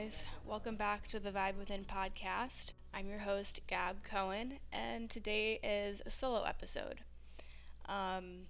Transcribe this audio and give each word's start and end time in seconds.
guys. 0.00 0.24
Welcome 0.46 0.76
back 0.76 1.08
to 1.08 1.20
the 1.20 1.30
Vibe 1.30 1.58
Within 1.58 1.84
podcast. 1.84 2.72
I'm 2.94 3.10
your 3.10 3.18
host, 3.18 3.60
Gab 3.66 4.02
Cohen, 4.02 4.54
and 4.72 5.10
today 5.10 5.60
is 5.62 6.00
a 6.06 6.10
solo 6.10 6.44
episode. 6.44 7.00
Um, 7.86 8.46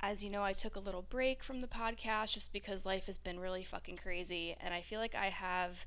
as 0.00 0.22
you 0.22 0.28
know, 0.28 0.42
I 0.42 0.52
took 0.52 0.76
a 0.76 0.80
little 0.80 1.00
break 1.00 1.42
from 1.42 1.62
the 1.62 1.66
podcast 1.66 2.34
just 2.34 2.52
because 2.52 2.84
life 2.84 3.06
has 3.06 3.16
been 3.16 3.40
really 3.40 3.64
fucking 3.64 3.96
crazy, 3.96 4.54
and 4.60 4.74
I 4.74 4.82
feel 4.82 5.00
like 5.00 5.14
I 5.14 5.30
have 5.30 5.86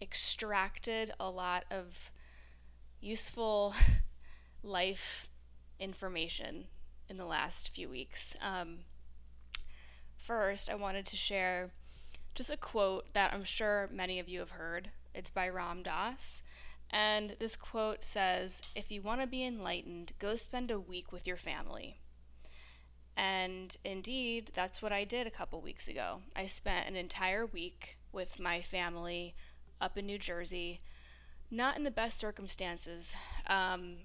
extracted 0.00 1.12
a 1.20 1.28
lot 1.28 1.64
of 1.70 2.10
useful 3.02 3.74
life 4.62 5.28
information 5.78 6.68
in 7.10 7.18
the 7.18 7.26
last 7.26 7.74
few 7.74 7.90
weeks. 7.90 8.34
Um, 8.40 8.78
first, 10.16 10.70
I 10.70 10.74
wanted 10.74 11.04
to 11.04 11.16
share 11.16 11.70
just 12.36 12.50
a 12.50 12.56
quote 12.56 13.12
that 13.14 13.32
I'm 13.32 13.44
sure 13.44 13.88
many 13.90 14.20
of 14.20 14.28
you 14.28 14.40
have 14.40 14.50
heard. 14.50 14.90
It's 15.14 15.30
by 15.30 15.48
Ram 15.48 15.82
Dass. 15.82 16.42
And 16.90 17.34
this 17.40 17.56
quote 17.56 18.04
says 18.04 18.62
If 18.76 18.92
you 18.92 19.02
want 19.02 19.22
to 19.22 19.26
be 19.26 19.44
enlightened, 19.44 20.12
go 20.18 20.36
spend 20.36 20.70
a 20.70 20.78
week 20.78 21.10
with 21.10 21.26
your 21.26 21.38
family. 21.38 21.98
And 23.16 23.74
indeed, 23.82 24.52
that's 24.54 24.82
what 24.82 24.92
I 24.92 25.04
did 25.04 25.26
a 25.26 25.30
couple 25.30 25.62
weeks 25.62 25.88
ago. 25.88 26.20
I 26.36 26.46
spent 26.46 26.86
an 26.86 26.94
entire 26.94 27.46
week 27.46 27.96
with 28.12 28.38
my 28.38 28.60
family 28.60 29.34
up 29.80 29.96
in 29.96 30.04
New 30.04 30.18
Jersey, 30.18 30.82
not 31.50 31.78
in 31.78 31.84
the 31.84 31.90
best 31.90 32.20
circumstances, 32.20 33.14
um, 33.46 33.96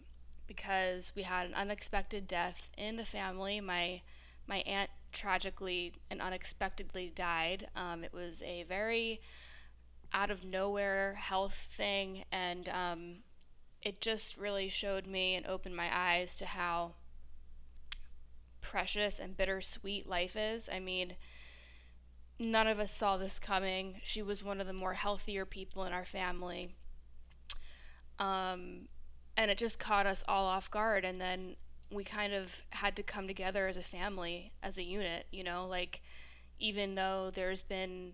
because 0.47 1.11
we 1.13 1.23
had 1.23 1.47
an 1.47 1.53
unexpected 1.53 2.29
death 2.29 2.69
in 2.77 2.95
the 2.95 3.05
family. 3.05 3.59
My 3.59 4.01
my 4.47 4.59
aunt 4.59 4.89
tragically 5.11 5.93
and 6.09 6.21
unexpectedly 6.21 7.11
died. 7.13 7.67
Um, 7.75 8.03
it 8.03 8.13
was 8.13 8.41
a 8.43 8.63
very 8.63 9.21
out 10.13 10.31
of 10.31 10.43
nowhere 10.43 11.15
health 11.15 11.67
thing, 11.75 12.25
and 12.31 12.67
um, 12.69 13.15
it 13.81 14.01
just 14.01 14.37
really 14.37 14.69
showed 14.69 15.07
me 15.07 15.35
and 15.35 15.45
opened 15.45 15.75
my 15.75 15.89
eyes 15.91 16.35
to 16.35 16.45
how 16.45 16.93
precious 18.61 19.19
and 19.19 19.37
bittersweet 19.37 20.07
life 20.07 20.35
is. 20.35 20.69
I 20.71 20.79
mean, 20.79 21.15
none 22.39 22.67
of 22.67 22.79
us 22.79 22.91
saw 22.91 23.17
this 23.17 23.39
coming. 23.39 23.95
She 24.03 24.21
was 24.21 24.43
one 24.43 24.61
of 24.61 24.67
the 24.67 24.73
more 24.73 24.93
healthier 24.93 25.45
people 25.45 25.83
in 25.85 25.93
our 25.93 26.05
family. 26.05 26.75
Um, 28.19 28.87
and 29.35 29.49
it 29.49 29.57
just 29.57 29.79
caught 29.79 30.05
us 30.05 30.23
all 30.27 30.45
off 30.45 30.69
guard. 30.69 31.03
And 31.03 31.19
then 31.19 31.55
we 31.91 32.03
kind 32.03 32.33
of 32.33 32.55
had 32.69 32.95
to 32.95 33.03
come 33.03 33.27
together 33.27 33.67
as 33.67 33.77
a 33.77 33.83
family, 33.83 34.53
as 34.63 34.77
a 34.77 34.83
unit, 34.83 35.25
you 35.31 35.43
know, 35.43 35.67
like 35.67 36.01
even 36.59 36.95
though 36.95 37.31
there's 37.33 37.61
been 37.61 38.13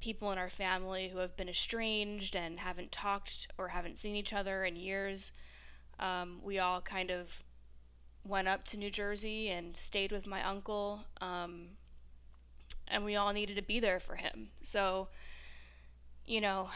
people 0.00 0.32
in 0.32 0.38
our 0.38 0.50
family 0.50 1.08
who 1.08 1.18
have 1.18 1.36
been 1.36 1.48
estranged 1.48 2.34
and 2.34 2.58
haven't 2.58 2.90
talked 2.90 3.46
or 3.56 3.68
haven't 3.68 3.98
seen 3.98 4.16
each 4.16 4.32
other 4.32 4.64
in 4.64 4.74
years, 4.74 5.32
um, 6.00 6.40
we 6.42 6.58
all 6.58 6.80
kind 6.80 7.10
of 7.10 7.42
went 8.24 8.48
up 8.48 8.64
to 8.64 8.76
New 8.76 8.90
Jersey 8.90 9.48
and 9.48 9.76
stayed 9.76 10.10
with 10.10 10.26
my 10.26 10.42
uncle. 10.44 11.04
Um, 11.20 11.68
and 12.88 13.04
we 13.04 13.16
all 13.16 13.32
needed 13.32 13.56
to 13.56 13.62
be 13.62 13.80
there 13.80 14.00
for 14.00 14.16
him. 14.16 14.48
So, 14.62 15.08
you 16.26 16.40
know, 16.40 16.70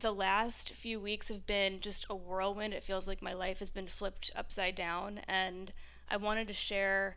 the 0.00 0.12
last 0.12 0.70
few 0.70 1.00
weeks 1.00 1.28
have 1.28 1.46
been 1.46 1.80
just 1.80 2.06
a 2.10 2.14
whirlwind. 2.14 2.74
It 2.74 2.84
feels 2.84 3.08
like 3.08 3.22
my 3.22 3.32
life 3.32 3.58
has 3.60 3.70
been 3.70 3.86
flipped 3.86 4.30
upside 4.36 4.74
down. 4.74 5.20
And 5.26 5.72
I 6.10 6.16
wanted 6.16 6.48
to 6.48 6.54
share 6.54 7.16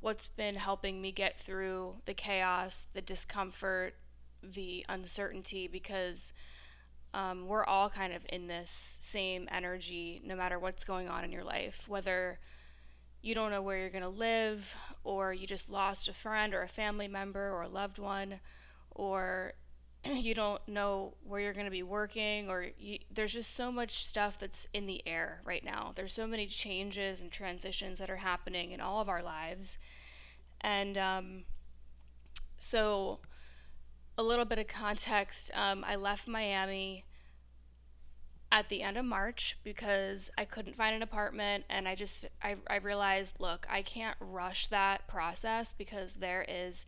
what's 0.00 0.26
been 0.26 0.56
helping 0.56 1.02
me 1.02 1.12
get 1.12 1.38
through 1.40 1.96
the 2.06 2.14
chaos, 2.14 2.84
the 2.94 3.02
discomfort, 3.02 3.94
the 4.42 4.84
uncertainty, 4.88 5.66
because 5.66 6.32
um, 7.12 7.48
we're 7.48 7.64
all 7.64 7.90
kind 7.90 8.12
of 8.12 8.22
in 8.28 8.46
this 8.46 8.98
same 9.00 9.48
energy 9.50 10.22
no 10.24 10.36
matter 10.36 10.58
what's 10.58 10.84
going 10.84 11.08
on 11.08 11.24
in 11.24 11.32
your 11.32 11.44
life. 11.44 11.84
Whether 11.88 12.38
you 13.20 13.34
don't 13.34 13.50
know 13.50 13.60
where 13.60 13.78
you're 13.78 13.90
going 13.90 14.02
to 14.02 14.08
live, 14.08 14.74
or 15.04 15.32
you 15.32 15.46
just 15.46 15.68
lost 15.68 16.08
a 16.08 16.14
friend 16.14 16.54
or 16.54 16.62
a 16.62 16.68
family 16.68 17.08
member 17.08 17.50
or 17.50 17.62
a 17.62 17.68
loved 17.68 17.98
one, 17.98 18.40
or 18.92 19.52
you 20.04 20.34
don't 20.34 20.66
know 20.68 21.14
where 21.24 21.40
you're 21.40 21.52
going 21.52 21.66
to 21.66 21.70
be 21.70 21.82
working 21.82 22.48
or 22.48 22.66
you, 22.78 22.98
there's 23.12 23.32
just 23.32 23.54
so 23.54 23.70
much 23.70 24.04
stuff 24.04 24.38
that's 24.38 24.66
in 24.72 24.86
the 24.86 25.02
air 25.06 25.40
right 25.44 25.64
now. 25.64 25.92
There's 25.94 26.12
so 26.12 26.26
many 26.26 26.46
changes 26.46 27.20
and 27.20 27.30
transitions 27.30 27.98
that 27.98 28.10
are 28.10 28.16
happening 28.16 28.72
in 28.72 28.80
all 28.80 29.00
of 29.00 29.08
our 29.08 29.22
lives. 29.22 29.78
And 30.60 30.98
um, 30.98 31.44
so 32.60 33.20
a 34.18 34.22
little 34.22 34.44
bit 34.44 34.58
of 34.58 34.68
context 34.68 35.50
um, 35.54 35.82
i 35.82 35.96
left 35.96 36.28
miami 36.28 37.04
at 38.52 38.68
the 38.68 38.82
end 38.82 38.98
of 38.98 39.04
march 39.04 39.56
because 39.64 40.30
i 40.36 40.44
couldn't 40.44 40.76
find 40.76 40.94
an 40.94 41.02
apartment 41.02 41.64
and 41.70 41.88
i 41.88 41.94
just 41.94 42.26
I, 42.42 42.56
I 42.68 42.76
realized 42.76 43.36
look 43.40 43.66
i 43.70 43.80
can't 43.80 44.16
rush 44.20 44.66
that 44.66 45.08
process 45.08 45.72
because 45.72 46.16
there 46.16 46.44
is 46.46 46.84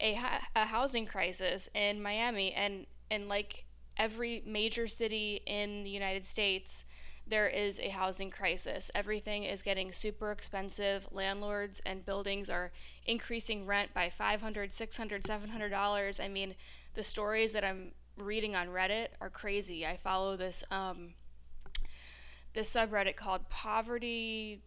a, 0.00 0.18
a 0.54 0.64
housing 0.66 1.06
crisis 1.06 1.68
in 1.74 2.02
Miami, 2.02 2.52
and 2.52 2.86
and 3.10 3.28
like 3.28 3.64
every 3.96 4.42
major 4.46 4.86
city 4.86 5.42
in 5.46 5.84
the 5.84 5.90
United 5.90 6.24
States, 6.24 6.84
there 7.26 7.48
is 7.48 7.80
a 7.80 7.88
housing 7.88 8.30
crisis. 8.30 8.90
Everything 8.94 9.44
is 9.44 9.62
getting 9.62 9.92
super 9.92 10.30
expensive. 10.30 11.08
Landlords 11.10 11.80
and 11.84 12.04
buildings 12.04 12.48
are 12.50 12.72
increasing 13.04 13.66
rent 13.66 13.92
by 13.94 14.10
500, 14.10 14.72
600, 14.72 15.26
700 15.26 15.68
dollars. 15.68 16.20
I 16.20 16.28
mean, 16.28 16.54
the 16.94 17.04
stories 17.04 17.52
that 17.52 17.64
I'm 17.64 17.92
reading 18.16 18.54
on 18.54 18.68
Reddit 18.68 19.08
are 19.20 19.30
crazy. 19.30 19.86
I 19.86 19.96
follow 19.96 20.36
this 20.36 20.62
um, 20.70 21.14
this 22.54 22.72
subreddit 22.72 23.16
called 23.16 23.48
Poverty 23.50 24.62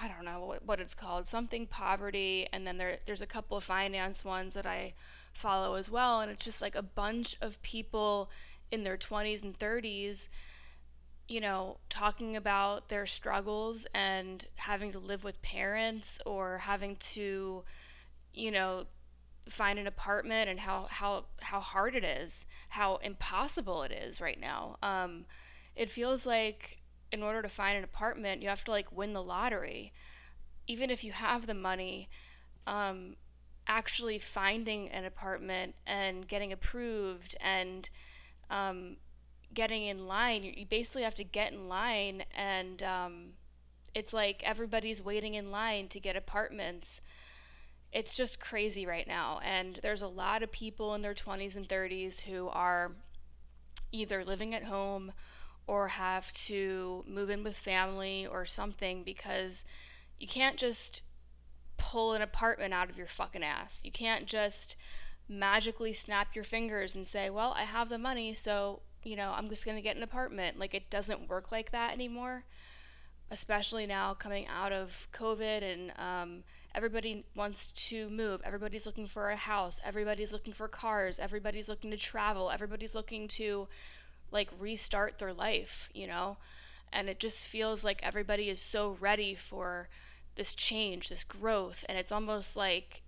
I 0.00 0.08
don't 0.08 0.24
know 0.24 0.44
what, 0.44 0.64
what 0.64 0.80
it's 0.80 0.94
called, 0.94 1.26
something 1.26 1.66
poverty, 1.66 2.46
and 2.52 2.66
then 2.66 2.76
there 2.76 2.98
there's 3.06 3.22
a 3.22 3.26
couple 3.26 3.56
of 3.56 3.64
finance 3.64 4.24
ones 4.24 4.54
that 4.54 4.66
I 4.66 4.94
follow 5.32 5.74
as 5.74 5.90
well, 5.90 6.20
and 6.20 6.30
it's 6.30 6.44
just 6.44 6.60
like 6.62 6.74
a 6.74 6.82
bunch 6.82 7.36
of 7.40 7.60
people 7.62 8.30
in 8.70 8.84
their 8.84 8.96
20s 8.96 9.42
and 9.42 9.58
30s, 9.58 10.28
you 11.28 11.40
know, 11.40 11.78
talking 11.88 12.36
about 12.36 12.88
their 12.88 13.06
struggles 13.06 13.86
and 13.94 14.46
having 14.56 14.92
to 14.92 14.98
live 14.98 15.24
with 15.24 15.40
parents 15.42 16.18
or 16.26 16.58
having 16.58 16.96
to, 16.96 17.62
you 18.34 18.50
know, 18.50 18.84
find 19.48 19.78
an 19.78 19.86
apartment 19.86 20.50
and 20.50 20.60
how 20.60 20.88
how 20.90 21.24
how 21.40 21.60
hard 21.60 21.94
it 21.94 22.04
is, 22.04 22.46
how 22.70 22.96
impossible 22.96 23.82
it 23.82 23.92
is 23.92 24.20
right 24.20 24.40
now. 24.40 24.76
Um, 24.82 25.24
it 25.74 25.90
feels 25.90 26.26
like 26.26 26.78
in 27.12 27.22
order 27.22 27.42
to 27.42 27.48
find 27.48 27.78
an 27.78 27.84
apartment, 27.84 28.42
you 28.42 28.48
have 28.48 28.64
to 28.64 28.70
like 28.70 28.90
win 28.90 29.12
the 29.12 29.22
lottery. 29.22 29.92
Even 30.66 30.90
if 30.90 31.04
you 31.04 31.12
have 31.12 31.46
the 31.46 31.54
money, 31.54 32.08
um, 32.66 33.16
actually 33.68 34.18
finding 34.18 34.88
an 34.90 35.04
apartment 35.04 35.74
and 35.86 36.26
getting 36.26 36.52
approved 36.52 37.36
and 37.40 37.88
um, 38.50 38.96
getting 39.54 39.86
in 39.86 40.06
line, 40.06 40.42
you, 40.42 40.66
basically 40.66 41.02
have 41.02 41.14
to 41.14 41.24
get 41.24 41.52
in 41.52 41.68
line, 41.68 42.24
and 42.34 42.82
um, 42.82 43.24
it's 43.94 44.12
like 44.12 44.42
everybody's 44.44 45.02
waiting 45.02 45.34
in 45.34 45.50
line 45.50 45.88
to 45.88 46.00
get 46.00 46.16
apartments. 46.16 47.00
It's 47.92 48.14
just 48.14 48.38
crazy 48.38 48.86
right 48.86 49.06
now, 49.06 49.40
and 49.44 49.80
there's 49.82 50.02
a 50.02 50.08
lot 50.08 50.42
of 50.42 50.52
people 50.52 50.94
in 50.94 51.02
their 51.02 51.14
20s 51.14 51.56
and 51.56 51.68
30s 51.68 52.20
who 52.20 52.48
are 52.48 52.92
either 53.92 54.24
living 54.24 54.54
at 54.54 54.64
home 54.64 55.12
or 55.66 55.88
have 55.88 56.32
to 56.32 57.04
move 57.08 57.30
in 57.30 57.42
with 57.42 57.56
family 57.56 58.26
or 58.26 58.44
something 58.44 59.02
because 59.02 59.64
you 60.18 60.28
can't 60.28 60.56
just 60.56 61.02
pull 61.76 62.12
an 62.12 62.22
apartment 62.22 62.72
out 62.72 62.90
of 62.90 62.96
your 62.96 63.06
fucking 63.06 63.42
ass. 63.42 63.80
You 63.84 63.90
can't 63.92 64.26
just 64.26 64.76
magically 65.28 65.92
snap 65.92 66.34
your 66.34 66.44
fingers 66.44 66.94
and 66.94 67.06
say, 67.06 67.30
"Well, 67.30 67.52
I 67.56 67.64
have 67.64 67.88
the 67.88 67.98
money, 67.98 68.34
so, 68.34 68.82
you 69.02 69.16
know, 69.16 69.32
I'm 69.36 69.48
just 69.48 69.64
going 69.64 69.76
to 69.76 69.82
get 69.82 69.96
an 69.96 70.02
apartment." 70.02 70.58
Like 70.58 70.74
it 70.74 70.90
doesn't 70.90 71.28
work 71.28 71.50
like 71.52 71.72
that 71.72 71.92
anymore. 71.92 72.44
Especially 73.30 73.86
now 73.86 74.14
coming 74.14 74.46
out 74.46 74.72
of 74.72 75.08
COVID 75.12 75.62
and 75.62 75.92
um, 75.98 76.44
everybody 76.76 77.24
wants 77.34 77.66
to 77.88 78.08
move. 78.08 78.40
Everybody's 78.44 78.86
looking 78.86 79.08
for 79.08 79.30
a 79.30 79.36
house. 79.36 79.80
Everybody's 79.84 80.32
looking 80.32 80.52
for 80.52 80.68
cars. 80.68 81.18
Everybody's 81.18 81.68
looking 81.68 81.90
to 81.90 81.96
travel. 81.96 82.50
Everybody's 82.52 82.94
looking 82.94 83.26
to 83.28 83.66
like 84.36 84.50
restart 84.58 85.18
their 85.18 85.32
life, 85.32 85.88
you 85.92 86.06
know? 86.06 86.36
And 86.92 87.08
it 87.08 87.18
just 87.18 87.46
feels 87.46 87.82
like 87.82 88.00
everybody 88.02 88.48
is 88.48 88.60
so 88.60 88.96
ready 89.00 89.34
for 89.34 89.88
this 90.36 90.54
change, 90.54 91.08
this 91.08 91.24
growth, 91.24 91.84
and 91.88 91.98
it's 91.98 92.12
almost 92.12 92.56
like 92.56 93.02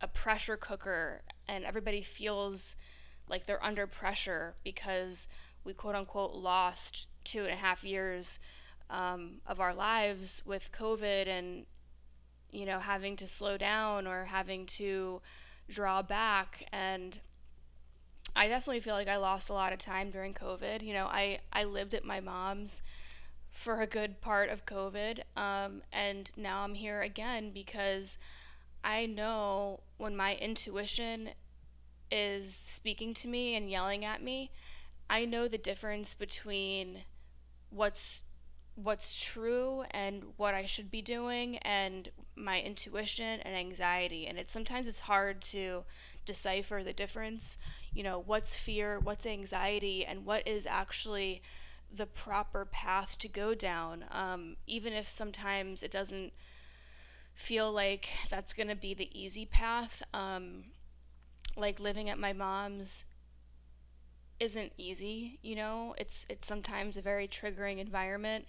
a 0.00 0.08
pressure 0.08 0.56
cooker, 0.56 1.22
and 1.46 1.64
everybody 1.64 2.02
feels 2.02 2.76
like 3.28 3.46
they're 3.46 3.62
under 3.62 3.86
pressure 3.86 4.54
because 4.64 5.28
we 5.64 5.74
quote 5.74 5.94
unquote 5.94 6.34
lost 6.34 7.06
two 7.24 7.42
and 7.44 7.52
a 7.52 7.56
half 7.56 7.84
years 7.84 8.38
um, 8.88 9.40
of 9.46 9.60
our 9.60 9.74
lives 9.74 10.42
with 10.44 10.70
COVID 10.72 11.28
and, 11.28 11.66
you 12.50 12.64
know, 12.64 12.80
having 12.80 13.16
to 13.16 13.28
slow 13.28 13.56
down 13.56 14.06
or 14.06 14.24
having 14.24 14.66
to 14.66 15.20
draw 15.68 16.02
back. 16.02 16.66
And 16.72 17.20
I 18.34 18.48
definitely 18.48 18.80
feel 18.80 18.94
like 18.94 19.08
I 19.08 19.16
lost 19.16 19.50
a 19.50 19.54
lot 19.54 19.72
of 19.72 19.78
time 19.78 20.10
during 20.10 20.34
COVID. 20.34 20.82
You 20.82 20.94
know, 20.94 21.06
I, 21.06 21.40
I 21.52 21.64
lived 21.64 21.94
at 21.94 22.04
my 22.04 22.20
mom's 22.20 22.82
for 23.50 23.80
a 23.80 23.86
good 23.86 24.20
part 24.20 24.48
of 24.48 24.66
COVID. 24.66 25.20
Um, 25.36 25.82
and 25.92 26.30
now 26.36 26.62
I'm 26.62 26.74
here 26.74 27.02
again 27.02 27.50
because 27.52 28.18
I 28.82 29.06
know 29.06 29.80
when 29.98 30.16
my 30.16 30.36
intuition 30.36 31.30
is 32.10 32.54
speaking 32.54 33.14
to 33.14 33.28
me 33.28 33.54
and 33.56 33.70
yelling 33.70 34.04
at 34.04 34.22
me, 34.22 34.50
I 35.08 35.24
know 35.24 35.48
the 35.48 35.58
difference 35.58 36.14
between 36.14 37.00
what's 37.70 38.22
what's 38.76 39.20
true 39.20 39.84
and 39.90 40.22
what 40.36 40.54
I 40.54 40.64
should 40.64 40.90
be 40.90 41.02
doing 41.02 41.58
and 41.58 42.08
my 42.34 42.60
intuition 42.60 43.40
and 43.40 43.54
anxiety 43.54 44.26
and 44.26 44.38
it's 44.38 44.52
sometimes 44.52 44.86
it's 44.86 45.00
hard 45.00 45.42
to 45.42 45.84
decipher 46.24 46.82
the 46.82 46.92
difference 46.92 47.58
you 47.92 48.02
know 48.02 48.22
what's 48.24 48.54
fear 48.54 48.98
what's 49.00 49.26
anxiety 49.26 50.04
and 50.04 50.24
what 50.24 50.46
is 50.46 50.66
actually 50.66 51.42
the 51.92 52.06
proper 52.06 52.64
path 52.64 53.16
to 53.18 53.28
go 53.28 53.54
down. 53.54 54.04
Um, 54.10 54.56
even 54.66 54.92
if 54.92 55.08
sometimes 55.08 55.82
it 55.82 55.90
doesn't 55.90 56.32
feel 57.34 57.72
like 57.72 58.08
that's 58.28 58.52
going 58.52 58.68
to 58.68 58.76
be 58.76 58.94
the 58.94 59.08
easy 59.18 59.46
path 59.46 60.02
um, 60.12 60.64
like 61.56 61.80
living 61.80 62.08
at 62.08 62.18
my 62.18 62.32
mom's 62.32 63.04
isn't 64.38 64.72
easy 64.78 65.38
you 65.42 65.54
know? 65.54 65.94
It's 65.98 66.26
it's 66.28 66.46
sometimes 66.46 66.96
a 66.96 67.02
very 67.02 67.28
triggering 67.28 67.78
environment. 67.78 68.46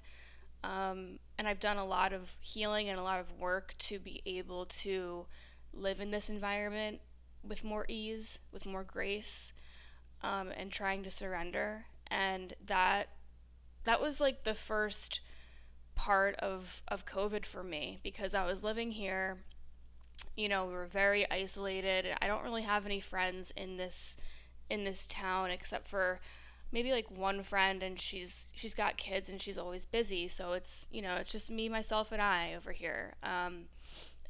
Um, 0.63 1.17
and 1.39 1.47
I've 1.47 1.59
done 1.59 1.77
a 1.77 1.85
lot 1.85 2.13
of 2.13 2.35
healing 2.39 2.87
and 2.89 2.99
a 2.99 3.03
lot 3.03 3.19
of 3.19 3.39
work 3.39 3.73
to 3.79 3.97
be 3.97 4.21
able 4.27 4.67
to 4.67 5.25
live 5.73 5.99
in 5.99 6.11
this 6.11 6.29
environment 6.29 6.99
with 7.47 7.63
more 7.63 7.85
ease, 7.87 8.39
with 8.51 8.65
more 8.65 8.83
grace, 8.83 9.53
um, 10.23 10.51
and 10.55 10.71
trying 10.71 11.03
to 11.03 11.11
surrender. 11.11 11.85
And 12.07 12.53
that 12.65 13.09
that 13.83 14.01
was 14.01 14.21
like 14.21 14.43
the 14.43 14.53
first 14.53 15.21
part 15.95 16.35
of 16.35 16.81
of 16.87 17.05
COVID 17.05 17.45
for 17.45 17.63
me 17.63 17.99
because 18.03 18.33
I 18.33 18.45
was 18.45 18.63
living 18.63 18.91
here. 18.91 19.37
You 20.35 20.49
know, 20.49 20.65
we 20.65 20.73
were 20.73 20.85
very 20.85 21.29
isolated. 21.29 22.05
I 22.21 22.27
don't 22.27 22.43
really 22.43 22.61
have 22.63 22.85
any 22.85 23.01
friends 23.01 23.51
in 23.55 23.77
this 23.77 24.17
in 24.69 24.83
this 24.83 25.05
town 25.05 25.51
except 25.51 25.87
for 25.87 26.19
maybe 26.71 26.91
like 26.91 27.11
one 27.11 27.43
friend 27.43 27.83
and 27.83 27.99
she's 27.99 28.47
she's 28.55 28.73
got 28.73 28.97
kids 28.97 29.27
and 29.27 29.41
she's 29.41 29.57
always 29.57 29.85
busy 29.85 30.27
so 30.27 30.53
it's 30.53 30.87
you 30.91 31.01
know 31.01 31.15
it's 31.15 31.31
just 31.31 31.51
me 31.51 31.67
myself 31.67 32.11
and 32.11 32.21
i 32.21 32.53
over 32.55 32.71
here 32.71 33.13
um, 33.23 33.65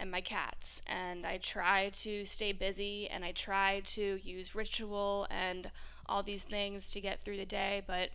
and 0.02 0.12
my 0.12 0.22
cats 0.22 0.82
and 0.88 1.26
i 1.26 1.38
try 1.38 1.90
to 1.90 2.26
stay 2.26 2.52
busy 2.52 3.08
and 3.08 3.24
i 3.24 3.32
try 3.32 3.82
to 3.86 4.20
use 4.24 4.56
ritual 4.56 5.28
and 5.30 5.72
all 6.08 6.24
these 6.24 6.44
things 6.44 6.90
to 6.90 7.00
get 7.00 7.24
through 7.24 7.38
the 7.38 7.46
day 7.46 7.82
but 7.88 8.10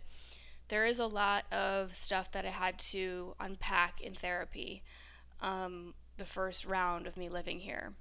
there 0.69 0.85
is 0.85 0.99
a 0.99 1.07
lot 1.07 1.45
of 1.51 1.95
stuff 1.95 2.31
that 2.31 2.45
i 2.45 2.49
had 2.49 2.77
to 2.77 3.33
unpack 3.39 4.01
in 4.01 4.13
therapy 4.13 4.83
um, 5.41 5.93
the 6.17 6.25
first 6.25 6.65
round 6.65 7.07
of 7.07 7.15
me 7.17 7.29
living 7.29 7.59
here 7.59 7.93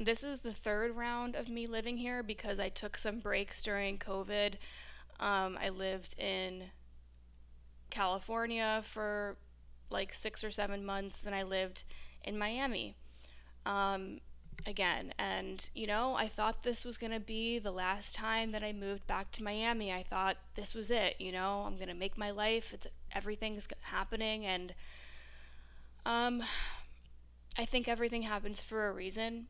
this 0.00 0.24
is 0.24 0.40
the 0.40 0.54
third 0.54 0.96
round 0.96 1.36
of 1.36 1.48
me 1.48 1.66
living 1.66 1.98
here 1.98 2.22
because 2.22 2.58
i 2.58 2.68
took 2.68 2.96
some 2.96 3.18
breaks 3.20 3.62
during 3.62 3.98
covid 3.98 4.54
um, 5.18 5.58
I 5.60 5.70
lived 5.70 6.18
in 6.18 6.64
California 7.90 8.82
for 8.84 9.36
like 9.90 10.12
six 10.12 10.44
or 10.44 10.50
seven 10.50 10.84
months. 10.84 11.22
Then 11.22 11.34
I 11.34 11.42
lived 11.42 11.84
in 12.26 12.38
Miami 12.38 12.96
um, 13.64 14.20
again. 14.66 15.14
And, 15.18 15.68
you 15.74 15.86
know, 15.86 16.14
I 16.14 16.28
thought 16.28 16.62
this 16.62 16.84
was 16.84 16.96
going 16.96 17.12
to 17.12 17.20
be 17.20 17.58
the 17.58 17.70
last 17.70 18.14
time 18.14 18.52
that 18.52 18.62
I 18.62 18.72
moved 18.72 19.06
back 19.06 19.30
to 19.32 19.42
Miami. 19.42 19.92
I 19.92 20.02
thought 20.02 20.36
this 20.54 20.74
was 20.74 20.90
it, 20.90 21.16
you 21.18 21.32
know, 21.32 21.64
I'm 21.66 21.76
going 21.76 21.88
to 21.88 21.94
make 21.94 22.18
my 22.18 22.30
life. 22.30 22.72
It's 22.72 22.86
everything's 23.14 23.68
happening. 23.82 24.44
And 24.44 24.74
um, 26.04 26.42
I 27.58 27.64
think 27.64 27.88
everything 27.88 28.22
happens 28.22 28.62
for 28.62 28.88
a 28.88 28.92
reason 28.92 29.46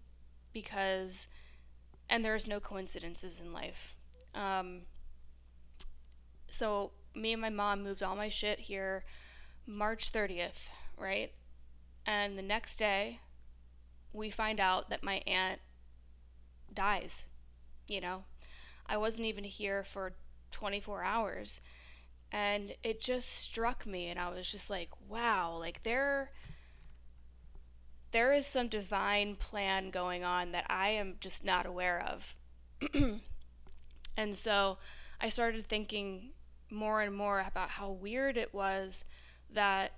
because, 0.52 1.28
and 2.08 2.24
there's 2.24 2.46
no 2.46 2.60
coincidences 2.60 3.40
in 3.40 3.52
life. 3.52 3.94
Um, 4.34 4.82
so 6.50 6.92
me 7.14 7.32
and 7.32 7.40
my 7.40 7.50
mom 7.50 7.82
moved 7.82 8.02
all 8.02 8.16
my 8.16 8.28
shit 8.28 8.60
here 8.60 9.04
March 9.66 10.12
30th, 10.12 10.68
right? 10.96 11.32
And 12.06 12.38
the 12.38 12.42
next 12.42 12.76
day, 12.76 13.20
we 14.12 14.30
find 14.30 14.60
out 14.60 14.88
that 14.90 15.02
my 15.02 15.22
aunt 15.26 15.60
dies. 16.72 17.24
You 17.88 18.00
know, 18.00 18.24
I 18.86 18.96
wasn't 18.96 19.26
even 19.26 19.44
here 19.44 19.82
for 19.82 20.12
24 20.52 21.02
hours. 21.02 21.60
And 22.32 22.74
it 22.82 23.00
just 23.00 23.28
struck 23.28 23.86
me, 23.86 24.08
and 24.08 24.18
I 24.18 24.30
was 24.30 24.50
just 24.50 24.70
like, 24.70 24.90
wow, 25.08 25.56
like 25.58 25.82
there. 25.82 26.30
There 28.12 28.32
is 28.32 28.46
some 28.46 28.68
divine 28.68 29.36
plan 29.36 29.90
going 29.90 30.24
on 30.24 30.52
that 30.52 30.64
I 30.70 30.90
am 30.90 31.16
just 31.20 31.44
not 31.44 31.66
aware 31.66 32.02
of. 32.08 32.34
and 34.16 34.38
so 34.38 34.78
I 35.20 35.28
started 35.28 35.66
thinking 35.66 36.30
more 36.70 37.02
and 37.02 37.14
more 37.14 37.44
about 37.46 37.70
how 37.70 37.90
weird 37.90 38.36
it 38.36 38.54
was 38.54 39.04
that 39.52 39.92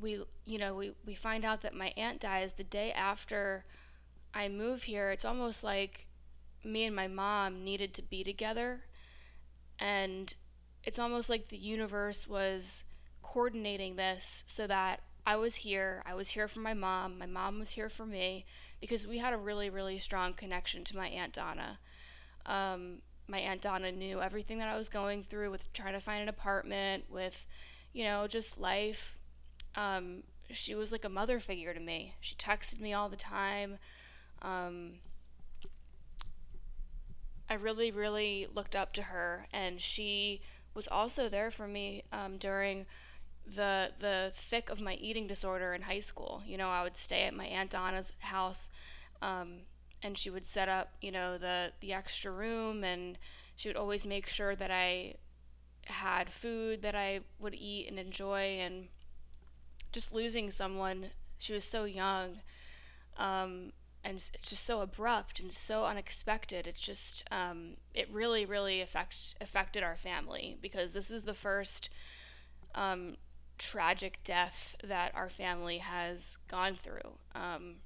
we 0.00 0.22
you 0.44 0.58
know 0.58 0.74
we, 0.74 0.92
we 1.06 1.14
find 1.14 1.44
out 1.44 1.62
that 1.62 1.74
my 1.74 1.92
aunt 1.96 2.20
dies 2.20 2.52
the 2.54 2.64
day 2.64 2.92
after 2.92 3.64
i 4.34 4.48
move 4.48 4.84
here. 4.84 5.10
It's 5.10 5.24
almost 5.24 5.64
like 5.64 6.06
me 6.64 6.84
and 6.84 6.96
my 6.96 7.06
mom 7.06 7.64
needed 7.64 7.94
to 7.94 8.02
be 8.02 8.24
together. 8.24 8.80
And 9.78 10.34
it's 10.84 10.98
almost 10.98 11.28
like 11.30 11.48
the 11.48 11.56
universe 11.56 12.28
was 12.28 12.84
coordinating 13.22 13.96
this 13.96 14.44
so 14.46 14.66
that 14.66 15.00
i 15.26 15.34
was 15.34 15.56
here 15.56 16.02
i 16.06 16.14
was 16.14 16.28
here 16.28 16.46
for 16.46 16.60
my 16.60 16.72
mom 16.72 17.18
my 17.18 17.26
mom 17.26 17.58
was 17.58 17.70
here 17.70 17.88
for 17.88 18.06
me 18.06 18.46
because 18.80 19.04
we 19.04 19.18
had 19.18 19.32
a 19.32 19.36
really 19.36 19.68
really 19.68 19.98
strong 19.98 20.32
connection 20.32 20.84
to 20.84 20.96
my 20.96 21.08
aunt 21.08 21.32
donna. 21.32 21.78
Um, 22.46 22.98
my 23.28 23.38
aunt 23.38 23.60
Donna 23.60 23.92
knew 23.92 24.20
everything 24.20 24.58
that 24.58 24.68
I 24.68 24.76
was 24.76 24.88
going 24.88 25.24
through 25.24 25.50
with 25.50 25.72
trying 25.72 25.94
to 25.94 26.00
find 26.00 26.22
an 26.22 26.28
apartment, 26.28 27.04
with, 27.10 27.44
you 27.92 28.04
know, 28.04 28.26
just 28.26 28.58
life. 28.58 29.15
Um, 29.76 30.22
she 30.50 30.74
was 30.74 30.92
like 30.92 31.04
a 31.04 31.08
mother 31.08 31.40
figure 31.40 31.74
to 31.74 31.80
me. 31.80 32.14
She 32.20 32.34
texted 32.36 32.80
me 32.80 32.92
all 32.94 33.08
the 33.08 33.16
time. 33.16 33.78
Um, 34.42 34.94
I 37.48 37.54
really, 37.54 37.90
really 37.90 38.46
looked 38.54 38.74
up 38.74 38.92
to 38.94 39.02
her, 39.02 39.46
and 39.52 39.80
she 39.80 40.40
was 40.74 40.88
also 40.88 41.28
there 41.28 41.50
for 41.50 41.66
me 41.68 42.02
um, 42.12 42.38
during 42.38 42.86
the 43.46 43.92
the 44.00 44.32
thick 44.34 44.70
of 44.70 44.80
my 44.80 44.94
eating 44.94 45.26
disorder 45.26 45.74
in 45.74 45.82
high 45.82 46.00
school. 46.00 46.42
You 46.46 46.58
know, 46.58 46.70
I 46.70 46.82
would 46.82 46.96
stay 46.96 47.22
at 47.24 47.34
my 47.34 47.46
aunt 47.46 47.70
Donna's 47.70 48.12
house. 48.20 48.70
Um, 49.22 49.60
and 50.02 50.18
she 50.18 50.30
would 50.30 50.46
set 50.46 50.68
up, 50.68 50.94
you 51.00 51.12
know, 51.12 51.38
the 51.38 51.72
the 51.80 51.92
extra 51.92 52.30
room 52.32 52.84
and 52.84 53.18
she 53.56 53.68
would 53.68 53.76
always 53.76 54.04
make 54.06 54.28
sure 54.28 54.56
that 54.56 54.70
I 54.70 55.14
had 55.86 56.32
food 56.32 56.82
that 56.82 56.94
I 56.94 57.20
would 57.38 57.54
eat 57.54 57.88
and 57.88 57.98
enjoy 57.98 58.58
and 58.60 58.88
just 59.92 60.12
losing 60.12 60.50
someone 60.50 61.06
she 61.38 61.52
was 61.52 61.64
so 61.64 61.84
young 61.84 62.40
um, 63.18 63.72
and 64.04 64.16
it's 64.16 64.30
just 64.42 64.64
so 64.64 64.80
abrupt 64.80 65.40
and 65.40 65.52
so 65.52 65.84
unexpected 65.84 66.66
it's 66.66 66.80
just 66.80 67.24
um, 67.30 67.74
it 67.94 68.08
really 68.10 68.44
really 68.44 68.80
affect, 68.80 69.34
affected 69.40 69.82
our 69.82 69.96
family 69.96 70.56
because 70.60 70.92
this 70.92 71.10
is 71.10 71.24
the 71.24 71.34
first 71.34 71.88
um, 72.74 73.16
tragic 73.58 74.18
death 74.24 74.76
that 74.84 75.14
our 75.14 75.30
family 75.30 75.78
has 75.78 76.38
gone 76.48 76.74
through 76.74 77.18
um, 77.34 77.76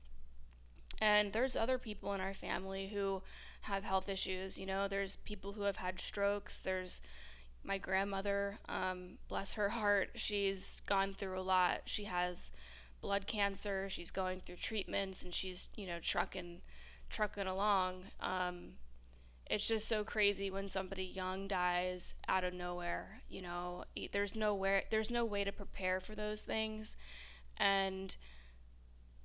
and 1.00 1.32
there's 1.32 1.56
other 1.56 1.78
people 1.78 2.12
in 2.12 2.20
our 2.20 2.34
family 2.34 2.88
who 2.88 3.22
have 3.62 3.84
health 3.84 4.08
issues. 4.08 4.58
You 4.58 4.66
know, 4.66 4.88
there's 4.88 5.16
people 5.16 5.52
who 5.52 5.62
have 5.62 5.76
had 5.76 6.00
strokes. 6.00 6.58
There's 6.58 7.00
my 7.64 7.78
grandmother, 7.78 8.58
um, 8.68 9.18
bless 9.28 9.52
her 9.52 9.68
heart, 9.68 10.10
she's 10.14 10.80
gone 10.86 11.14
through 11.14 11.38
a 11.38 11.42
lot. 11.42 11.82
She 11.84 12.04
has 12.04 12.52
blood 13.00 13.26
cancer. 13.26 13.88
She's 13.88 14.10
going 14.10 14.40
through 14.40 14.56
treatments, 14.56 15.22
and 15.22 15.34
she's 15.34 15.68
you 15.76 15.86
know 15.86 15.98
trucking, 16.00 16.60
trucking 17.10 17.46
along. 17.46 18.04
Um, 18.20 18.72
it's 19.46 19.66
just 19.66 19.88
so 19.88 20.04
crazy 20.04 20.50
when 20.50 20.68
somebody 20.68 21.04
young 21.04 21.48
dies 21.48 22.14
out 22.28 22.44
of 22.44 22.54
nowhere. 22.54 23.22
You 23.28 23.42
know, 23.42 23.84
there's 24.12 24.36
nowhere, 24.36 24.84
there's 24.90 25.10
no 25.10 25.24
way 25.24 25.44
to 25.44 25.52
prepare 25.52 26.00
for 26.00 26.14
those 26.14 26.42
things, 26.42 26.96
and 27.56 28.16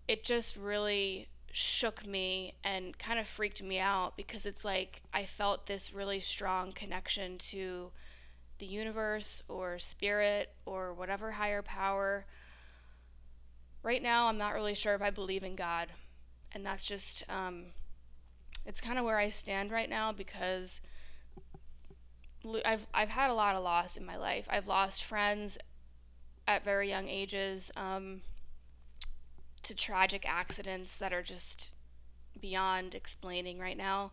it 0.08 0.24
just 0.24 0.56
really 0.56 1.28
shook 1.52 2.06
me 2.06 2.54
and 2.66 2.98
kind 2.98 3.18
of 3.18 3.28
freaked 3.28 3.64
me 3.64 3.80
out 3.80 4.18
because 4.18 4.46
it's 4.46 4.66
like 4.66 5.02
I 5.14 5.26
felt 5.26 5.68
this 5.68 5.94
really 5.94 6.20
strong 6.20 6.74
connection 6.74 7.38
to 7.38 7.92
the 8.60 8.66
universe 8.66 9.44
or 9.48 9.80
spirit 9.80 10.50
or 10.66 10.94
whatever 10.94 11.32
higher 11.32 11.62
power. 11.62 12.26
Right 13.84 14.02
now, 14.02 14.28
I'm 14.28 14.38
not 14.38 14.54
really 14.54 14.76
sure 14.76 14.96
if 14.96 15.02
I 15.02 15.10
believe 15.10 15.44
in 15.44 15.56
God, 15.56 15.90
and 16.52 16.66
that's 16.66 16.86
just 16.86 17.24
um, 17.30 17.66
it's 18.66 18.82
kind 18.82 18.98
of 18.98 19.06
where 19.06 19.20
I 19.20 19.30
stand 19.30 19.72
right 19.72 19.90
now 19.90 20.12
because 20.12 20.82
I've 22.64 22.88
I've 22.94 23.10
had 23.10 23.30
a 23.30 23.34
lot 23.34 23.56
of 23.56 23.64
loss 23.64 23.98
in 23.98 24.06
my 24.06 24.18
life. 24.18 24.46
I've 24.50 24.68
lost 24.68 25.04
friends 25.04 25.58
at 26.48 26.64
very 26.64 26.90
young 26.90 27.08
ages 27.08 27.72
um, 27.76 28.22
to 29.64 29.76
tragic 29.76 30.26
accidents 30.28 30.98
that 30.98 31.14
are 31.14 31.24
just 31.24 31.72
beyond 32.40 32.94
explaining 32.96 33.60
right 33.60 33.78
now. 33.78 34.12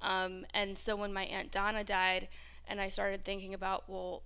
Um, 0.00 0.44
and 0.52 0.78
so 0.78 0.94
when 0.96 1.12
my 1.12 1.24
aunt 1.24 1.50
Donna 1.50 1.82
died, 1.82 2.28
and 2.66 2.80
I 2.80 2.88
started 2.88 3.24
thinking 3.24 3.54
about, 3.54 3.84
well, 3.88 4.22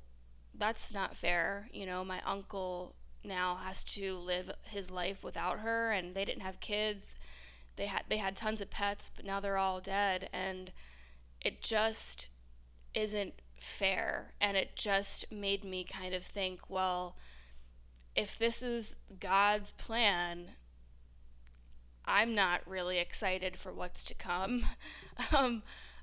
that's 0.55 0.93
not 0.93 1.17
fair. 1.17 1.69
You 1.73 1.87
know, 1.87 2.05
my 2.05 2.21
uncle 2.25 2.95
now 3.25 3.59
has 3.63 3.85
to 3.85 4.17
live 4.19 4.51
his 4.65 4.91
life 4.91 5.23
without 5.23 5.61
her, 5.61 5.93
and 5.93 6.15
they 6.15 6.25
didn't 6.25 6.43
have 6.43 6.61
kids. 6.61 7.15
They 7.77 7.87
had 7.87 8.03
they 8.09 8.19
had 8.19 8.37
tons 8.37 8.61
of 8.61 8.71
pets, 8.71 9.11
but 9.15 9.25
now 9.25 9.41
they're 9.41 9.59
all 9.59 9.81
dead, 9.81 10.29
and 10.33 10.73
it 11.41 11.63
just 11.63 12.29
isn't 12.95 13.35
fair. 13.61 14.35
And 14.41 14.57
it 14.57 14.77
just 14.77 15.31
made 15.31 15.65
me 15.65 15.85
kind 15.85 16.15
of 16.15 16.25
think, 16.25 16.61
well, 16.69 17.17
if 18.17 18.39
this 18.39 18.63
is 18.63 18.97
God's 19.21 19.71
plan, 19.73 20.53
I'm 22.05 22.35
not 22.35 22.63
really 22.67 22.99
excited 22.99 23.57
for 23.57 23.73
what's 23.73 24.03
to 24.05 24.15
come. 24.15 24.67
um, 25.33 25.63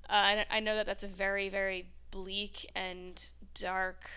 uh, 0.09 0.43
I 0.49 0.59
know 0.59 0.75
that 0.75 0.85
that's 0.85 1.03
a 1.03 1.07
very, 1.07 1.49
very 1.49 1.87
bleak 2.15 2.71
and 2.73 3.27
dark 3.53 4.09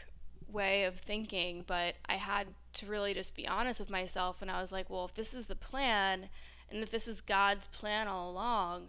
way 0.48 0.84
of 0.84 0.94
thinking, 1.00 1.64
but 1.66 1.96
I 2.08 2.14
had 2.14 2.46
to 2.74 2.86
really 2.86 3.12
just 3.12 3.34
be 3.34 3.46
honest 3.46 3.80
with 3.80 3.90
myself. 3.90 4.40
And 4.40 4.48
I 4.48 4.60
was 4.60 4.70
like, 4.70 4.88
well, 4.88 5.04
if 5.04 5.14
this 5.14 5.34
is 5.34 5.46
the 5.46 5.56
plan, 5.56 6.28
and 6.70 6.84
if 6.84 6.92
this 6.92 7.08
is 7.08 7.20
God's 7.20 7.66
plan 7.66 8.06
all 8.06 8.30
along, 8.30 8.88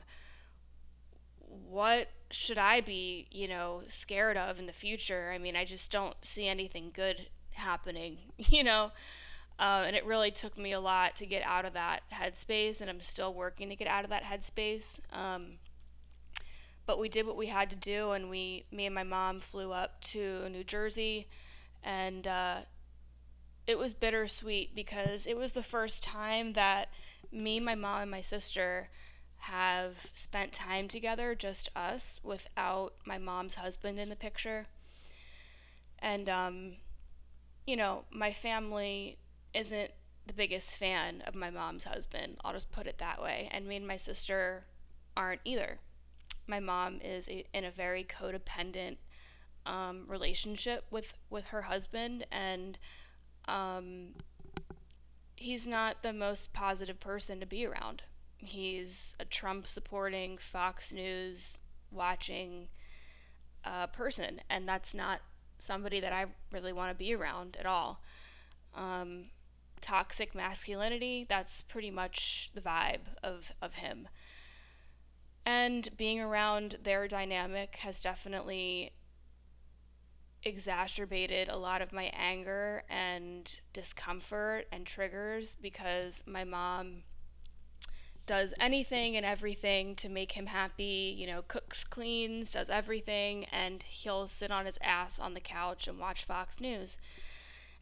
what 1.40 2.10
should 2.30 2.60
I 2.60 2.82
be, 2.82 3.26
you 3.32 3.48
know, 3.48 3.82
scared 3.88 4.38
of 4.38 4.60
in 4.60 4.68
the 4.68 4.74
future? 4.74 5.32
I 5.34 5.40
mean, 5.40 5.56
I 5.56 5.66
just 5.66 5.92
don't 5.92 6.16
see 6.22 6.48
anything 6.48 6.92
good 6.94 7.30
happening, 7.54 8.20
you 8.38 8.64
know? 8.64 8.92
Uh, 9.58 9.86
and 9.88 9.96
it 9.96 10.06
really 10.06 10.30
took 10.30 10.56
me 10.56 10.72
a 10.72 10.80
lot 10.80 11.16
to 11.16 11.26
get 11.26 11.42
out 11.42 11.66
of 11.66 11.74
that 11.74 12.04
headspace, 12.14 12.80
and 12.80 12.92
I'm 12.92 13.02
still 13.02 13.34
working 13.34 13.70
to 13.70 13.76
get 13.76 13.88
out 13.88 14.04
of 14.04 14.12
that 14.12 14.24
headspace. 14.24 15.00
Um, 15.12 15.58
but 16.90 16.98
we 16.98 17.08
did 17.08 17.28
what 17.28 17.38
we 17.38 17.46
had 17.46 17.70
to 17.70 17.76
do, 17.76 18.14
and 18.14 18.32
we, 18.32 18.66
me 18.72 18.88
and 18.88 18.96
my 18.96 19.04
mom, 19.04 19.40
flew 19.40 19.72
up 19.72 20.02
to 20.02 20.50
New 20.50 20.64
Jersey, 20.64 21.28
and 21.84 22.26
uh, 22.26 22.62
it 23.68 23.78
was 23.78 23.94
bittersweet 23.94 24.74
because 24.74 25.28
it 25.28 25.38
was 25.38 25.52
the 25.52 25.62
first 25.62 26.02
time 26.02 26.54
that 26.54 26.90
me, 27.32 27.60
my 27.60 27.76
mom, 27.76 28.02
and 28.02 28.10
my 28.10 28.22
sister 28.22 28.90
have 29.38 30.08
spent 30.16 30.52
time 30.52 30.88
together, 30.88 31.36
just 31.36 31.70
us, 31.76 32.20
without 32.24 32.94
my 33.06 33.20
mom's 33.20 33.54
husband 33.54 34.00
in 34.00 34.10
the 34.10 34.16
picture. 34.16 34.66
And, 36.00 36.28
um, 36.28 36.72
you 37.68 37.76
know, 37.76 38.06
my 38.10 38.34
family 38.34 39.20
isn't 39.54 39.92
the 40.26 40.34
biggest 40.34 40.76
fan 40.76 41.22
of 41.28 41.36
my 41.36 41.52
mom's 41.52 41.84
husband. 41.84 42.38
I'll 42.44 42.54
just 42.54 42.72
put 42.72 42.88
it 42.88 42.98
that 42.98 43.22
way. 43.22 43.48
And 43.52 43.68
me 43.68 43.76
and 43.76 43.88
my 43.88 43.96
sister 43.96 44.64
aren't 45.16 45.42
either. 45.46 45.78
My 46.50 46.60
mom 46.60 47.00
is 47.02 47.30
a, 47.30 47.46
in 47.54 47.64
a 47.64 47.72
very 47.72 48.04
codependent 48.04 48.98
um, 49.68 50.06
relationship 50.08 50.84
with 50.90 51.14
with 51.30 51.46
her 51.46 51.62
husband, 51.62 52.26
and 52.32 52.80
um, 53.46 54.16
he's 55.36 55.68
not 55.68 56.02
the 56.02 56.12
most 56.12 56.52
positive 56.52 57.00
person 57.00 57.40
to 57.40 57.46
be 57.46 57.68
around. 57.68 58.02
He's 58.38 59.16
a 59.20 59.26
Trump 59.26 59.68
supporting, 59.68 60.40
Fox 60.40 60.92
News 60.92 61.60
watching 61.92 62.68
uh, 63.64 63.88
person, 63.88 64.42
and 64.50 64.68
that's 64.68 64.96
not 64.96 65.22
somebody 65.60 66.00
that 66.00 66.14
I 66.14 66.26
really 66.52 66.74
want 66.74 66.90
to 66.90 66.96
be 66.96 67.14
around 67.14 67.58
at 67.60 67.68
all. 67.68 68.02
Um, 68.74 69.26
toxic 69.82 70.34
masculinity, 70.34 71.26
that's 71.30 71.62
pretty 71.62 71.92
much 71.92 72.50
the 72.56 72.62
vibe 72.62 73.18
of, 73.22 73.52
of 73.62 73.74
him. 73.76 74.08
And 75.46 75.90
being 75.98 76.20
around 76.20 76.78
their 76.84 77.08
dynamic 77.08 77.78
has 77.78 78.02
definitely 78.02 78.92
exacerbated 80.44 81.50
a 81.50 81.58
lot 81.58 81.82
of 81.82 81.92
my 81.92 82.12
anger 82.14 82.84
and 82.90 83.60
discomfort 83.74 84.68
and 84.72 84.86
triggers 84.86 85.56
because 85.62 86.24
my 86.26 86.44
mom 86.44 87.04
does 88.26 88.54
anything 88.60 89.18
and 89.18 89.26
everything 89.26 89.96
to 89.96 90.08
make 90.08 90.34
him 90.34 90.46
happy, 90.46 91.16
you 91.18 91.26
know, 91.26 91.42
cooks, 91.42 91.84
cleans, 91.84 92.52
does 92.52 92.70
everything, 92.70 93.44
and 93.46 93.82
he'll 93.84 94.28
sit 94.28 94.52
on 94.52 94.68
his 94.68 94.78
ass 94.84 95.20
on 95.20 95.34
the 95.34 95.40
couch 95.40 95.88
and 95.88 95.98
watch 95.98 96.24
Fox 96.24 96.60
News. 96.62 97.00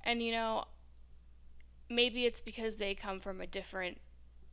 And, 0.05 0.23
you 0.23 0.31
know, 0.31 0.65
maybe 1.89 2.25
it's 2.25 2.39
because 2.39 2.77
they 2.77 2.95
come 2.95 3.19
from 3.19 3.41
a 3.41 3.47
different 3.47 3.99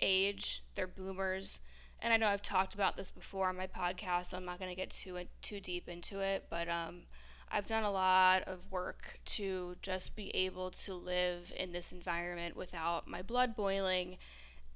age. 0.00 0.64
They're 0.74 0.88
boomers. 0.88 1.60
And 2.04 2.12
I 2.12 2.18
know 2.18 2.28
I've 2.28 2.42
talked 2.42 2.74
about 2.74 2.98
this 2.98 3.10
before 3.10 3.48
on 3.48 3.56
my 3.56 3.66
podcast, 3.66 4.26
so 4.26 4.36
I'm 4.36 4.44
not 4.44 4.58
going 4.58 4.70
to 4.70 4.76
get 4.76 4.90
too 4.90 5.18
too 5.40 5.58
deep 5.58 5.88
into 5.88 6.20
it, 6.20 6.44
but 6.50 6.68
um, 6.68 7.04
I've 7.50 7.66
done 7.66 7.82
a 7.82 7.90
lot 7.90 8.42
of 8.42 8.70
work 8.70 9.20
to 9.24 9.76
just 9.80 10.14
be 10.14 10.28
able 10.36 10.70
to 10.70 10.92
live 10.92 11.50
in 11.56 11.72
this 11.72 11.92
environment 11.92 12.56
without 12.56 13.08
my 13.08 13.22
blood 13.22 13.56
boiling 13.56 14.18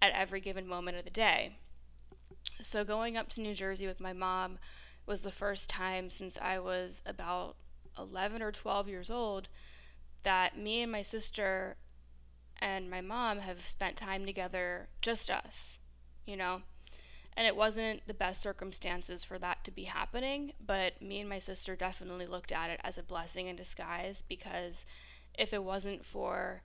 at 0.00 0.12
every 0.12 0.40
given 0.40 0.66
moment 0.66 0.96
of 0.96 1.04
the 1.04 1.10
day. 1.10 1.56
So 2.62 2.82
going 2.82 3.18
up 3.18 3.28
to 3.32 3.42
New 3.42 3.54
Jersey 3.54 3.86
with 3.86 4.00
my 4.00 4.14
mom 4.14 4.58
was 5.04 5.20
the 5.20 5.30
first 5.30 5.68
time 5.68 6.08
since 6.08 6.38
I 6.40 6.58
was 6.58 7.02
about 7.04 7.56
11 7.98 8.40
or 8.40 8.52
12 8.52 8.88
years 8.88 9.10
old 9.10 9.48
that 10.22 10.56
me 10.56 10.80
and 10.80 10.90
my 10.90 11.02
sister 11.02 11.76
and 12.58 12.88
my 12.88 13.02
mom 13.02 13.40
have 13.40 13.66
spent 13.66 13.98
time 13.98 14.24
together, 14.24 14.88
just 15.02 15.28
us, 15.28 15.78
you 16.24 16.34
know? 16.34 16.62
And 17.38 17.46
it 17.46 17.54
wasn't 17.54 18.04
the 18.08 18.14
best 18.14 18.42
circumstances 18.42 19.22
for 19.22 19.38
that 19.38 19.62
to 19.62 19.70
be 19.70 19.84
happening, 19.84 20.54
but 20.66 21.00
me 21.00 21.20
and 21.20 21.28
my 21.28 21.38
sister 21.38 21.76
definitely 21.76 22.26
looked 22.26 22.50
at 22.50 22.68
it 22.68 22.80
as 22.82 22.98
a 22.98 23.02
blessing 23.04 23.46
in 23.46 23.54
disguise 23.54 24.24
because 24.28 24.84
if 25.38 25.52
it 25.52 25.62
wasn't 25.62 26.04
for 26.04 26.62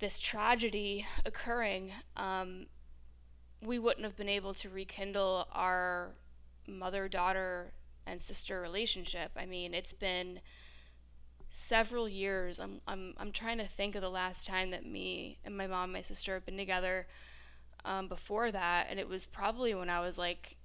this 0.00 0.18
tragedy 0.18 1.06
occurring, 1.24 1.90
um, 2.18 2.66
we 3.62 3.78
wouldn't 3.78 4.04
have 4.04 4.14
been 4.14 4.28
able 4.28 4.52
to 4.52 4.68
rekindle 4.68 5.48
our 5.52 6.10
mother 6.66 7.08
daughter 7.08 7.72
and 8.06 8.20
sister 8.20 8.60
relationship. 8.60 9.30
I 9.34 9.46
mean, 9.46 9.72
it's 9.72 9.94
been 9.94 10.40
several 11.48 12.10
years. 12.10 12.60
I'm 12.60 12.82
I'm 12.86 13.14
I'm 13.16 13.32
trying 13.32 13.56
to 13.56 13.66
think 13.66 13.94
of 13.94 14.02
the 14.02 14.10
last 14.10 14.46
time 14.46 14.70
that 14.72 14.84
me 14.84 15.38
and 15.46 15.56
my 15.56 15.66
mom, 15.66 15.84
and 15.84 15.92
my 15.94 16.02
sister 16.02 16.34
have 16.34 16.44
been 16.44 16.58
together. 16.58 17.06
Um, 17.84 18.08
before 18.08 18.50
that, 18.50 18.86
and 18.88 18.98
it 18.98 19.08
was 19.08 19.26
probably 19.26 19.74
when 19.74 19.90
I 19.90 20.00
was 20.00 20.16
like 20.16 20.56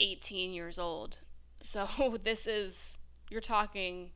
18 0.00 0.52
years 0.52 0.78
old. 0.78 1.18
So 1.62 2.18
this 2.22 2.46
is 2.46 2.98
you're 3.30 3.40
talking 3.40 4.10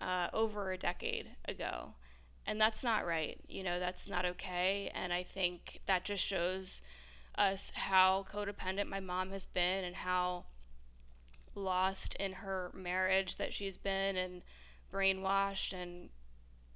uh, 0.00 0.28
over 0.32 0.72
a 0.72 0.78
decade 0.78 1.28
ago, 1.46 1.94
and 2.46 2.60
that's 2.60 2.82
not 2.82 3.06
right. 3.06 3.38
You 3.46 3.62
know 3.62 3.78
that's 3.78 4.08
not 4.08 4.24
okay, 4.24 4.90
and 4.94 5.12
I 5.12 5.22
think 5.22 5.80
that 5.86 6.04
just 6.04 6.24
shows 6.24 6.80
us 7.36 7.72
how 7.74 8.26
codependent 8.32 8.88
my 8.88 9.00
mom 9.00 9.30
has 9.30 9.46
been 9.46 9.84
and 9.84 9.94
how 9.94 10.46
lost 11.54 12.14
in 12.16 12.32
her 12.32 12.70
marriage 12.74 13.36
that 13.36 13.52
she's 13.52 13.76
been 13.76 14.16
and 14.16 14.42
brainwashed 14.92 15.72
and 15.72 16.08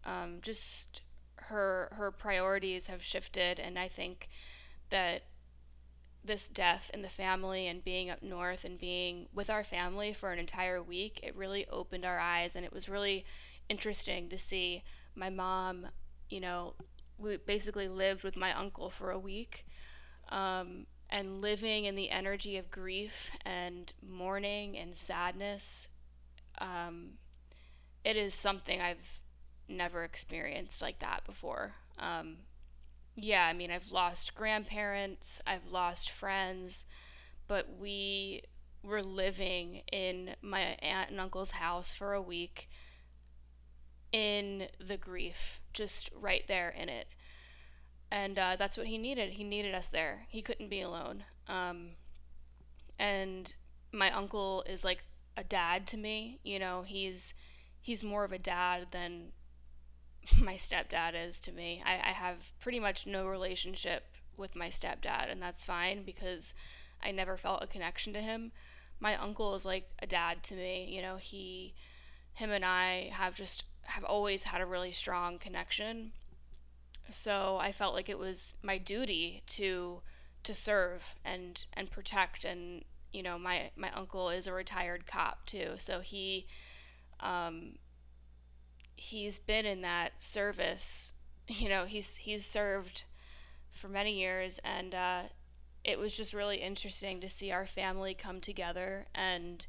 um, 0.05 0.39
just 0.43 1.03
her 1.49 1.89
her 1.93 2.11
priorities 2.11 2.87
have 2.87 3.03
shifted 3.03 3.59
and 3.59 3.79
I 3.79 3.89
think 3.89 4.29
that 4.91 5.23
this 6.25 6.47
death 6.47 6.91
in 6.93 7.03
the 7.03 7.09
family 7.09 7.67
and 7.67 7.85
being 7.85 8.11
up 8.11 8.23
north 8.23 8.65
and 8.65 8.79
being 8.79 9.27
with 9.35 9.49
our 9.49 9.65
family 9.65 10.13
for 10.13 10.33
an 10.33 10.39
entire 10.39 10.83
week 10.83 11.21
it 11.23 11.35
really 11.37 11.67
opened 11.69 12.05
our 12.05 12.19
eyes 12.19 12.55
and 12.55 12.65
it 12.65 12.73
was 12.73 12.89
really 12.89 13.25
interesting 13.69 14.29
to 14.29 14.39
see 14.39 14.83
my 15.15 15.31
mom 15.31 15.87
you 16.29 16.41
know 16.41 16.75
we 17.19 17.37
basically 17.37 17.89
lived 17.89 18.23
with 18.23 18.37
my 18.37 18.53
uncle 18.53 18.91
for 18.91 19.11
a 19.11 19.19
week 19.19 19.67
um, 20.31 20.87
and 21.11 21.41
living 21.41 21.85
in 21.85 21.95
the 21.95 22.11
energy 22.11 22.57
of 22.57 22.71
grief 22.71 23.31
and 23.45 23.93
mourning 24.07 24.77
and 24.77 24.95
sadness 24.95 25.89
um, 26.61 27.11
it 28.05 28.17
is 28.17 28.35
something 28.35 28.81
I've 28.81 29.18
never 29.69 30.05
experienced 30.05 30.83
like 30.83 30.99
that 31.01 31.25
before. 31.25 31.75
Um, 31.99 32.39
yeah, 33.17 33.45
I 33.45 33.53
mean, 33.53 33.71
I've 33.71 33.91
lost 33.91 34.35
grandparents, 34.35 35.41
I've 35.47 35.67
lost 35.71 36.11
friends, 36.11 36.87
but 37.49 37.67
we 37.79 38.43
were 38.83 39.03
living 39.03 39.83
in 39.93 40.37
my 40.41 40.61
aunt 40.81 41.11
and 41.11 41.21
uncle's 41.21 41.51
house 41.53 41.93
for 41.93 42.13
a 42.13 42.23
week 42.23 42.69
in 44.13 44.69
the 44.87 44.97
grief, 44.97 45.61
just 45.73 46.11
right 46.15 46.45
there 46.49 46.71
in 46.71 46.89
it. 46.89 47.09
And 48.11 48.39
uh, 48.39 48.57
that's 48.59 48.77
what 48.77 48.87
he 48.87 48.97
needed. 48.97 49.33
He 49.33 49.45
needed 49.45 49.75
us 49.75 49.89
there. 49.89 50.27
He 50.29 50.41
couldn't 50.41 50.71
be 50.71 50.81
alone. 50.81 51.25
Um, 51.47 51.91
and 52.99 53.55
my 53.93 54.11
uncle 54.11 54.65
is 54.69 54.85
like 54.85 55.03
a 55.37 55.45
dad 55.45 55.87
to 55.89 55.97
me. 55.97 56.41
You 56.43 56.59
know, 56.59 56.83
he's 56.87 57.35
he's 57.81 58.03
more 58.03 58.25
of 58.25 58.33
a 58.33 58.39
dad 58.39 58.89
than 58.93 59.33
my 60.43 60.55
stepdad 60.55 61.13
is 61.15 61.39
to 61.41 61.53
me. 61.53 61.83
I, 61.85 62.11
I 62.11 62.13
have 62.13 62.37
pretty 62.61 62.81
much 62.81 63.07
no 63.07 63.27
relationship 63.27 64.05
with 64.37 64.55
my 64.57 64.69
stepdad, 64.69 65.31
and 65.31 65.43
that's 65.43 65.65
fine 65.65 66.03
because 66.05 66.55
I 67.03 67.11
never 67.11 67.37
felt 67.37 67.63
a 67.63 67.67
connection 67.67 68.13
to 68.13 68.21
him. 68.21 68.53
My 69.01 69.17
uncle 69.17 69.55
is 69.55 69.65
like 69.65 69.89
a 70.01 70.07
dad 70.07 70.43
to 70.45 70.55
me. 70.55 70.89
You 70.91 71.03
know, 71.03 71.17
he, 71.17 71.75
him 72.35 72.51
and 72.51 72.65
I 72.65 73.11
have 73.13 73.35
just 73.35 73.65
have 73.83 74.05
always 74.05 74.45
had 74.45 74.61
a 74.61 74.67
really 74.67 74.93
strong 74.93 75.39
connection. 75.39 76.13
So 77.11 77.57
I 77.61 77.73
felt 77.73 77.95
like 77.95 78.09
it 78.09 78.19
was 78.19 78.55
my 78.63 78.79
duty 78.79 79.43
to 79.49 80.03
to 80.45 80.55
serve 80.55 81.03
and 81.25 81.67
and 81.75 81.91
protect 81.91 82.45
and 82.45 82.85
you 83.13 83.23
know 83.23 83.39
my 83.39 83.71
my 83.77 83.91
uncle 83.93 84.31
is 84.31 84.47
a 84.47 84.53
retired 84.53 85.07
cop 85.07 85.45
too 85.47 85.73
so 85.79 86.01
he 86.01 86.47
um 87.21 87.73
he's 88.99 89.39
been 89.39 89.65
in 89.65 89.81
that 89.83 90.13
service 90.23 91.13
you 91.47 91.69
know 91.69 91.85
he's 91.85 92.17
he's 92.17 92.45
served 92.45 93.05
for 93.71 93.89
many 93.89 94.19
years 94.19 94.59
and 94.65 94.95
uh 94.95 95.23
it 95.85 95.99
was 95.99 96.17
just 96.17 96.35
really 96.35 96.57
interesting 96.57 97.21
to 97.21 97.29
see 97.29 97.51
our 97.51 97.67
family 97.67 98.13
come 98.13 98.41
together 98.41 99.07
and 99.15 99.67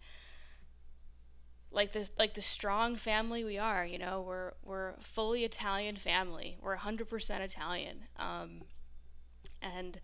like 1.71 1.93
this 1.93 2.11
like 2.17 2.33
the 2.33 2.41
strong 2.41 2.95
family 2.95 3.43
we 3.43 3.57
are 3.57 3.85
you 3.85 3.99
know 3.99 4.23
we're 4.25 4.53
we're 4.63 4.93
fully 5.01 5.43
italian 5.43 5.95
family. 5.95 6.57
We're 6.61 6.77
100% 6.77 7.39
italian. 7.41 8.05
Um, 8.17 8.61
and 9.61 9.99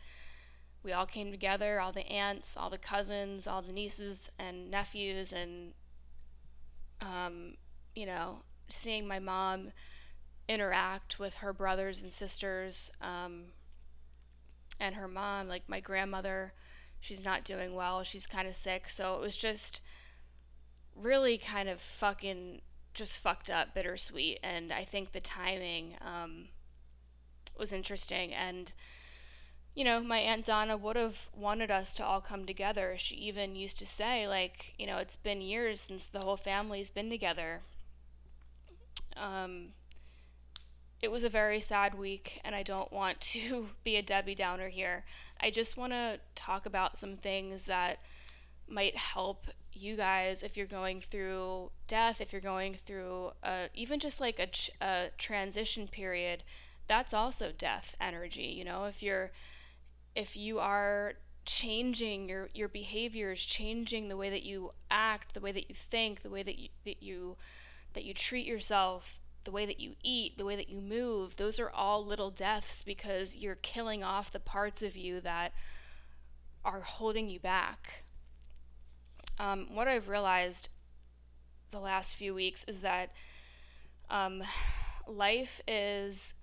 we 0.84 0.92
all 0.92 1.06
came 1.06 1.32
together 1.32 1.80
all 1.80 1.92
the 1.92 2.06
aunts 2.08 2.56
all 2.56 2.70
the 2.70 2.78
cousins 2.78 3.48
all 3.48 3.62
the 3.62 3.72
nieces 3.72 4.30
and 4.38 4.70
nephews 4.70 5.34
and 5.34 5.74
um, 7.02 7.56
you 7.96 8.06
know 8.06 8.40
seeing 8.70 9.08
my 9.08 9.20
mom 9.20 9.72
interact 10.48 11.20
with 11.20 11.36
her 11.36 11.54
brothers 11.54 12.04
and 12.04 12.12
sisters 12.12 12.92
um, 13.02 13.46
and 14.80 14.96
her 14.96 15.08
mom 15.08 15.48
like 15.48 15.68
my 15.68 15.80
grandmother 15.80 16.54
she's 17.00 17.26
not 17.26 17.44
doing 17.44 17.74
well 17.74 18.04
she's 18.04 18.28
kind 18.28 18.48
of 18.48 18.56
sick 18.56 18.90
so 18.90 19.16
it 19.16 19.22
was 19.22 19.38
just 19.38 19.82
really 20.96 21.38
kind 21.38 21.68
of 21.68 21.82
fucking 21.82 22.62
just 22.94 23.18
fucked 23.18 23.50
up 23.50 23.74
bittersweet 23.74 24.40
and 24.44 24.72
i 24.72 24.84
think 24.84 25.12
the 25.12 25.20
timing 25.20 25.96
um, 26.02 26.48
was 27.58 27.74
interesting 27.74 28.34
and 28.34 28.74
you 29.76 29.84
know, 29.84 30.02
my 30.02 30.20
Aunt 30.20 30.46
Donna 30.46 30.78
would 30.78 30.96
have 30.96 31.28
wanted 31.36 31.70
us 31.70 31.94
to 31.96 32.06
all 32.06 32.22
come 32.22 32.46
together. 32.46 32.96
She 32.98 33.16
even 33.16 33.58
used 33.58 33.78
to 33.80 33.86
say, 33.86 34.26
like, 34.26 34.74
you 34.80 34.88
know, 34.88 34.98
it's 35.00 35.18
been 35.18 35.42
years 35.42 35.82
since 35.82 36.08
the 36.08 36.22
whole 36.24 36.38
family's 36.38 36.90
been 36.90 37.10
together. 37.10 37.62
Um, 39.18 39.70
it 41.02 41.12
was 41.12 41.24
a 41.24 41.30
very 41.30 41.60
sad 41.60 41.96
week, 41.96 42.40
and 42.44 42.56
I 42.56 42.64
don't 42.64 42.92
want 42.92 43.22
to 43.22 43.70
be 43.84 43.96
a 43.96 44.02
Debbie 44.02 44.36
Downer 44.36 44.70
here. 44.70 45.06
I 45.40 45.52
just 45.52 45.78
want 45.78 45.94
to 45.94 46.20
talk 46.36 46.66
about 46.66 46.98
some 46.98 47.18
things 47.18 47.66
that 47.66 48.00
might 48.68 48.98
help 48.98 49.48
you 49.74 49.96
guys 49.96 50.42
if 50.42 50.58
you're 50.58 50.66
going 50.66 51.02
through 51.02 51.70
death, 51.88 52.22
if 52.22 52.32
you're 52.32 52.42
going 52.42 52.76
through 52.86 53.32
uh, 53.44 53.68
even 53.74 54.00
just 54.00 54.20
like 54.20 54.40
a, 54.40 54.86
a 54.86 55.10
transition 55.18 55.88
period. 55.88 56.44
That's 56.88 57.14
also 57.14 57.52
death 57.56 57.96
energy, 58.00 58.54
you 58.58 58.64
know, 58.64 58.86
if 58.86 59.02
you're 59.04 59.32
if 60.16 60.38
you 60.38 60.60
are 60.60 61.14
changing 61.46 62.30
your 62.30 62.50
your 62.54 62.68
behaviors, 62.68 63.44
changing 63.44 64.08
the 64.08 64.18
way 64.18 64.30
that 64.30 64.44
you 64.44 64.72
act, 64.90 65.34
the 65.34 65.40
way 65.40 65.52
that 65.52 65.70
you 65.70 65.76
think, 65.76 66.22
the 66.24 66.30
way 66.30 66.44
that 66.44 66.58
you 66.58 66.70
that 66.86 67.04
you 67.04 67.38
that 67.96 68.04
you 68.04 68.14
treat 68.14 68.46
yourself, 68.46 69.20
the 69.44 69.52
way 69.52 69.66
that 69.66 69.80
you 69.80 69.96
eat, 70.04 70.38
the 70.38 70.46
way 70.46 70.56
that 70.56 70.70
you 70.70 70.82
move, 70.82 71.36
those 71.38 71.60
are 71.60 71.70
all 71.70 72.06
little 72.06 72.30
deaths 72.30 72.84
because 72.84 73.36
you're 73.36 73.56
killing 73.56 74.04
off 74.04 74.32
the 74.32 74.40
parts 74.40 74.84
of 74.84 74.96
you 74.96 75.20
that 75.22 75.54
are 76.64 76.82
holding 76.82 77.30
you 77.30 77.40
back. 77.40 78.04
Um, 79.40 79.68
what 79.74 79.88
I've 79.88 80.08
realized 80.08 80.70
the 81.72 81.80
last 81.80 82.16
few 82.16 82.34
weeks 82.34 82.64
is 82.68 82.82
that 82.82 83.12
um, 84.10 84.44
life 85.08 85.62
is 85.68 86.34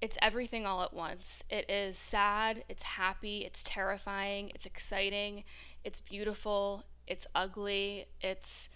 it's 0.00 0.16
everything 0.22 0.64
all 0.64 0.82
at 0.82 0.94
once. 0.94 1.42
It 1.50 1.68
is 1.68 1.98
sad, 1.98 2.62
it's 2.68 2.84
happy, 2.84 3.44
it's 3.44 3.62
terrifying, 3.64 4.50
it's 4.54 4.64
exciting, 4.64 5.44
it's 5.84 6.00
beautiful, 6.00 6.84
it's 7.06 7.26
ugly, 7.34 8.06
it's 8.20 8.70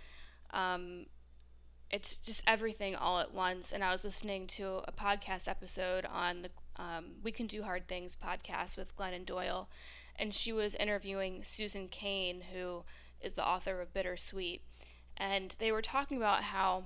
um, 0.53 1.07
it's 1.93 2.15
just 2.15 2.43
everything 2.47 2.97
all 2.97 3.21
at 3.21 3.35
once. 3.35 3.71
And 3.71 3.85
I 3.85 3.93
was 3.93 4.05
listening 4.05 4.47
to 4.49 4.81
a 4.89 4.93
podcast 4.93 5.47
episode 5.47 6.07
on 6.07 6.43
the 6.43 6.83
um, 6.83 7.05
We 7.23 7.31
Can 7.31 7.47
Do 7.47 7.63
Hard 7.63 7.87
Things 7.87 8.17
podcast 8.17 8.77
with 8.79 8.97
Glennon 8.97 9.27
Doyle, 9.27 9.69
and 10.19 10.35
she 10.35 10.53
was 10.53 10.75
interviewing 10.75 11.43
Susan 11.45 11.89
Cain, 11.89 12.43
who 12.53 12.85
is 13.21 13.35
the 13.35 13.47
author 13.47 13.81
of 13.81 13.93
Bittersweet, 13.93 14.63
and 15.17 15.55
they 15.59 15.71
were 15.71 15.83
talking 15.83 16.17
about 16.17 16.45
how 16.45 16.85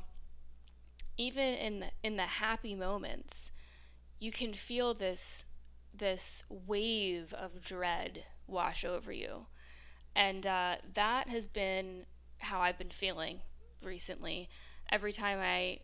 even 1.16 1.54
in 1.54 1.80
the, 1.80 1.86
in 2.02 2.16
the 2.16 2.22
happy 2.22 2.74
moments 2.74 3.52
you 4.18 4.32
can 4.32 4.52
feel 4.52 4.92
this 4.92 5.44
this 5.94 6.44
wave 6.50 7.32
of 7.32 7.62
dread 7.62 8.24
wash 8.46 8.84
over 8.84 9.10
you. 9.12 9.46
And 10.14 10.46
uh, 10.46 10.76
that 10.94 11.28
has 11.28 11.48
been 11.48 12.04
how 12.38 12.60
I've 12.60 12.76
been 12.76 12.90
feeling 12.90 13.40
recently. 13.82 14.50
Every 14.90 15.12
time 15.12 15.38
I, 15.40 15.80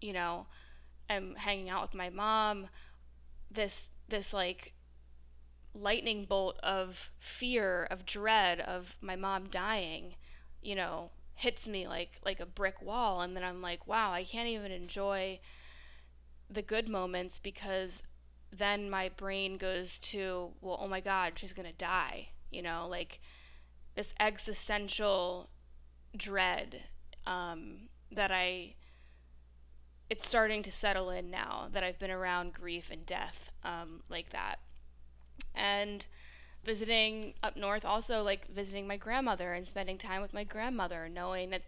you 0.00 0.12
know, 0.12 0.46
am 1.08 1.34
hanging 1.36 1.68
out 1.68 1.82
with 1.82 1.94
my 1.94 2.10
mom, 2.10 2.68
this 3.50 3.90
this 4.08 4.32
like 4.32 4.74
lightning 5.74 6.24
bolt 6.24 6.58
of 6.62 7.10
fear, 7.18 7.84
of 7.90 8.06
dread, 8.06 8.60
of 8.60 8.96
my 9.00 9.16
mom 9.16 9.48
dying, 9.48 10.14
you 10.62 10.74
know, 10.74 11.10
hits 11.34 11.66
me 11.66 11.86
like 11.88 12.12
like 12.24 12.40
a 12.40 12.46
brick 12.46 12.80
wall 12.80 13.20
and 13.20 13.36
then 13.36 13.44
I'm 13.44 13.60
like, 13.60 13.86
wow, 13.86 14.12
I 14.12 14.24
can't 14.24 14.48
even 14.48 14.72
enjoy 14.72 15.40
the 16.50 16.62
good 16.62 16.88
moments 16.88 17.38
because 17.38 18.02
then 18.52 18.88
my 18.88 19.08
brain 19.08 19.56
goes 19.56 19.98
to, 19.98 20.50
well, 20.60 20.78
oh 20.80 20.86
my 20.86 21.00
God, 21.00 21.32
she's 21.36 21.52
going 21.52 21.68
to 21.68 21.76
die. 21.76 22.28
You 22.50 22.62
know, 22.62 22.86
like 22.88 23.20
this 23.96 24.14
existential 24.20 25.48
dread 26.16 26.84
um, 27.26 27.88
that 28.14 28.30
I, 28.30 28.74
it's 30.08 30.26
starting 30.26 30.62
to 30.62 30.72
settle 30.72 31.10
in 31.10 31.30
now 31.30 31.68
that 31.72 31.82
I've 31.82 31.98
been 31.98 32.10
around 32.10 32.52
grief 32.52 32.88
and 32.90 33.04
death 33.04 33.50
um, 33.62 34.02
like 34.08 34.30
that. 34.30 34.56
And 35.54 36.06
visiting 36.64 37.34
up 37.42 37.56
north, 37.56 37.84
also 37.84 38.22
like 38.22 38.48
visiting 38.52 38.86
my 38.86 38.96
grandmother 38.96 39.52
and 39.52 39.66
spending 39.66 39.98
time 39.98 40.22
with 40.22 40.32
my 40.32 40.44
grandmother, 40.44 41.08
knowing 41.08 41.50
that, 41.50 41.62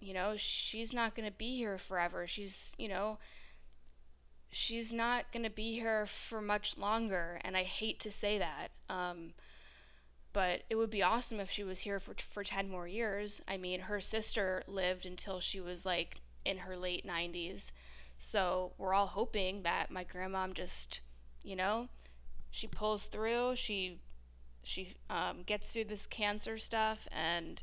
you 0.00 0.14
know, 0.14 0.34
she's 0.36 0.92
not 0.92 1.14
going 1.14 1.28
to 1.28 1.36
be 1.36 1.56
here 1.56 1.78
forever. 1.78 2.26
She's, 2.26 2.72
you 2.78 2.88
know, 2.88 3.18
she's 4.50 4.92
not 4.92 5.30
going 5.32 5.42
to 5.42 5.50
be 5.50 5.72
here 5.72 6.06
for 6.06 6.40
much 6.40 6.78
longer, 6.78 7.38
and 7.42 7.56
I 7.56 7.64
hate 7.64 8.00
to 8.00 8.10
say 8.10 8.38
that. 8.38 8.68
Um, 8.88 9.34
but 10.32 10.62
it 10.68 10.76
would 10.76 10.90
be 10.90 11.02
awesome 11.02 11.40
if 11.40 11.50
she 11.50 11.64
was 11.64 11.80
here 11.80 12.00
for 12.00 12.14
for 12.18 12.44
10 12.44 12.68
more 12.68 12.86
years. 12.86 13.40
I 13.48 13.56
mean, 13.56 13.80
her 13.80 14.00
sister 14.00 14.62
lived 14.66 15.06
until 15.06 15.40
she 15.40 15.60
was 15.60 15.86
like 15.86 16.20
in 16.44 16.58
her 16.58 16.76
late 16.76 17.06
90s. 17.06 17.72
So, 18.18 18.72
we're 18.78 18.94
all 18.94 19.06
hoping 19.06 19.62
that 19.62 19.90
my 19.92 20.04
grandmom 20.04 20.54
just, 20.54 21.00
you 21.42 21.54
know, 21.54 21.88
she 22.50 22.66
pulls 22.66 23.04
through, 23.04 23.56
she 23.56 24.00
she 24.64 24.94
um, 25.08 25.44
gets 25.46 25.70
through 25.70 25.84
this 25.84 26.06
cancer 26.06 26.58
stuff 26.58 27.08
and 27.10 27.62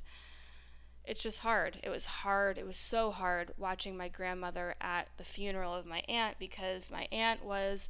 it's 1.08 1.22
just 1.22 1.40
hard. 1.40 1.78
It 1.84 1.90
was 1.90 2.06
hard. 2.06 2.58
It 2.58 2.66
was 2.66 2.78
so 2.78 3.12
hard 3.12 3.52
watching 3.58 3.96
my 3.96 4.08
grandmother 4.08 4.76
at 4.82 5.08
the 5.18 5.24
funeral 5.24 5.74
of 5.76 5.86
my 5.86 6.02
aunt 6.10 6.38
because 6.40 6.90
my 6.90 7.08
aunt 7.12 7.46
was, 7.46 7.90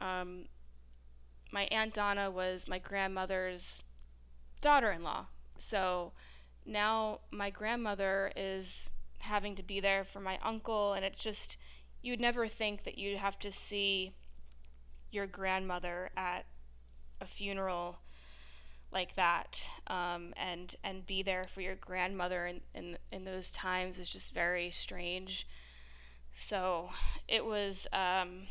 um, 0.00 0.46
my 1.52 1.64
aunt 1.64 1.94
Donna 1.94 2.30
was 2.30 2.66
my 2.66 2.78
grandmother's 2.78 3.80
daughter 4.62 4.90
in 4.90 5.02
law. 5.02 5.26
So 5.58 6.12
now 6.64 7.20
my 7.30 7.50
grandmother 7.50 8.32
is 8.34 8.90
having 9.18 9.54
to 9.56 9.62
be 9.62 9.80
there 9.80 10.04
for 10.04 10.20
my 10.20 10.38
uncle, 10.42 10.94
and 10.94 11.04
it's 11.04 11.22
just, 11.22 11.58
you'd 12.00 12.20
never 12.20 12.48
think 12.48 12.84
that 12.84 12.96
you'd 12.96 13.18
have 13.18 13.38
to 13.40 13.52
see 13.52 14.14
your 15.10 15.26
grandmother 15.26 16.10
at 16.16 16.46
a 17.20 17.26
funeral 17.26 17.98
like 18.92 19.14
that 19.16 19.68
um, 19.86 20.34
and 20.36 20.76
and 20.84 21.06
be 21.06 21.22
there 21.22 21.44
for 21.54 21.60
your 21.60 21.76
grandmother 21.76 22.46
in, 22.46 22.60
in 22.74 22.98
in 23.10 23.24
those 23.24 23.50
times 23.50 23.98
is 23.98 24.08
just 24.08 24.34
very 24.34 24.70
strange 24.70 25.46
so 26.34 26.90
it 27.28 27.44
was 27.44 27.86
um, 27.92 28.42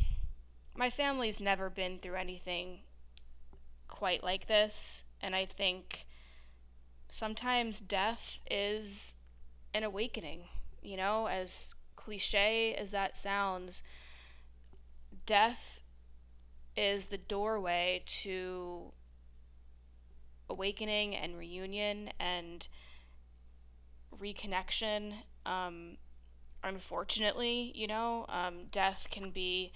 my 0.76 0.90
family's 0.90 1.40
never 1.40 1.70
been 1.70 2.00
through 2.00 2.16
anything 2.16 2.80
quite 3.88 4.24
like 4.24 4.48
this 4.48 5.04
and 5.22 5.36
i 5.36 5.46
think 5.46 6.06
sometimes 7.12 7.80
death 7.80 8.38
is 8.50 9.14
an 9.74 9.84
awakening, 9.84 10.44
you 10.82 10.98
know, 10.98 11.28
as 11.28 11.68
cliche 11.96 12.74
as 12.74 12.92
that 12.92 13.16
sounds, 13.16 13.84
death 15.26 15.80
is 16.76 17.08
the 17.08 17.18
doorway 17.18 18.02
to 18.08 18.94
awakening 20.50 21.16
and 21.16 21.38
reunion 21.38 22.10
and 22.20 22.68
reconnection. 24.18 25.14
Um, 25.46 25.98
unfortunately, 26.64 27.72
you 27.76 27.88
know, 27.88 28.26
um, 28.30 28.66
death 28.72 29.08
can 29.12 29.32
be 29.32 29.74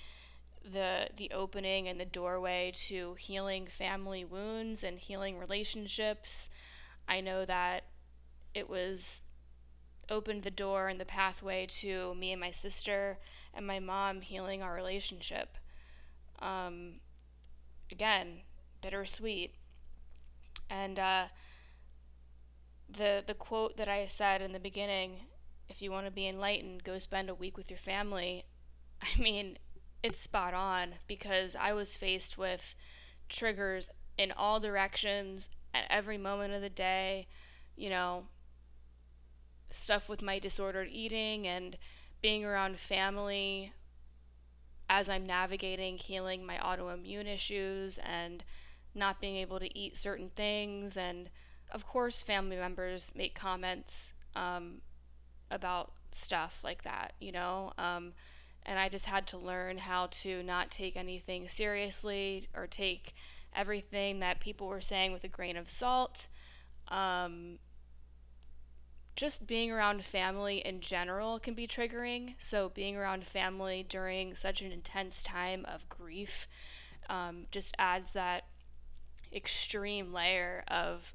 the 0.72 1.10
the 1.16 1.32
opening 1.32 1.88
and 1.88 2.00
the 2.00 2.06
doorway 2.06 2.72
to 2.88 3.16
healing 3.16 3.68
family 3.68 4.26
wounds 4.26 4.84
and 4.84 5.00
healing 5.00 5.38
relationships. 5.38 6.50
I 7.08 7.22
know 7.22 7.46
that 7.46 7.84
it 8.54 8.70
was 8.70 9.22
opened 10.10 10.44
the 10.44 10.52
door 10.52 10.88
and 10.88 11.00
the 11.00 11.06
pathway 11.06 11.66
to 11.68 12.14
me 12.16 12.32
and 12.32 12.40
my 12.42 12.52
sister 12.52 13.18
and 13.54 13.66
my 13.66 13.80
mom 13.80 14.22
healing 14.22 14.62
our 14.62 14.74
relationship. 14.74 15.58
Um, 16.40 16.96
again, 17.92 18.42
bittersweet. 18.82 19.56
And 20.70 21.00
uh, 21.00 21.26
the 22.90 23.24
the 23.26 23.34
quote 23.34 23.78
that 23.78 23.88
I 23.88 24.06
said 24.08 24.42
in 24.42 24.52
the 24.52 24.60
beginning, 24.60 25.22
if 25.70 25.82
you 25.82 25.92
want 25.92 26.06
to 26.06 26.12
be 26.12 26.28
enlightened, 26.28 26.84
go 26.84 27.00
spend 27.00 27.30
a 27.30 27.36
week 27.36 27.58
with 27.58 27.70
your 27.70 27.80
family. 27.80 28.46
I 29.02 29.20
mean, 29.20 29.58
it's 30.06 30.22
spot 30.22 30.54
on 30.54 30.94
because 31.08 31.56
I 31.60 31.74
was 31.74 31.98
faced 31.98 32.38
with 32.38 32.76
triggers 33.28 33.90
in 34.20 34.32
all 34.32 34.60
directions 34.60 35.50
at 35.74 35.86
every 35.90 36.20
moment 36.20 36.54
of 36.54 36.62
the 36.62 36.70
day. 36.70 37.28
You 37.76 37.90
know, 37.90 38.26
stuff 39.72 40.08
with 40.08 40.22
my 40.22 40.38
disordered 40.38 40.90
eating 40.92 41.48
and 41.48 41.76
being 42.22 42.46
around 42.46 42.78
family 42.78 43.74
as 44.88 45.10
I'm 45.10 45.26
navigating 45.26 45.98
healing 45.98 46.46
my 46.46 46.58
autoimmune 46.58 47.28
issues 47.28 47.98
and 47.98 48.44
not 48.94 49.20
being 49.20 49.38
able 49.38 49.60
to 49.60 49.76
eat 49.78 49.98
certain 49.98 50.30
things. 50.36 50.98
And 50.98 51.32
of 51.72 51.88
course, 51.88 52.22
family 52.22 52.58
members 52.58 53.12
make 53.16 53.34
comments 53.34 54.14
um, 54.36 54.82
about 55.50 55.94
stuff 56.12 56.60
like 56.64 56.84
that, 56.84 57.14
you 57.20 57.32
know? 57.32 57.74
Um, 57.80 58.14
and 58.66 58.80
I 58.80 58.90
just 58.90 59.06
had 59.06 59.28
to 59.28 59.38
learn 59.38 59.78
how 59.78 60.08
to 60.22 60.42
not 60.44 60.72
take 60.72 60.96
anything 60.96 61.48
seriously 61.48 62.50
or 62.56 62.68
take 62.68 63.14
everything 63.56 64.20
that 64.20 64.40
people 64.40 64.68
were 64.68 64.82
saying 64.82 65.14
with 65.14 65.24
a 65.24 65.30
grain 65.30 65.56
of 65.58 65.70
salt. 65.70 66.28
Um, 66.88 67.60
just 69.16 69.48
being 69.48 69.72
around 69.72 70.04
family 70.04 70.58
in 70.58 70.82
general 70.82 71.40
can 71.40 71.54
be 71.54 71.68
triggering. 71.68 72.36
So, 72.38 72.70
being 72.70 72.98
around 72.98 73.26
family 73.26 73.86
during 73.88 74.36
such 74.36 74.62
an 74.62 74.72
intense 74.72 75.24
time 75.24 75.66
of 75.66 75.88
grief 75.88 76.48
um, 77.10 77.46
just 77.52 77.76
adds 77.80 78.12
that 78.14 78.44
extreme 79.34 80.12
layer 80.12 80.64
of 80.68 81.14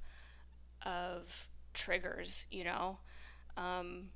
of 0.85 1.49
triggers. 1.75 2.47
You 2.51 2.65
know, 2.65 2.99
um, 3.57 4.11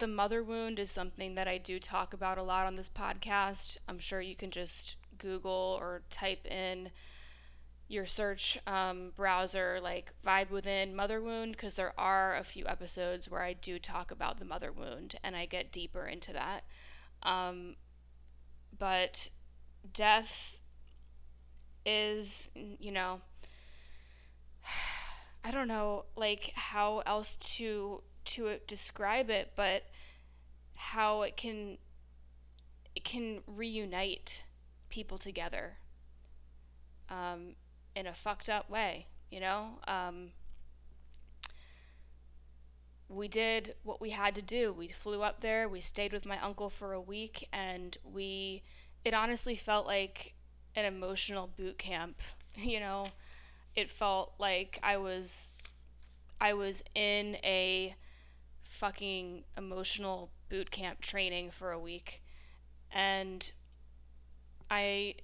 the 0.00 0.06
mother 0.06 0.42
wound 0.42 0.78
is 0.78 0.90
something 0.90 1.34
that 1.34 1.46
I 1.46 1.58
do 1.58 1.78
talk 1.78 2.14
about 2.14 2.38
a 2.38 2.42
lot 2.42 2.66
on 2.66 2.74
this 2.74 2.88
podcast. 2.88 3.76
I'm 3.86 3.98
sure 3.98 4.20
you 4.20 4.34
can 4.34 4.50
just 4.50 4.96
Google 5.18 5.76
or 5.78 6.02
type 6.10 6.46
in 6.46 6.90
your 7.86 8.06
search 8.06 8.56
um, 8.66 9.12
browser 9.14 9.78
like 9.82 10.12
vibe 10.24 10.50
within 10.50 10.94
mother 10.96 11.20
wound 11.20 11.52
because 11.52 11.74
there 11.74 11.92
are 11.98 12.36
a 12.36 12.44
few 12.44 12.64
episodes 12.68 13.28
where 13.28 13.42
i 13.42 13.52
do 13.52 13.80
talk 13.80 14.12
about 14.12 14.38
the 14.38 14.44
mother 14.44 14.70
wound 14.70 15.16
and 15.24 15.34
i 15.34 15.44
get 15.44 15.72
deeper 15.72 16.06
into 16.06 16.32
that 16.32 16.62
um, 17.24 17.74
but 18.78 19.28
death 19.92 20.54
is 21.84 22.48
you 22.54 22.92
know 22.92 23.20
i 25.44 25.50
don't 25.50 25.66
know 25.66 26.04
like 26.14 26.52
how 26.54 27.02
else 27.06 27.34
to 27.34 28.00
to 28.24 28.58
describe 28.66 29.30
it 29.30 29.52
but 29.56 29.84
how 30.74 31.22
it 31.22 31.36
can 31.36 31.78
it 32.94 33.04
can 33.04 33.40
reunite 33.46 34.42
people 34.88 35.18
together 35.18 35.76
um, 37.08 37.54
in 37.94 38.06
a 38.06 38.14
fucked 38.14 38.48
up 38.48 38.70
way, 38.70 39.06
you 39.30 39.40
know? 39.40 39.78
Um, 39.86 40.30
we 43.08 43.26
did 43.26 43.74
what 43.82 44.00
we 44.00 44.10
had 44.10 44.34
to 44.36 44.42
do. 44.42 44.72
We 44.72 44.88
flew 44.88 45.22
up 45.22 45.40
there, 45.40 45.68
we 45.68 45.80
stayed 45.80 46.12
with 46.12 46.26
my 46.26 46.40
uncle 46.40 46.70
for 46.70 46.92
a 46.92 47.00
week, 47.00 47.48
and 47.52 47.96
we, 48.04 48.62
it 49.04 49.14
honestly 49.14 49.56
felt 49.56 49.86
like 49.86 50.34
an 50.76 50.84
emotional 50.84 51.48
boot 51.56 51.78
camp, 51.78 52.20
you 52.56 52.80
know? 52.80 53.08
It 53.76 53.90
felt 53.90 54.34
like 54.38 54.78
I 54.82 54.96
was, 54.96 55.54
I 56.40 56.54
was 56.54 56.82
in 56.94 57.36
a 57.44 57.94
fucking 58.80 59.44
emotional 59.58 60.30
boot 60.48 60.70
camp 60.70 61.02
training 61.02 61.50
for 61.50 61.70
a 61.70 61.78
week. 61.78 62.22
And 62.90 63.52
I 64.70 65.16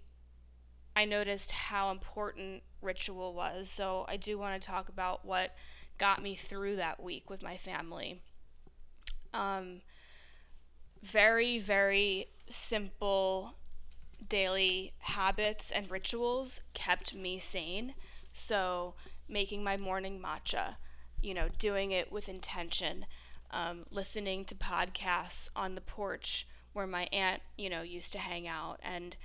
I 0.94 1.04
noticed 1.06 1.52
how 1.52 1.90
important 1.90 2.62
ritual 2.82 3.34
was. 3.34 3.70
So 3.70 4.04
I 4.08 4.16
do 4.16 4.38
want 4.38 4.60
to 4.60 4.66
talk 4.66 4.88
about 4.88 5.24
what 5.24 5.54
got 5.98 6.22
me 6.22 6.36
through 6.36 6.76
that 6.76 7.02
week 7.02 7.30
with 7.30 7.42
my 7.42 7.56
family. 7.56 8.20
Um, 9.32 9.80
very, 11.02 11.58
very 11.58 12.28
simple 12.48 13.54
daily 14.28 14.92
habits 14.98 15.70
and 15.70 15.90
rituals 15.90 16.60
kept 16.74 17.14
me 17.14 17.38
sane. 17.38 17.94
So, 18.32 18.94
making 19.28 19.64
my 19.64 19.76
morning 19.76 20.20
matcha, 20.20 20.76
you 21.22 21.34
know, 21.34 21.48
doing 21.58 21.90
it 21.90 22.12
with 22.12 22.28
intention, 22.28 23.06
um, 23.50 23.86
listening 23.90 24.44
to 24.46 24.54
podcasts 24.54 25.48
on 25.54 25.74
the 25.74 25.80
porch 25.80 26.46
where 26.72 26.86
my 26.86 27.08
aunt, 27.12 27.42
you 27.56 27.70
know, 27.70 27.82
used 27.82 28.12
to 28.12 28.18
hang 28.18 28.46
out, 28.46 28.78
and 28.82 29.16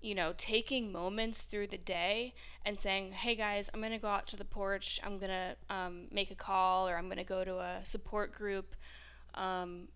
you 0.00 0.14
know, 0.14 0.32
taking 0.38 0.92
moments 0.92 1.40
through 1.40 1.66
the 1.66 1.78
day 1.78 2.32
and 2.64 2.78
saying, 2.78 3.12
hey 3.12 3.34
guys, 3.34 3.68
I'm 3.74 3.80
to 3.92 3.98
go 3.98 4.08
out 4.08 4.28
to 4.28 4.36
the 4.36 4.44
porch, 4.44 5.00
I'm 5.02 5.18
to 5.30 5.56
um, 5.74 6.06
make 6.12 6.30
a 6.30 6.36
call, 6.36 6.88
or 6.88 6.96
I'm 6.96 7.08
to 7.18 7.24
go 7.24 7.44
to 7.44 7.58
a 7.58 7.80
support 7.82 8.32
group. 8.32 8.76
Um, 9.34 9.88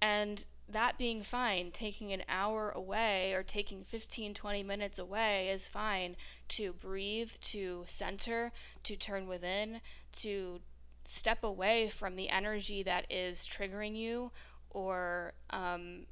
and 0.00 0.44
that 0.68 0.98
being 0.98 1.22
fine, 1.22 1.72
taking 1.72 2.12
an 2.12 2.22
hour 2.28 2.70
away 2.70 3.32
or 3.32 3.42
taking 3.42 3.84
15, 3.84 4.34
20 4.34 4.62
minutes 4.62 4.98
away 4.98 5.48
is 5.48 5.66
fine 5.66 6.16
to 6.50 6.72
breathe, 6.72 7.30
to 7.42 7.84
center, 7.86 8.52
to 8.84 8.96
turn 8.96 9.26
within, 9.26 9.80
to 10.20 10.60
step 11.10 11.42
away 11.42 11.88
from 11.88 12.14
the 12.14 12.28
energy 12.28 12.84
that 12.84 13.04
is 13.10 13.44
triggering 13.44 13.96
you 13.96 14.30
or 14.70 15.32
um, 15.50 16.06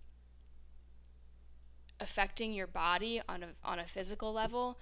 affecting 2.00 2.52
your 2.52 2.66
body 2.66 3.22
on 3.28 3.44
a, 3.44 3.46
on 3.64 3.78
a 3.78 3.86
physical 3.86 4.32
level, 4.32 4.76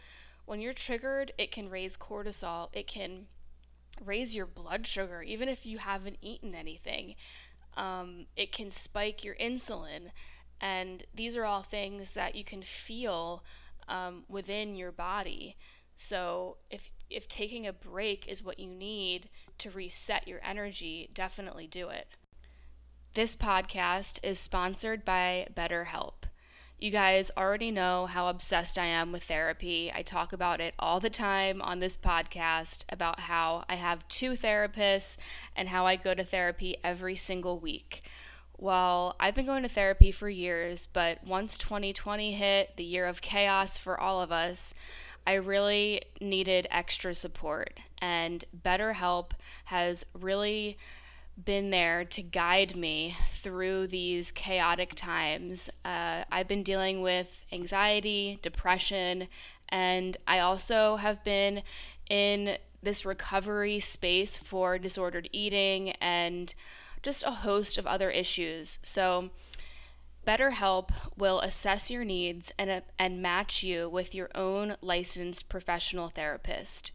when 0.47 0.59
you're 0.59 0.73
triggered, 0.73 1.33
it 1.37 1.51
can 1.51 1.69
raise 1.69 1.99
cortisol. 1.99 2.71
It 2.73 2.87
can 2.87 3.27
raise 4.03 4.35
your 4.35 4.47
blood 4.47 4.87
sugar, 4.87 5.23
even 5.23 5.51
if 5.51 5.67
you 5.67 5.77
haven't 5.77 6.17
eaten 6.23 6.55
anything. 6.55 7.15
Um, 7.77 8.25
it 8.37 8.53
can 8.53 8.71
spike 8.71 9.23
your 9.23 9.35
insulin. 9.35 10.13
And 10.63 11.05
these 11.15 11.37
are 11.37 11.45
all 11.45 11.63
things 11.63 12.13
that 12.13 12.35
you 12.35 12.43
can 12.43 12.63
feel 12.63 13.45
um, 13.87 14.25
within 14.31 14.77
your 14.77 14.93
body. 14.93 15.57
So 15.99 16.57
if 16.71 16.91
if 17.09 17.29
taking 17.29 17.67
a 17.67 17.73
break 17.73 18.27
is 18.27 18.43
what 18.43 18.59
you 18.59 18.69
need 18.69 19.29
to 19.59 19.71
reset 19.71 20.27
your 20.27 20.41
energy, 20.45 21.11
definitely 21.15 21.67
do 21.67 21.89
it. 21.89 22.09
This 23.15 23.35
podcast 23.35 24.19
is 24.23 24.39
sponsored 24.39 25.05
by 25.05 25.49
BetterHelp. 25.57 26.27
You 26.79 26.91
guys 26.91 27.31
already 27.39 27.71
know 27.71 28.05
how 28.05 28.29
obsessed 28.29 28.77
I 28.77 28.85
am 28.85 29.11
with 29.11 29.25
therapy. 29.25 29.91
I 29.95 30.03
talk 30.03 30.35
about 30.35 30.61
it 30.61 30.75
all 30.79 31.01
the 31.01 31.09
time 31.09 31.63
on 31.63 31.81
this 31.81 31.97
podcast 31.97 32.81
about 32.91 33.21
how 33.21 33.65
I 33.67 33.77
have 33.77 34.07
two 34.09 34.33
therapists 34.33 35.17
and 35.57 35.71
how 35.71 35.87
I 35.87 35.97
go 35.97 36.13
to 36.13 36.23
therapy 36.23 36.77
every 36.85 37.17
single 37.17 37.59
week. 37.59 38.03
Well, 38.59 39.17
I've 39.19 39.35
been 39.35 39.47
going 39.47 39.63
to 39.63 39.71
therapy 39.71 40.13
for 40.13 40.29
years, 40.29 40.87
but 40.93 41.27
once 41.27 41.57
2020 41.57 42.33
hit, 42.35 42.77
the 42.77 42.85
year 42.85 43.07
of 43.07 43.23
chaos 43.23 43.79
for 43.79 43.99
all 43.99 44.21
of 44.21 44.31
us, 44.31 44.75
I 45.27 45.35
really 45.35 46.03
needed 46.21 46.69
extra 46.71 47.15
support. 47.15 47.81
And 47.99 48.45
BetterHelp 48.65 49.33
has 49.67 50.05
really 50.19 50.79
been 51.43 51.71
there 51.71 52.05
to 52.05 52.23
guide 52.23 52.77
me 52.77 53.17
through 53.43 53.89
these 53.89 54.31
chaotic 54.31 54.95
times. 54.95 55.69
Uh, 55.85 56.25
I've 56.33 56.49
been 56.49 56.63
dealing 56.63 57.03
with 57.03 57.45
anxiety, 57.53 58.39
depression, 58.43 59.29
and 59.69 60.17
I 60.27 60.39
also 60.39 60.97
have 60.97 61.23
been 61.25 61.63
in 62.09 62.57
this 62.83 63.05
recovery 63.05 63.81
space 63.81 64.39
for 64.39 64.79
disordered 64.79 65.29
eating 65.33 65.91
and 65.93 66.55
just 67.03 67.23
a 67.25 67.31
host 67.31 67.79
of 67.79 67.87
other 67.87 68.11
issues. 68.11 68.79
So, 68.83 69.31
BetterHelp 70.27 70.91
will 71.17 71.41
assess 71.41 71.89
your 71.89 72.05
needs 72.05 72.51
and, 72.59 72.83
and 72.99 73.23
match 73.23 73.63
you 73.63 73.89
with 73.89 74.13
your 74.13 74.29
own 74.35 74.77
licensed 74.81 75.49
professional 75.49 76.09
therapist. 76.09 76.91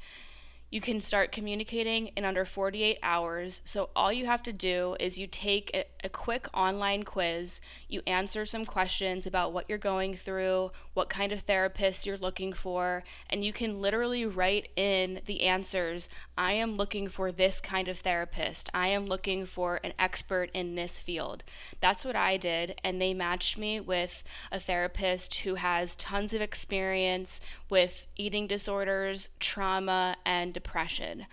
You 0.72 0.80
can 0.80 1.02
start 1.02 1.34
communicating 1.34 2.12
in 2.16 2.24
under 2.24 2.46
48 2.46 2.98
hours. 3.04 3.60
So, 3.66 3.90
all 3.94 4.14
you 4.14 4.26
have 4.26 4.42
to 4.44 4.54
do 4.54 4.96
is 5.02 5.18
you 5.18 5.28
take 5.28 5.70
a, 5.74 5.84
a, 6.06 6.08
quick 6.08 6.48
online 6.54 7.04
quiz, 7.04 7.60
you 7.90 8.02
answer 8.08 8.46
some 8.46 8.66
questions 8.66 9.26
about 9.26 9.52
what 9.52 9.66
you're 9.68 9.78
going 9.78 10.16
through, 10.16 10.72
what 10.94 11.10
kind 11.10 11.34
of 11.34 11.42
therapist 11.42 12.06
you're 12.06 12.18
looking 12.18 12.54
for, 12.54 13.04
and 13.30 13.44
you 13.44 13.52
can 13.52 13.82
literally 13.82 14.26
write 14.26 14.70
in 14.78 15.20
the 15.26 15.42
answers 15.42 16.08
I 16.38 16.54
am 16.54 16.78
looking 16.78 17.10
for 17.10 17.34
this 17.34 17.60
kind 17.60 17.90
of 17.90 18.00
therapist. 18.00 18.70
I 18.74 18.88
am 18.88 19.08
looking 19.08 19.46
for 19.46 19.82
an 19.84 19.92
expert 20.00 20.50
in 20.54 20.76
this 20.76 21.00
field. 21.00 21.44
That's 21.82 22.06
what 22.06 22.16
I 22.16 22.38
did, 22.38 22.80
and 22.82 23.02
they 23.02 23.14
matched 23.14 23.58
me 23.58 23.82
with 23.82 24.24
a 24.54 24.60
therapist 24.60 25.36
who 25.36 25.56
has 25.56 25.96
tons 25.96 26.34
of 26.34 26.40
experience 26.40 27.42
with 27.70 28.06
eating 28.16 28.48
disorders, 28.48 29.28
trauma, 29.40 30.16
and 30.26 30.61
depression. 30.62 31.26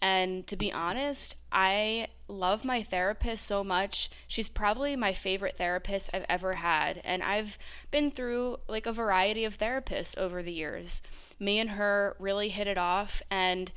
And 0.00 0.46
to 0.46 0.56
be 0.56 0.72
honest, 0.72 1.36
I 1.50 2.08
love 2.28 2.64
my 2.64 2.82
therapist 2.82 3.46
so 3.46 3.64
much. 3.64 4.10
She's 4.28 4.48
probably 4.48 4.94
my 4.94 5.12
favorite 5.12 5.56
therapist 5.56 6.10
I've 6.12 6.26
ever 6.28 6.54
had. 6.54 7.00
And 7.04 7.22
I've 7.22 7.58
been 7.90 8.10
through 8.10 8.58
like 8.68 8.86
a 8.86 8.92
variety 8.92 9.44
of 9.44 9.58
therapists 9.58 10.16
over 10.18 10.42
the 10.42 10.52
years. 10.52 11.02
Me 11.40 11.58
and 11.58 11.70
her 11.70 12.14
really 12.18 12.50
hit 12.50 12.66
it 12.66 12.78
off. 12.78 13.22
And 13.30 13.72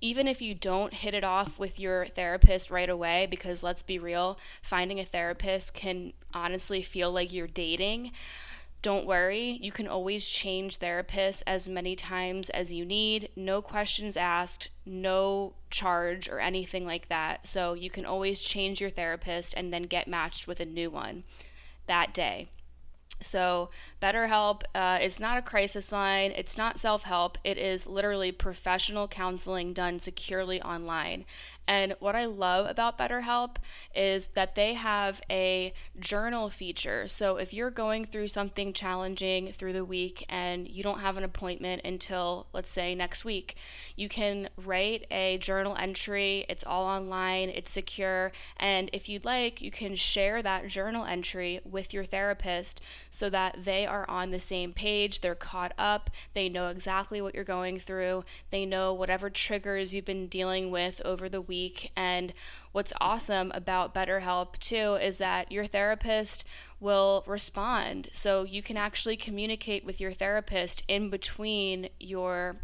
even 0.00 0.28
if 0.28 0.42
you 0.42 0.54
don't 0.54 0.92
hit 0.92 1.14
it 1.14 1.24
off 1.24 1.58
with 1.58 1.78
your 1.78 2.06
therapist 2.06 2.70
right 2.70 2.90
away, 2.90 3.26
because 3.30 3.62
let's 3.62 3.82
be 3.82 3.98
real, 3.98 4.38
finding 4.60 5.00
a 5.00 5.04
therapist 5.04 5.72
can 5.72 6.12
honestly 6.34 6.82
feel 6.82 7.10
like 7.12 7.32
you're 7.32 7.46
dating 7.46 8.12
don't 8.82 9.06
worry, 9.06 9.58
you 9.62 9.70
can 9.70 9.86
always 9.86 10.24
change 10.24 10.80
therapists 10.80 11.42
as 11.46 11.68
many 11.68 11.94
times 11.94 12.50
as 12.50 12.72
you 12.72 12.84
need. 12.84 13.30
No 13.36 13.62
questions 13.62 14.16
asked, 14.16 14.68
no 14.84 15.54
charge 15.70 16.28
or 16.28 16.40
anything 16.40 16.84
like 16.84 17.08
that. 17.08 17.46
So 17.46 17.74
you 17.74 17.90
can 17.90 18.04
always 18.04 18.40
change 18.40 18.80
your 18.80 18.90
therapist 18.90 19.54
and 19.56 19.72
then 19.72 19.84
get 19.84 20.08
matched 20.08 20.48
with 20.48 20.58
a 20.58 20.64
new 20.64 20.90
one 20.90 21.22
that 21.86 22.12
day. 22.12 22.48
So, 23.22 23.70
BetterHelp 24.00 24.62
uh, 24.74 24.98
is 25.00 25.20
not 25.20 25.38
a 25.38 25.42
crisis 25.42 25.92
line. 25.92 26.32
It's 26.32 26.56
not 26.56 26.78
self 26.78 27.04
help. 27.04 27.38
It 27.44 27.58
is 27.58 27.86
literally 27.86 28.32
professional 28.32 29.08
counseling 29.08 29.72
done 29.72 30.00
securely 30.00 30.60
online. 30.60 31.24
And 31.68 31.94
what 32.00 32.16
I 32.16 32.24
love 32.24 32.68
about 32.68 32.98
BetterHelp 32.98 33.56
is 33.94 34.28
that 34.28 34.56
they 34.56 34.74
have 34.74 35.20
a 35.30 35.72
journal 36.00 36.50
feature. 36.50 37.06
So 37.06 37.36
if 37.36 37.54
you're 37.54 37.70
going 37.70 38.04
through 38.04 38.28
something 38.28 38.72
challenging 38.72 39.52
through 39.52 39.72
the 39.72 39.84
week 39.84 40.26
and 40.28 40.68
you 40.68 40.82
don't 40.82 41.00
have 41.00 41.16
an 41.16 41.22
appointment 41.24 41.82
until, 41.84 42.48
let's 42.52 42.70
say, 42.70 42.94
next 42.94 43.24
week, 43.24 43.56
you 43.94 44.08
can 44.08 44.48
write 44.56 45.06
a 45.10 45.38
journal 45.38 45.76
entry. 45.78 46.44
It's 46.48 46.64
all 46.64 46.84
online, 46.84 47.48
it's 47.48 47.70
secure. 47.70 48.32
And 48.56 48.90
if 48.92 49.08
you'd 49.08 49.24
like, 49.24 49.60
you 49.62 49.70
can 49.70 49.94
share 49.94 50.42
that 50.42 50.66
journal 50.66 51.04
entry 51.04 51.60
with 51.64 51.94
your 51.94 52.04
therapist 52.04 52.80
so 53.12 53.28
that 53.28 53.58
they 53.64 53.86
are 53.86 54.08
on 54.08 54.30
the 54.30 54.40
same 54.40 54.72
page. 54.72 55.20
They're 55.20 55.34
caught 55.34 55.74
up. 55.76 56.10
They 56.32 56.48
know 56.48 56.68
exactly 56.68 57.20
what 57.20 57.34
you're 57.34 57.44
going 57.44 57.78
through. 57.78 58.24
They 58.50 58.64
know 58.64 58.94
whatever 58.94 59.28
triggers 59.28 59.92
you've 59.92 60.06
been 60.06 60.28
dealing 60.28 60.70
with 60.70 61.02
over 61.04 61.28
the 61.28 61.42
week. 61.42 61.92
And 61.94 62.32
what's 62.72 62.94
awesome 63.02 63.52
about 63.54 63.94
BetterHelp 63.94 64.58
too 64.60 64.94
is 64.94 65.18
that 65.18 65.52
your 65.52 65.66
therapist 65.66 66.42
will 66.80 67.22
respond. 67.26 68.08
So 68.14 68.44
you 68.44 68.62
can 68.62 68.78
actually 68.78 69.18
communicate 69.18 69.84
with 69.84 70.00
your 70.00 70.14
therapist 70.14 70.82
in 70.88 71.10
between 71.10 71.90
your 72.00 72.56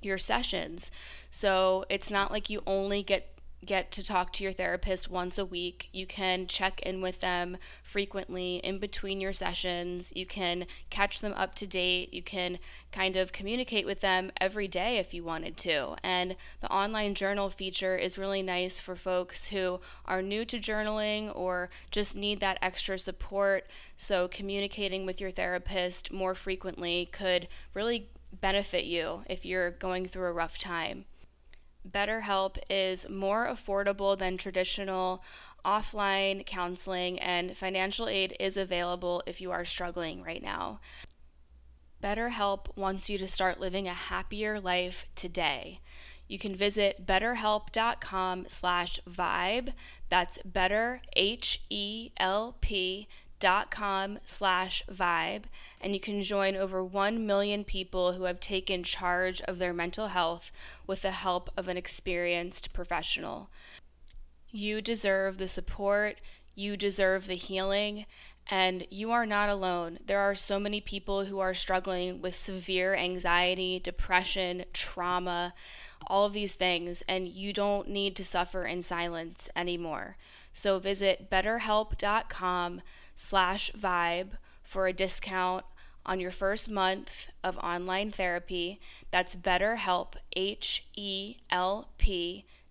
your 0.00 0.18
sessions. 0.18 0.90
So 1.30 1.84
it's 1.88 2.10
not 2.10 2.32
like 2.32 2.50
you 2.50 2.62
only 2.66 3.04
get 3.04 3.31
get 3.64 3.92
to 3.92 4.02
talk 4.02 4.32
to 4.32 4.44
your 4.44 4.52
therapist 4.52 5.10
once 5.10 5.38
a 5.38 5.44
week. 5.44 5.88
You 5.92 6.06
can 6.06 6.46
check 6.46 6.80
in 6.80 7.00
with 7.00 7.20
them 7.20 7.56
frequently 7.82 8.56
in 8.56 8.78
between 8.78 9.20
your 9.20 9.32
sessions. 9.32 10.12
You 10.16 10.26
can 10.26 10.66
catch 10.90 11.20
them 11.20 11.32
up 11.34 11.54
to 11.56 11.66
date. 11.66 12.12
You 12.12 12.22
can 12.22 12.58
kind 12.90 13.16
of 13.16 13.32
communicate 13.32 13.86
with 13.86 14.00
them 14.00 14.32
every 14.40 14.66
day 14.66 14.98
if 14.98 15.14
you 15.14 15.22
wanted 15.22 15.56
to. 15.58 15.96
And 16.02 16.36
the 16.60 16.72
online 16.72 17.14
journal 17.14 17.50
feature 17.50 17.96
is 17.96 18.18
really 18.18 18.42
nice 18.42 18.78
for 18.78 18.96
folks 18.96 19.46
who 19.46 19.80
are 20.06 20.22
new 20.22 20.44
to 20.46 20.58
journaling 20.58 21.34
or 21.34 21.70
just 21.90 22.16
need 22.16 22.40
that 22.40 22.58
extra 22.60 22.98
support. 22.98 23.66
So, 23.96 24.26
communicating 24.26 25.06
with 25.06 25.20
your 25.20 25.30
therapist 25.30 26.12
more 26.12 26.34
frequently 26.34 27.08
could 27.12 27.46
really 27.74 28.08
benefit 28.40 28.84
you 28.84 29.22
if 29.26 29.44
you're 29.44 29.70
going 29.70 30.08
through 30.08 30.26
a 30.26 30.32
rough 30.32 30.58
time. 30.58 31.04
BetterHelp 31.88 32.58
is 32.70 33.08
more 33.08 33.46
affordable 33.46 34.18
than 34.18 34.36
traditional 34.36 35.22
offline 35.64 36.44
counseling, 36.44 37.18
and 37.18 37.56
financial 37.56 38.08
aid 38.08 38.36
is 38.40 38.56
available 38.56 39.22
if 39.26 39.40
you 39.40 39.50
are 39.50 39.64
struggling 39.64 40.22
right 40.22 40.42
now. 40.42 40.80
BetterHelp 42.02 42.76
wants 42.76 43.08
you 43.08 43.16
to 43.18 43.28
start 43.28 43.60
living 43.60 43.86
a 43.86 43.94
happier 43.94 44.60
life 44.60 45.06
today. 45.14 45.80
You 46.26 46.38
can 46.38 46.56
visit 46.56 47.06
betterhelp.com 47.06 48.46
slash 48.48 48.98
vibe. 49.08 49.72
That's 50.08 50.38
better, 50.44 51.02
H-E-L-P 51.14 53.08
dot 53.42 53.72
com 53.72 54.20
slash 54.24 54.84
vibe 54.88 55.42
and 55.80 55.92
you 55.92 55.98
can 55.98 56.22
join 56.22 56.54
over 56.54 56.84
1 56.84 57.26
million 57.26 57.64
people 57.64 58.12
who 58.12 58.22
have 58.22 58.38
taken 58.38 58.84
charge 58.84 59.40
of 59.42 59.58
their 59.58 59.72
mental 59.72 60.08
health 60.08 60.52
with 60.86 61.02
the 61.02 61.10
help 61.10 61.50
of 61.56 61.66
an 61.66 61.76
experienced 61.76 62.72
professional. 62.72 63.50
You 64.50 64.80
deserve 64.80 65.38
the 65.38 65.48
support, 65.48 66.20
you 66.54 66.76
deserve 66.76 67.26
the 67.26 67.34
healing, 67.34 68.06
and 68.48 68.86
you 68.90 69.10
are 69.10 69.26
not 69.26 69.48
alone. 69.48 69.98
There 70.06 70.20
are 70.20 70.36
so 70.36 70.60
many 70.60 70.80
people 70.80 71.24
who 71.24 71.40
are 71.40 71.54
struggling 71.54 72.22
with 72.22 72.38
severe 72.38 72.94
anxiety, 72.94 73.80
depression, 73.80 74.64
trauma, 74.72 75.52
all 76.06 76.26
of 76.26 76.32
these 76.32 76.54
things, 76.54 77.02
and 77.08 77.26
you 77.26 77.52
don't 77.52 77.88
need 77.88 78.14
to 78.16 78.24
suffer 78.24 78.64
in 78.66 78.82
silence 78.82 79.48
anymore. 79.56 80.16
So 80.52 80.78
visit 80.78 81.28
betterhelp.com 81.30 82.82
slash 83.22 83.70
vibe 83.78 84.30
for 84.64 84.86
a 84.86 84.92
discount 84.92 85.64
on 86.04 86.18
your 86.18 86.32
first 86.32 86.68
month 86.68 87.28
of 87.44 87.56
online 87.58 88.10
therapy. 88.10 88.80
That's 89.10 89.36
betterhelp, 89.36 90.14
H-E-L-P 90.34 91.36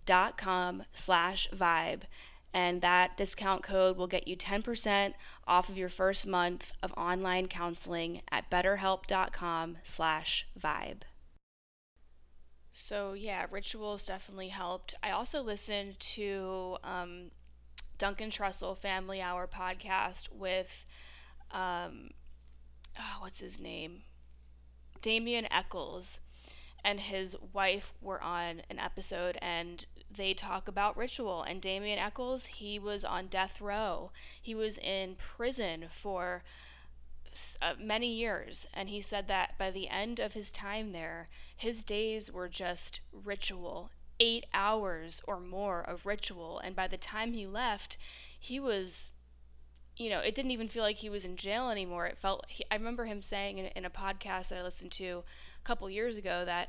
dot 0.04 0.36
com 0.36 0.82
slash 0.92 1.48
vibe. 1.50 2.02
And 2.52 2.82
that 2.82 3.16
discount 3.16 3.62
code 3.62 3.96
will 3.96 4.06
get 4.06 4.28
you 4.28 4.36
10% 4.36 5.14
off 5.46 5.70
of 5.70 5.78
your 5.78 5.88
first 5.88 6.26
month 6.26 6.72
of 6.82 6.92
online 6.98 7.48
counseling 7.48 8.20
at 8.30 8.50
betterhelp.com 8.50 9.78
slash 9.82 10.46
vibe. 10.60 11.02
So 12.72 13.14
yeah, 13.14 13.46
rituals 13.50 14.04
definitely 14.04 14.48
helped. 14.48 14.94
I 15.02 15.12
also 15.12 15.40
listened 15.42 15.98
to 16.00 16.76
um, 16.84 17.30
Duncan 17.98 18.30
Trussell 18.30 18.76
Family 18.76 19.20
Hour 19.20 19.46
podcast 19.46 20.32
with 20.32 20.84
um, 21.50 22.10
oh, 22.98 23.16
what's 23.20 23.40
his 23.40 23.60
name? 23.60 24.02
Damien 25.00 25.46
Echols 25.50 26.20
and 26.84 27.00
his 27.00 27.36
wife 27.52 27.92
were 28.00 28.22
on 28.22 28.62
an 28.70 28.78
episode 28.78 29.38
and 29.40 29.86
they 30.10 30.34
talk 30.34 30.68
about 30.68 30.96
ritual. 30.96 31.42
And 31.42 31.60
Damien 31.60 31.98
Echols 31.98 32.46
he 32.46 32.78
was 32.78 33.04
on 33.04 33.26
death 33.26 33.60
row. 33.60 34.10
He 34.40 34.54
was 34.54 34.78
in 34.78 35.16
prison 35.16 35.86
for 35.90 36.42
uh, 37.60 37.74
many 37.80 38.12
years. 38.12 38.66
And 38.74 38.88
he 38.88 39.00
said 39.00 39.28
that 39.28 39.58
by 39.58 39.70
the 39.70 39.88
end 39.88 40.20
of 40.20 40.34
his 40.34 40.50
time 40.50 40.92
there 40.92 41.28
his 41.56 41.82
days 41.82 42.30
were 42.30 42.48
just 42.48 43.00
ritual 43.12 43.90
8 44.22 44.46
hours 44.54 45.20
or 45.26 45.40
more 45.40 45.80
of 45.80 46.06
ritual 46.06 46.60
and 46.60 46.76
by 46.76 46.86
the 46.86 46.96
time 46.96 47.32
he 47.32 47.44
left 47.44 47.98
he 48.38 48.60
was 48.60 49.10
you 49.96 50.08
know, 50.08 50.20
it 50.20 50.34
didn't 50.34 50.52
even 50.52 50.68
feel 50.68 50.82
like 50.82 50.96
he 50.96 51.10
was 51.10 51.24
in 51.24 51.36
jail 51.36 51.70
anymore. 51.70 52.06
It 52.06 52.18
felt, 52.18 52.44
he, 52.48 52.64
I 52.70 52.76
remember 52.76 53.04
him 53.04 53.22
saying 53.22 53.58
in, 53.58 53.66
in 53.66 53.84
a 53.84 53.90
podcast 53.90 54.48
that 54.48 54.58
I 54.58 54.62
listened 54.62 54.92
to 54.92 55.22
a 55.62 55.66
couple 55.66 55.88
years 55.90 56.16
ago 56.16 56.44
that 56.44 56.68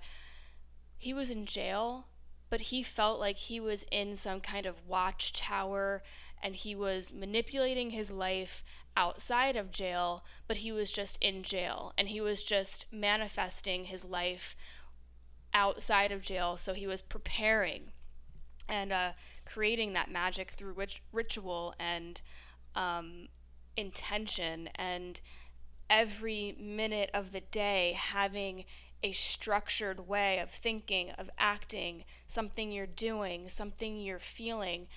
he 0.98 1.14
was 1.14 1.30
in 1.30 1.46
jail, 1.46 2.08
but 2.50 2.62
he 2.62 2.84
felt 2.84 3.20
like 3.20 3.38
he 3.38 3.60
was 3.60 3.86
in 3.92 4.16
some 4.16 4.42
kind 4.42 4.66
of 4.66 4.88
watchtower 4.88 6.04
and 6.42 6.56
he 6.56 6.76
was 6.76 7.14
manipulating 7.14 7.92
his 7.92 8.12
life 8.12 8.64
outside 8.96 9.56
of 9.56 9.72
jail, 9.72 10.24
but 10.48 10.58
he 10.58 10.72
was 10.72 10.92
just 10.92 11.18
in 11.22 11.44
jail 11.44 11.94
and 11.98 12.10
he 12.10 12.20
was 12.20 12.44
just 12.44 12.86
manifesting 12.92 13.86
his 13.86 14.04
life 14.04 14.56
outside 15.54 16.12
of 16.12 16.22
jail. 16.22 16.58
So 16.58 16.74
he 16.74 16.88
was 16.88 17.02
preparing 17.02 17.92
and 18.68 18.92
uh, 18.92 19.12
creating 19.46 19.94
that 19.94 20.12
magic 20.12 20.52
through 20.52 20.74
rit- 20.74 21.00
ritual 21.12 21.76
and 21.80 22.22
um, 22.76 23.28
intention 23.76 24.70
and 24.76 25.20
every 25.90 26.56
minute 26.60 27.10
of 27.14 27.32
the 27.32 27.42
day 27.42 27.98
having 28.00 28.66
a 29.04 29.12
structured 29.12 30.08
way 30.08 30.40
of 30.40 30.50
thinking, 30.50 31.12
of 31.12 31.30
acting, 31.38 32.06
something 32.26 32.72
you're 32.72 32.88
doing, 32.88 33.50
something 33.50 34.00
you're 34.00 34.18
feeling, 34.18 34.88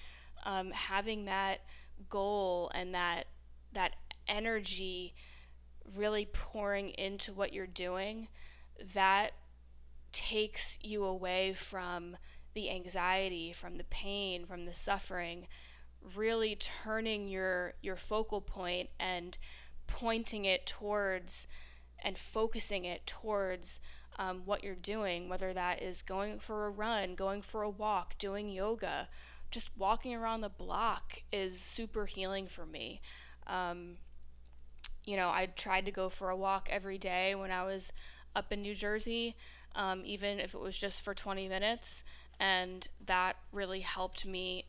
um, 0.44 0.70
having 0.70 1.24
that 1.24 1.60
goal 2.08 2.70
and 2.74 2.94
that 2.94 3.24
that 3.72 3.96
energy 4.28 5.14
really 5.96 6.26
pouring 6.32 6.90
into 6.90 7.32
what 7.32 7.52
you're 7.52 7.66
doing, 7.66 8.28
that 8.94 9.32
takes 10.16 10.78
you 10.80 11.04
away 11.04 11.52
from 11.52 12.16
the 12.54 12.70
anxiety, 12.70 13.52
from 13.52 13.76
the 13.76 13.84
pain, 13.84 14.46
from 14.46 14.64
the 14.64 14.72
suffering, 14.72 15.46
really 16.16 16.56
turning 16.56 17.28
your 17.28 17.74
your 17.82 17.96
focal 17.96 18.40
point 18.40 18.88
and 18.98 19.36
pointing 19.86 20.46
it 20.46 20.66
towards 20.66 21.46
and 22.02 22.16
focusing 22.16 22.86
it 22.86 23.06
towards 23.06 23.78
um, 24.18 24.42
what 24.46 24.64
you're 24.64 24.74
doing, 24.74 25.28
whether 25.28 25.52
that 25.52 25.82
is 25.82 26.00
going 26.00 26.38
for 26.38 26.66
a 26.66 26.70
run, 26.70 27.14
going 27.14 27.42
for 27.42 27.62
a 27.62 27.68
walk, 27.68 28.16
doing 28.18 28.48
yoga, 28.48 29.08
just 29.50 29.68
walking 29.76 30.14
around 30.14 30.40
the 30.40 30.48
block 30.48 31.22
is 31.30 31.60
super 31.60 32.06
healing 32.06 32.46
for 32.46 32.64
me. 32.64 33.02
Um, 33.46 33.98
you 35.04 35.16
know, 35.16 35.28
I 35.28 35.46
tried 35.46 35.84
to 35.84 35.92
go 35.92 36.08
for 36.08 36.30
a 36.30 36.36
walk 36.36 36.68
every 36.70 36.96
day 36.96 37.34
when 37.34 37.50
I 37.50 37.64
was 37.64 37.92
up 38.34 38.50
in 38.52 38.62
New 38.62 38.74
Jersey, 38.74 39.36
um, 39.76 40.02
even 40.04 40.40
if 40.40 40.54
it 40.54 40.60
was 40.60 40.76
just 40.76 41.02
for 41.02 41.14
20 41.14 41.48
minutes. 41.48 42.02
And 42.40 42.86
that 43.06 43.36
really 43.52 43.80
helped 43.80 44.26
me 44.26 44.64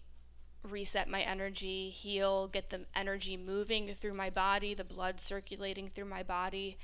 reset 0.64 1.10
my 1.10 1.22
energy, 1.22 1.90
heal, 1.90 2.48
get 2.48 2.70
the 2.70 2.82
energy 2.96 3.38
moving 3.38 3.94
through 3.96 4.14
my 4.14 4.30
body, 4.30 4.74
the 4.74 4.84
blood 4.84 5.20
circulating 5.20 5.90
through 5.90 6.06
my 6.06 6.24
body. 6.24 6.78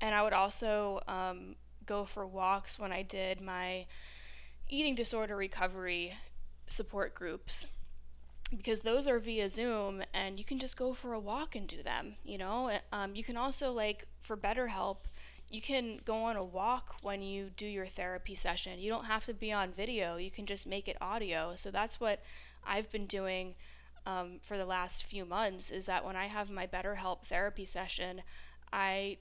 And 0.00 0.14
I 0.14 0.22
would 0.22 0.32
also 0.32 1.00
um, 1.08 1.56
go 1.86 2.04
for 2.04 2.26
walks 2.26 2.78
when 2.78 2.92
I 2.92 3.02
did 3.02 3.40
my 3.40 3.86
eating 4.68 4.94
disorder 4.94 5.36
recovery 5.36 6.14
support 6.68 7.14
groups 7.14 7.66
because 8.56 8.80
those 8.80 9.06
are 9.06 9.18
via 9.18 9.48
Zoom 9.48 10.02
and 10.14 10.38
you 10.38 10.44
can 10.44 10.58
just 10.58 10.76
go 10.76 10.94
for 10.94 11.12
a 11.12 11.20
walk 11.20 11.54
and 11.54 11.66
do 11.66 11.82
them, 11.82 12.14
you 12.24 12.38
know? 12.38 12.78
Um, 12.92 13.14
you 13.14 13.22
can 13.22 13.36
also, 13.36 13.72
like, 13.72 14.06
for 14.22 14.36
BetterHelp, 14.36 14.98
you 15.50 15.62
can 15.62 16.00
go 16.04 16.24
on 16.24 16.36
a 16.36 16.44
walk 16.44 16.96
when 17.02 17.22
you 17.22 17.50
do 17.56 17.66
your 17.66 17.86
therapy 17.86 18.34
session. 18.34 18.78
You 18.78 18.90
don't 18.90 19.06
have 19.06 19.24
to 19.26 19.34
be 19.34 19.52
on 19.52 19.72
video, 19.72 20.16
you 20.16 20.30
can 20.30 20.46
just 20.46 20.66
make 20.66 20.88
it 20.88 20.96
audio. 21.00 21.54
So 21.56 21.70
that's 21.70 22.00
what 22.00 22.20
I've 22.66 22.90
been 22.90 23.06
doing 23.06 23.54
um, 24.06 24.38
for 24.42 24.56
the 24.56 24.64
last 24.64 25.04
few 25.04 25.24
months 25.24 25.70
is 25.70 25.86
that 25.86 26.04
when 26.04 26.16
I 26.16 26.26
have 26.26 26.50
my 26.50 26.66
BetterHelp 26.66 27.24
therapy 27.26 27.64
session, 27.66 28.22
I 28.72 29.18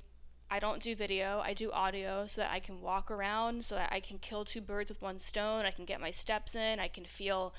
I 0.49 0.59
don't 0.59 0.81
do 0.81 0.95
video, 0.95 1.41
I 1.43 1.53
do 1.53 1.71
audio 1.71 2.25
so 2.25 2.39
that 2.39 2.51
I 2.51 2.61
can 2.61 2.81
walk 2.81 3.11
around, 3.11 3.65
so 3.65 3.75
that 3.75 3.91
I 3.91 3.99
can 3.99 4.17
kill 4.17 4.45
two 4.45 4.61
birds 4.61 4.89
with 4.89 5.01
one 5.01 5.19
stone. 5.19 5.65
I 5.65 5.71
can 5.71 5.83
get 5.83 5.99
my 5.99 6.11
steps 6.11 6.55
in, 6.55 6.79
I 6.79 6.87
can 6.87 7.03
feel 7.03 7.53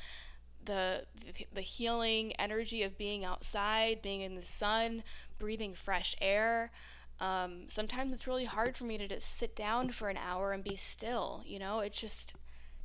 the 0.64 1.04
the 1.52 1.61
healing 1.61 2.33
energy 2.38 2.83
of 2.83 2.96
being 2.96 3.24
outside, 3.24 4.00
being 4.02 4.22
in 4.22 4.35
the 4.35 4.46
sun, 4.46 5.02
breathing 5.38 5.74
fresh 5.74 6.16
air. 6.20 6.70
Um, 7.20 7.64
sometimes 7.68 8.12
it's 8.12 8.26
really 8.26 8.44
hard 8.44 8.76
for 8.76 8.85
me 8.85 8.96
to 8.98 9.09
just 9.09 9.37
sit 9.37 9.57
down 9.57 9.90
for 9.90 10.09
an 10.09 10.16
hour 10.16 10.52
and 10.52 10.62
be 10.62 10.76
still. 10.76 11.42
You 11.44 11.59
know, 11.59 11.81
it's 11.81 12.00
just 12.00 12.35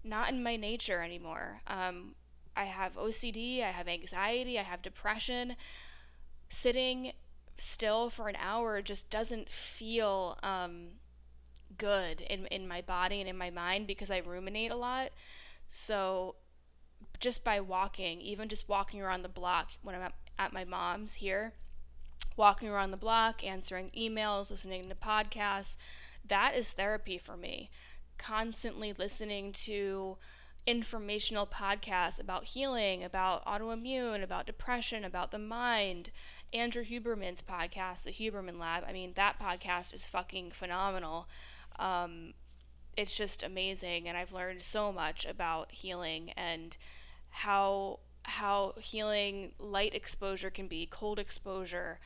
not 0.04 0.30
in 0.30 0.44
my 0.44 0.56
nature 0.56 1.02
anymore. 1.02 1.62
Um, 1.68 2.16
I 2.56 2.66
have 2.66 2.96
OCD, 2.96 3.64
I 3.64 3.72
have 3.72 3.88
anxiety, 3.88 4.60
I 4.60 4.64
have 4.64 4.82
depression. 4.82 5.56
Sitting 6.50 7.14
still 7.58 8.10
for 8.10 8.28
an 8.28 8.36
hour 8.40 8.82
just 8.82 9.10
doesn't 9.10 9.50
feel 9.50 10.38
um, 10.44 10.88
good 11.78 12.22
in, 12.22 12.46
in 12.48 12.68
my 12.68 12.82
body 12.82 13.20
and 13.20 13.30
in 13.30 13.38
my 13.38 13.50
mind 13.50 13.88
because 13.88 14.12
I 14.12 14.18
ruminate 14.20 14.72
a 14.72 14.76
lot. 14.76 15.10
So 15.70 16.36
just 17.20 17.44
by 17.44 17.60
walking, 17.60 18.22
even 18.22 18.50
just 18.50 18.68
walking 18.68 19.02
around 19.02 19.24
the 19.24 19.30
block 19.30 19.72
when 19.82 19.96
I'm 19.96 20.02
at, 20.02 20.14
at 20.38 20.54
my 20.54 20.64
mom's 20.66 21.16
here, 21.16 21.54
walking 22.36 22.70
around 22.70 22.92
the 22.92 22.98
block, 22.98 23.44
answering 23.44 23.92
emails, 23.98 24.52
listening 24.52 24.90
to 24.90 24.96
podcasts, 24.96 25.78
that 26.28 26.56
is 26.56 26.72
therapy 26.72 27.18
for 27.18 27.36
me. 27.38 27.70
Constantly 28.18 28.94
listening 28.94 29.52
to 29.54 30.18
informational 30.66 31.46
podcasts 31.46 32.20
about 32.20 32.46
healing, 32.46 33.04
about 33.04 33.46
autoimmune, 33.46 34.24
about 34.24 34.46
depression, 34.46 35.04
about 35.04 35.32
the 35.32 35.40
mind. 35.40 36.12
Andrew 36.54 36.86
Huberman's 36.86 37.42
podcast, 37.42 38.04
The 38.04 38.12
Huberman 38.12 38.60
Lab. 38.60 38.84
I 38.88 38.94
mean, 38.94 39.14
that 39.16 39.40
podcast 39.40 39.94
is 39.94 40.08
fucking 40.08 40.52
phenomenal. 40.52 41.28
Um, 41.80 42.34
it's 42.96 43.16
just 43.16 43.42
amazing, 43.42 44.08
and 44.08 44.16
I've 44.16 44.34
learned 44.34 44.62
so 44.62 44.92
much 44.92 45.26
about 45.26 45.72
healing 45.72 46.32
and 46.38 46.78
how 47.30 48.00
how 48.26 48.74
healing 48.78 49.52
light 49.60 49.94
exposure 49.94 50.50
can 50.50 50.68
be, 50.68 50.88
cold 50.90 51.20
exposure. 51.20 52.00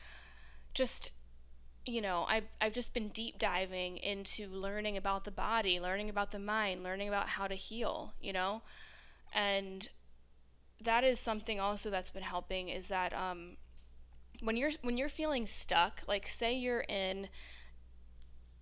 Just 0.74 1.10
you 1.88 2.02
know, 2.02 2.26
I've, 2.28 2.44
I've 2.60 2.74
just 2.74 2.92
been 2.92 3.08
deep 3.08 3.38
diving 3.38 3.96
into 3.96 4.46
learning 4.46 4.98
about 4.98 5.24
the 5.24 5.30
body, 5.30 5.80
learning 5.80 6.10
about 6.10 6.32
the 6.32 6.38
mind, 6.38 6.82
learning 6.82 7.08
about 7.08 7.30
how 7.30 7.46
to 7.46 7.54
heal, 7.54 8.12
you 8.20 8.30
know? 8.30 8.60
And 9.32 9.88
that 10.82 11.02
is 11.02 11.18
something 11.18 11.58
also 11.58 11.88
that's 11.88 12.10
been 12.10 12.22
helping 12.22 12.68
is 12.68 12.88
that 12.88 13.14
um, 13.14 13.56
when 14.42 14.56
you're 14.56 14.70
when 14.82 14.98
you're 14.98 15.08
feeling 15.08 15.46
stuck, 15.46 16.02
like 16.06 16.28
say 16.28 16.54
you're 16.54 16.84
in 16.88 17.28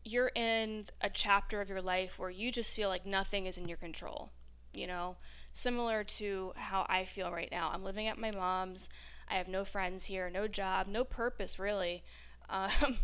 you're 0.04 0.30
in 0.36 0.86
a 1.00 1.10
chapter 1.10 1.60
of 1.60 1.68
your 1.68 1.82
life 1.82 2.20
where 2.20 2.30
you 2.30 2.52
just 2.52 2.76
feel 2.76 2.88
like 2.88 3.04
nothing 3.04 3.46
is 3.46 3.58
in 3.58 3.66
your 3.66 3.76
control, 3.76 4.30
you 4.72 4.86
know? 4.86 5.16
Similar 5.52 6.04
to 6.04 6.52
how 6.54 6.86
I 6.88 7.04
feel 7.04 7.32
right 7.32 7.50
now. 7.50 7.70
I'm 7.74 7.82
living 7.82 8.06
at 8.06 8.18
my 8.18 8.30
mom's. 8.30 8.88
I 9.28 9.36
have 9.36 9.48
no 9.48 9.64
friends 9.64 10.04
here, 10.04 10.30
no 10.30 10.48
job, 10.48 10.86
no 10.86 11.04
purpose 11.04 11.58
really. 11.58 12.02
Um, 12.48 12.98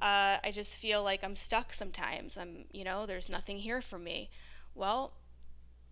uh, 0.00 0.40
I 0.42 0.50
just 0.50 0.76
feel 0.76 1.02
like 1.02 1.22
I'm 1.22 1.36
stuck 1.36 1.74
sometimes. 1.74 2.38
I'm, 2.38 2.64
you 2.72 2.84
know, 2.84 3.04
there's 3.04 3.28
nothing 3.28 3.58
here 3.58 3.82
for 3.82 3.98
me. 3.98 4.30
Well, 4.74 5.12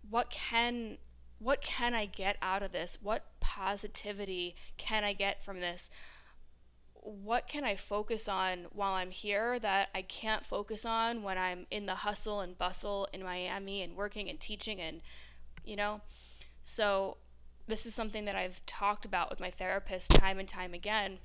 what 0.09 0.31
can 0.31 0.97
what 1.39 1.61
can 1.61 1.93
I 1.93 2.05
get 2.05 2.37
out 2.41 2.63
of 2.63 2.71
this? 2.71 2.97
What 3.01 3.25
positivity 3.39 4.55
can 4.77 5.03
I 5.03 5.13
get 5.13 5.43
from 5.43 5.59
this? 5.59 5.89
What 6.93 7.47
can 7.47 7.63
I 7.63 7.75
focus 7.75 8.27
on 8.27 8.65
while 8.73 8.93
I'm 8.93 9.11
here 9.11 9.59
that 9.59 9.89
I 9.93 10.01
can't 10.01 10.45
focus 10.45 10.83
on 10.83 11.21
when 11.21 11.37
I'm 11.37 11.67
in 11.69 11.85
the 11.85 11.95
hustle 11.95 12.41
and 12.41 12.57
bustle 12.57 13.07
in 13.13 13.23
Miami 13.23 13.83
and 13.83 13.95
working 13.95 14.29
and 14.29 14.39
teaching 14.39 14.81
and, 14.81 15.01
you 15.63 15.75
know? 15.75 16.01
So, 16.63 17.17
this 17.67 17.85
is 17.85 17.93
something 17.93 18.25
that 18.25 18.35
I've 18.35 18.65
talked 18.65 19.05
about 19.05 19.29
with 19.29 19.39
my 19.39 19.51
therapist 19.51 20.11
time 20.11 20.39
and 20.39 20.47
time 20.47 20.73
again 20.73 21.19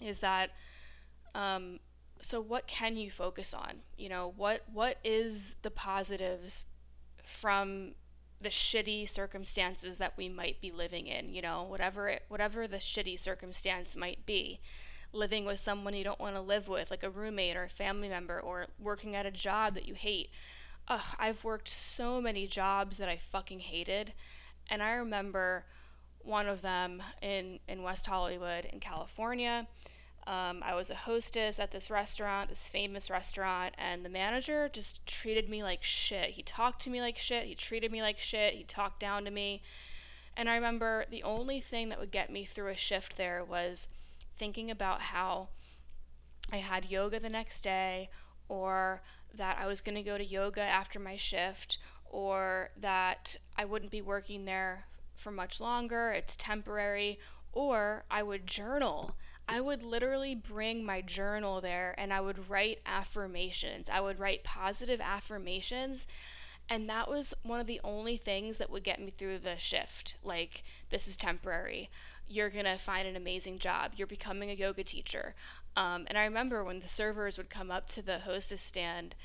is 0.00 0.20
that 0.20 0.50
um, 1.34 1.80
so 2.20 2.40
what 2.40 2.66
can 2.66 2.96
you 2.96 3.10
focus 3.10 3.52
on? 3.54 3.80
You 3.96 4.08
know, 4.08 4.32
what 4.36 4.62
what 4.72 4.98
is 5.04 5.56
the 5.62 5.70
positives 5.70 6.66
from 7.24 7.92
the 8.40 8.48
shitty 8.48 9.08
circumstances 9.08 9.98
that 9.98 10.16
we 10.16 10.28
might 10.28 10.60
be 10.60 10.70
living 10.72 11.06
in, 11.06 11.32
you 11.32 11.40
know, 11.40 11.62
whatever 11.62 12.08
it, 12.08 12.24
whatever 12.28 12.66
the 12.66 12.78
shitty 12.78 13.18
circumstance 13.18 13.94
might 13.96 14.26
be. 14.26 14.60
Living 15.12 15.44
with 15.44 15.60
someone 15.60 15.94
you 15.94 16.04
don't 16.04 16.20
want 16.20 16.34
to 16.34 16.40
live 16.40 16.68
with, 16.68 16.90
like 16.90 17.02
a 17.02 17.10
roommate 17.10 17.56
or 17.56 17.64
a 17.64 17.68
family 17.68 18.08
member, 18.08 18.40
or 18.40 18.66
working 18.80 19.14
at 19.14 19.26
a 19.26 19.30
job 19.30 19.74
that 19.74 19.86
you 19.86 19.94
hate. 19.94 20.30
Ugh, 20.88 21.02
I've 21.18 21.44
worked 21.44 21.68
so 21.68 22.20
many 22.20 22.46
jobs 22.46 22.96
that 22.98 23.08
I 23.08 23.18
fucking 23.18 23.60
hated. 23.60 24.14
And 24.70 24.82
I 24.82 24.92
remember 24.92 25.64
one 26.20 26.48
of 26.48 26.62
them 26.62 27.02
in, 27.20 27.58
in 27.68 27.82
West 27.82 28.06
Hollywood 28.06 28.64
in 28.64 28.80
California. 28.80 29.66
Um, 30.24 30.62
I 30.64 30.74
was 30.74 30.88
a 30.88 30.94
hostess 30.94 31.58
at 31.58 31.72
this 31.72 31.90
restaurant, 31.90 32.48
this 32.48 32.68
famous 32.68 33.10
restaurant, 33.10 33.74
and 33.76 34.04
the 34.04 34.08
manager 34.08 34.70
just 34.72 35.04
treated 35.04 35.48
me 35.48 35.64
like 35.64 35.82
shit. 35.82 36.30
He 36.30 36.42
talked 36.42 36.80
to 36.82 36.90
me 36.90 37.00
like 37.00 37.18
shit. 37.18 37.46
He 37.46 37.56
treated 37.56 37.90
me 37.90 38.02
like 38.02 38.18
shit. 38.18 38.54
He 38.54 38.62
talked 38.62 39.00
down 39.00 39.24
to 39.24 39.32
me. 39.32 39.62
And 40.36 40.48
I 40.48 40.54
remember 40.54 41.06
the 41.10 41.24
only 41.24 41.60
thing 41.60 41.88
that 41.88 41.98
would 41.98 42.12
get 42.12 42.30
me 42.30 42.44
through 42.44 42.70
a 42.70 42.76
shift 42.76 43.16
there 43.16 43.44
was 43.44 43.88
thinking 44.36 44.70
about 44.70 45.00
how 45.00 45.48
I 46.52 46.58
had 46.58 46.90
yoga 46.90 47.18
the 47.18 47.28
next 47.28 47.62
day, 47.62 48.08
or 48.48 49.02
that 49.34 49.58
I 49.60 49.66
was 49.66 49.80
going 49.80 49.96
to 49.96 50.02
go 50.02 50.18
to 50.18 50.24
yoga 50.24 50.62
after 50.62 50.98
my 50.98 51.16
shift, 51.16 51.78
or 52.12 52.70
that 52.80 53.36
I 53.56 53.64
wouldn't 53.64 53.90
be 53.90 54.02
working 54.02 54.44
there 54.44 54.84
for 55.16 55.32
much 55.32 55.60
longer, 55.60 56.12
it's 56.12 56.36
temporary, 56.36 57.18
or 57.52 58.04
I 58.10 58.22
would 58.22 58.46
journal. 58.46 59.16
I 59.48 59.60
would 59.60 59.82
literally 59.82 60.34
bring 60.34 60.84
my 60.84 61.00
journal 61.00 61.60
there 61.60 61.94
and 61.98 62.12
I 62.12 62.20
would 62.20 62.48
write 62.48 62.78
affirmations. 62.86 63.88
I 63.88 64.00
would 64.00 64.20
write 64.20 64.44
positive 64.44 65.00
affirmations. 65.00 66.06
And 66.68 66.88
that 66.88 67.10
was 67.10 67.34
one 67.42 67.60
of 67.60 67.66
the 67.66 67.80
only 67.82 68.16
things 68.16 68.58
that 68.58 68.70
would 68.70 68.84
get 68.84 69.00
me 69.00 69.12
through 69.16 69.40
the 69.40 69.58
shift. 69.58 70.14
Like, 70.22 70.62
this 70.90 71.08
is 71.08 71.16
temporary. 71.16 71.90
You're 72.28 72.50
going 72.50 72.66
to 72.66 72.78
find 72.78 73.06
an 73.08 73.16
amazing 73.16 73.58
job. 73.58 73.92
You're 73.96 74.06
becoming 74.06 74.48
a 74.48 74.54
yoga 74.54 74.84
teacher. 74.84 75.34
Um, 75.76 76.06
and 76.06 76.16
I 76.16 76.24
remember 76.24 76.62
when 76.62 76.80
the 76.80 76.88
servers 76.88 77.36
would 77.36 77.50
come 77.50 77.70
up 77.70 77.88
to 77.90 78.02
the 78.02 78.20
hostess 78.20 78.62
stand, 78.62 79.16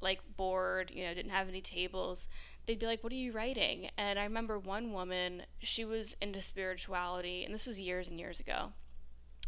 like 0.00 0.20
bored, 0.36 0.90
you 0.94 1.04
know, 1.04 1.14
didn't 1.14 1.30
have 1.30 1.48
any 1.48 1.60
tables, 1.60 2.28
they'd 2.66 2.78
be 2.78 2.86
like, 2.86 3.02
What 3.02 3.12
are 3.12 3.16
you 3.16 3.32
writing? 3.32 3.90
And 3.96 4.18
I 4.18 4.24
remember 4.24 4.58
one 4.58 4.92
woman, 4.92 5.42
she 5.58 5.84
was 5.84 6.16
into 6.20 6.42
spirituality, 6.42 7.44
and 7.44 7.54
this 7.54 7.66
was 7.66 7.78
years 7.78 8.08
and 8.08 8.18
years 8.18 8.40
ago. 8.40 8.72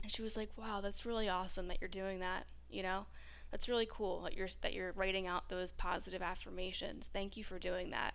And 0.02 0.10
she 0.12 0.22
was 0.22 0.36
like, 0.36 0.50
Wow, 0.56 0.80
that's 0.80 1.06
really 1.06 1.28
awesome 1.28 1.68
that 1.68 1.78
you're 1.80 1.88
doing 1.88 2.20
that, 2.20 2.46
you 2.70 2.82
know? 2.82 3.06
That's 3.50 3.68
really 3.68 3.88
cool 3.90 4.22
that 4.22 4.34
you're 4.34 4.48
that 4.62 4.74
you're 4.74 4.92
writing 4.92 5.26
out 5.26 5.48
those 5.48 5.72
positive 5.72 6.22
affirmations. 6.22 7.08
Thank 7.12 7.36
you 7.36 7.44
for 7.44 7.58
doing 7.58 7.90
that. 7.90 8.14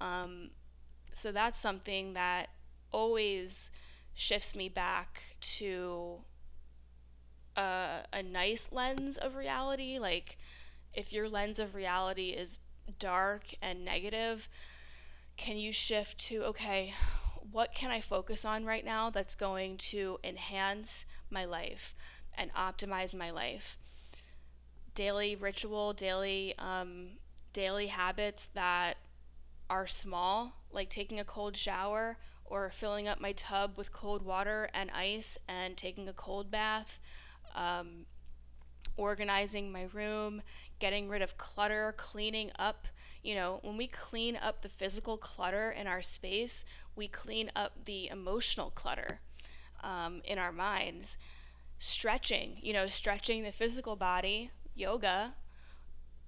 Um, 0.00 0.50
so 1.14 1.32
that's 1.32 1.58
something 1.58 2.12
that 2.12 2.50
always 2.92 3.70
shifts 4.14 4.54
me 4.54 4.68
back 4.68 5.22
to 5.40 6.18
a, 7.56 8.00
a 8.12 8.22
nice 8.22 8.68
lens 8.70 9.16
of 9.16 9.36
reality. 9.36 9.98
Like, 9.98 10.38
if 10.96 11.12
your 11.12 11.28
lens 11.28 11.58
of 11.58 11.74
reality 11.74 12.30
is 12.30 12.58
dark 12.98 13.54
and 13.60 13.84
negative, 13.84 14.48
can 15.36 15.56
you 15.56 15.72
shift 15.72 16.18
to, 16.18 16.42
okay, 16.44 16.94
what 17.52 17.74
can 17.74 17.90
I 17.90 18.00
focus 18.00 18.44
on 18.44 18.64
right 18.64 18.84
now 18.84 19.10
that's 19.10 19.34
going 19.34 19.76
to 19.78 20.18
enhance 20.24 21.04
my 21.30 21.44
life 21.44 21.94
and 22.36 22.52
optimize 22.54 23.14
my 23.14 23.30
life? 23.30 23.78
Daily 24.94 25.36
ritual, 25.36 25.92
daily, 25.92 26.54
um, 26.58 27.18
daily 27.52 27.88
habits 27.88 28.48
that 28.54 28.96
are 29.68 29.86
small, 29.86 30.54
like 30.72 30.88
taking 30.88 31.20
a 31.20 31.24
cold 31.24 31.56
shower 31.56 32.16
or 32.44 32.70
filling 32.70 33.08
up 33.08 33.20
my 33.20 33.32
tub 33.32 33.72
with 33.76 33.92
cold 33.92 34.22
water 34.22 34.70
and 34.72 34.90
ice 34.90 35.36
and 35.48 35.76
taking 35.76 36.08
a 36.08 36.12
cold 36.12 36.50
bath, 36.50 36.98
um, 37.54 38.06
organizing 38.96 39.70
my 39.72 39.86
room, 39.92 40.42
getting 40.78 41.08
rid 41.08 41.22
of 41.22 41.38
clutter, 41.38 41.94
cleaning 41.96 42.50
up. 42.58 42.86
You 43.22 43.34
know, 43.34 43.58
when 43.62 43.76
we 43.76 43.86
clean 43.86 44.36
up 44.36 44.62
the 44.62 44.68
physical 44.68 45.16
clutter 45.16 45.70
in 45.70 45.86
our 45.86 46.02
space, 46.02 46.64
we 46.94 47.08
clean 47.08 47.50
up 47.56 47.84
the 47.84 48.08
emotional 48.08 48.70
clutter 48.70 49.20
um, 49.82 50.22
in 50.24 50.38
our 50.38 50.52
minds. 50.52 51.16
Stretching, 51.78 52.56
you 52.60 52.72
know, 52.72 52.88
stretching 52.88 53.42
the 53.42 53.52
physical 53.52 53.96
body, 53.96 54.50
yoga. 54.74 55.34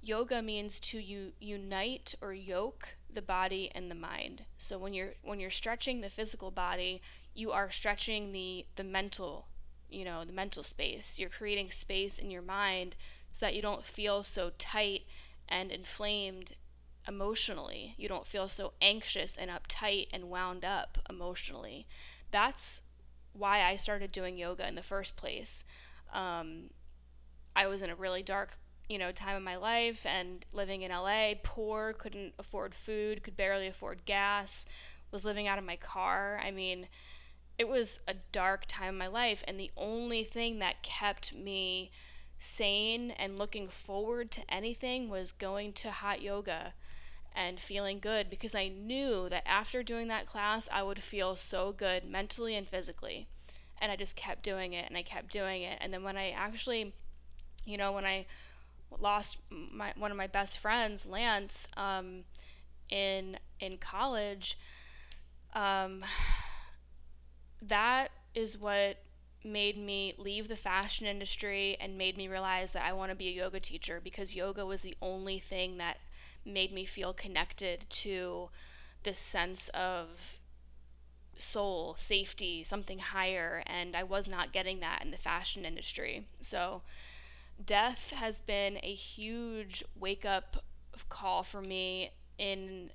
Yoga 0.03 0.43
means 0.43 0.79
to 0.81 0.99
u- 0.99 1.33
unite 1.41 2.15
or 2.21 2.33
yoke 2.33 2.91
the 3.13 3.23
body 3.23 3.71
and 3.75 3.91
the 3.91 3.95
mind. 3.95 4.45
So 4.59 4.79
when 4.79 4.93
you're 4.93 5.15
when 5.23 5.41
you're 5.41 5.51
stretching 5.51 6.01
the 6.01 6.11
physical 6.11 6.51
body, 6.51 7.01
you 7.35 7.51
are 7.53 7.71
stretching 7.71 8.33
the 8.33 8.67
the 8.77 8.85
mental, 8.85 9.47
you 9.89 10.05
know, 10.05 10.25
the 10.25 10.33
mental 10.33 10.63
space. 10.63 11.19
You're 11.19 11.31
creating 11.31 11.71
space 11.71 12.19
in 12.19 12.31
your 12.31 12.43
mind 12.43 12.97
so 13.33 13.47
that 13.47 13.55
you 13.55 13.63
don't 13.63 13.87
feel 13.87 14.23
so 14.23 14.51
tight 14.59 15.03
and 15.49 15.71
inflamed 15.71 16.55
emotionally. 17.07 17.95
You 17.97 18.09
don't 18.09 18.27
feel 18.27 18.49
so 18.49 18.73
anxious 18.81 19.37
and 19.37 19.51
uptight 19.51 20.09
and 20.13 20.31
wound 20.31 20.65
up 20.65 20.99
emotionally. 21.09 21.87
That's 22.31 22.83
why 23.33 23.63
I 23.63 23.77
started 23.77 24.13
doing 24.13 24.37
yoga 24.37 24.67
in 24.67 24.75
the 24.75 24.83
first 24.83 25.17
place. 25.17 25.65
Um, 26.13 26.71
I 27.57 27.67
was 27.67 27.83
in 27.83 27.91
a 27.91 27.95
really 27.95 28.23
dark, 28.23 28.59
you 28.89 28.99
know, 28.99 29.11
time 29.11 29.37
of 29.37 29.43
my 29.43 29.57
life 29.57 30.05
and 30.05 30.45
living 30.53 30.83
in 30.83 30.91
LA, 30.91 31.33
poor, 31.43 31.95
couldn't 31.95 32.35
afford 32.39 32.75
food, 32.75 33.23
could 33.23 33.37
barely 33.37 33.67
afford 33.67 34.05
gas, 34.05 34.67
was 35.11 35.25
living 35.25 35.47
out 35.47 35.59
of 35.59 35.65
my 35.65 35.77
car. 35.77 36.41
I 36.45 36.51
mean, 36.51 36.89
it 37.59 37.69
was 37.69 38.01
a 38.07 38.15
dark 38.33 38.65
time 38.69 38.91
in 38.91 38.99
my 38.99 39.09
life, 39.09 39.43
and 39.49 39.59
the 39.59 39.73
only 39.77 40.23
thing 40.25 40.59
that 40.61 40.83
kept 40.83 41.35
me 41.35 41.91
sane 42.39 43.11
and 43.13 43.39
looking 43.39 43.69
forward 43.69 44.31
to 44.33 44.43
anything 44.49 45.09
was 45.09 45.33
going 45.33 45.73
to 45.75 45.91
hot 45.91 46.23
yoga 46.23 46.73
and 47.35 47.61
feeling 47.61 48.01
good 48.01 48.31
because 48.31 48.55
I 48.55 48.69
knew 48.69 49.29
that 49.29 49.47
after 49.47 49.83
doing 49.83 50.09
that 50.09 50.27
class, 50.27 50.69
I 50.73 50.83
would 50.83 51.03
feel 51.03 51.37
so 51.37 51.73
good 51.73 52.05
mentally 52.05 52.57
and 52.57 52.67
physically. 52.67 53.29
And 53.81 53.93
I 53.93 53.97
just 53.97 54.17
kept 54.17 54.43
doing 54.43 54.73
it 54.73 54.87
and 54.89 54.97
I 54.97 55.03
kept 55.03 55.33
doing 55.33 55.63
it. 55.63 55.79
And 55.81 55.93
then 55.93 56.03
when 56.03 56.17
I 56.17 56.31
actually, 56.31 56.93
you 57.65 57.77
know, 57.77 57.93
when 57.93 58.05
I 58.05 58.27
lost 58.99 59.39
my 59.51 59.93
one 59.97 60.11
of 60.11 60.17
my 60.17 60.27
best 60.27 60.59
friends, 60.59 61.07
Lance, 61.07 61.69
um, 61.77 62.25
in 62.89 63.39
in 63.61 63.79
college, 63.79 64.59
um, 65.55 66.05
that 67.63 68.11
is 68.35 68.59
what 68.59 68.97
made 69.45 69.77
me 69.79 70.15
leave 70.19 70.49
the 70.49 70.57
fashion 70.57 71.07
industry 71.07 71.77
and 71.81 71.97
made 71.97 72.17
me 72.17 72.29
realize 72.29 72.73
that 72.73 72.85
I 72.85 72.93
want 72.93 73.11
to 73.11 73.17
be 73.17 73.29
a 73.29 73.33
yoga 73.33 73.61
teacher 73.61 74.01
because 74.03 74.35
yoga 74.35 74.67
was 74.67 74.83
the 74.83 74.97
only 75.01 75.39
thing 75.39 75.79
that 75.79 75.99
made 76.45 76.73
me 76.73 76.85
feel 76.85 77.13
connected 77.13 77.85
to 77.91 78.51
this 79.05 79.19
sense 79.19 79.69
of 79.75 80.09
soul, 81.37 81.95
safety, 81.97 82.65
something 82.65 82.99
higher, 82.99 83.63
and 83.67 83.95
I 83.97 84.03
was 84.03 84.29
not 84.29 84.53
getting 84.53 84.81
that 84.81 85.03
in 85.05 85.11
the 85.11 85.17
fashion 85.17 85.65
industry. 85.65 86.27
So, 86.41 86.83
death 87.65 88.13
has 88.17 88.41
been 88.41 88.79
a 88.83 88.95
huge 88.95 89.85
wake 89.99 90.25
up 90.25 90.65
call 91.09 91.43
for 91.43 91.63
me 91.63 92.11
in 92.39 92.91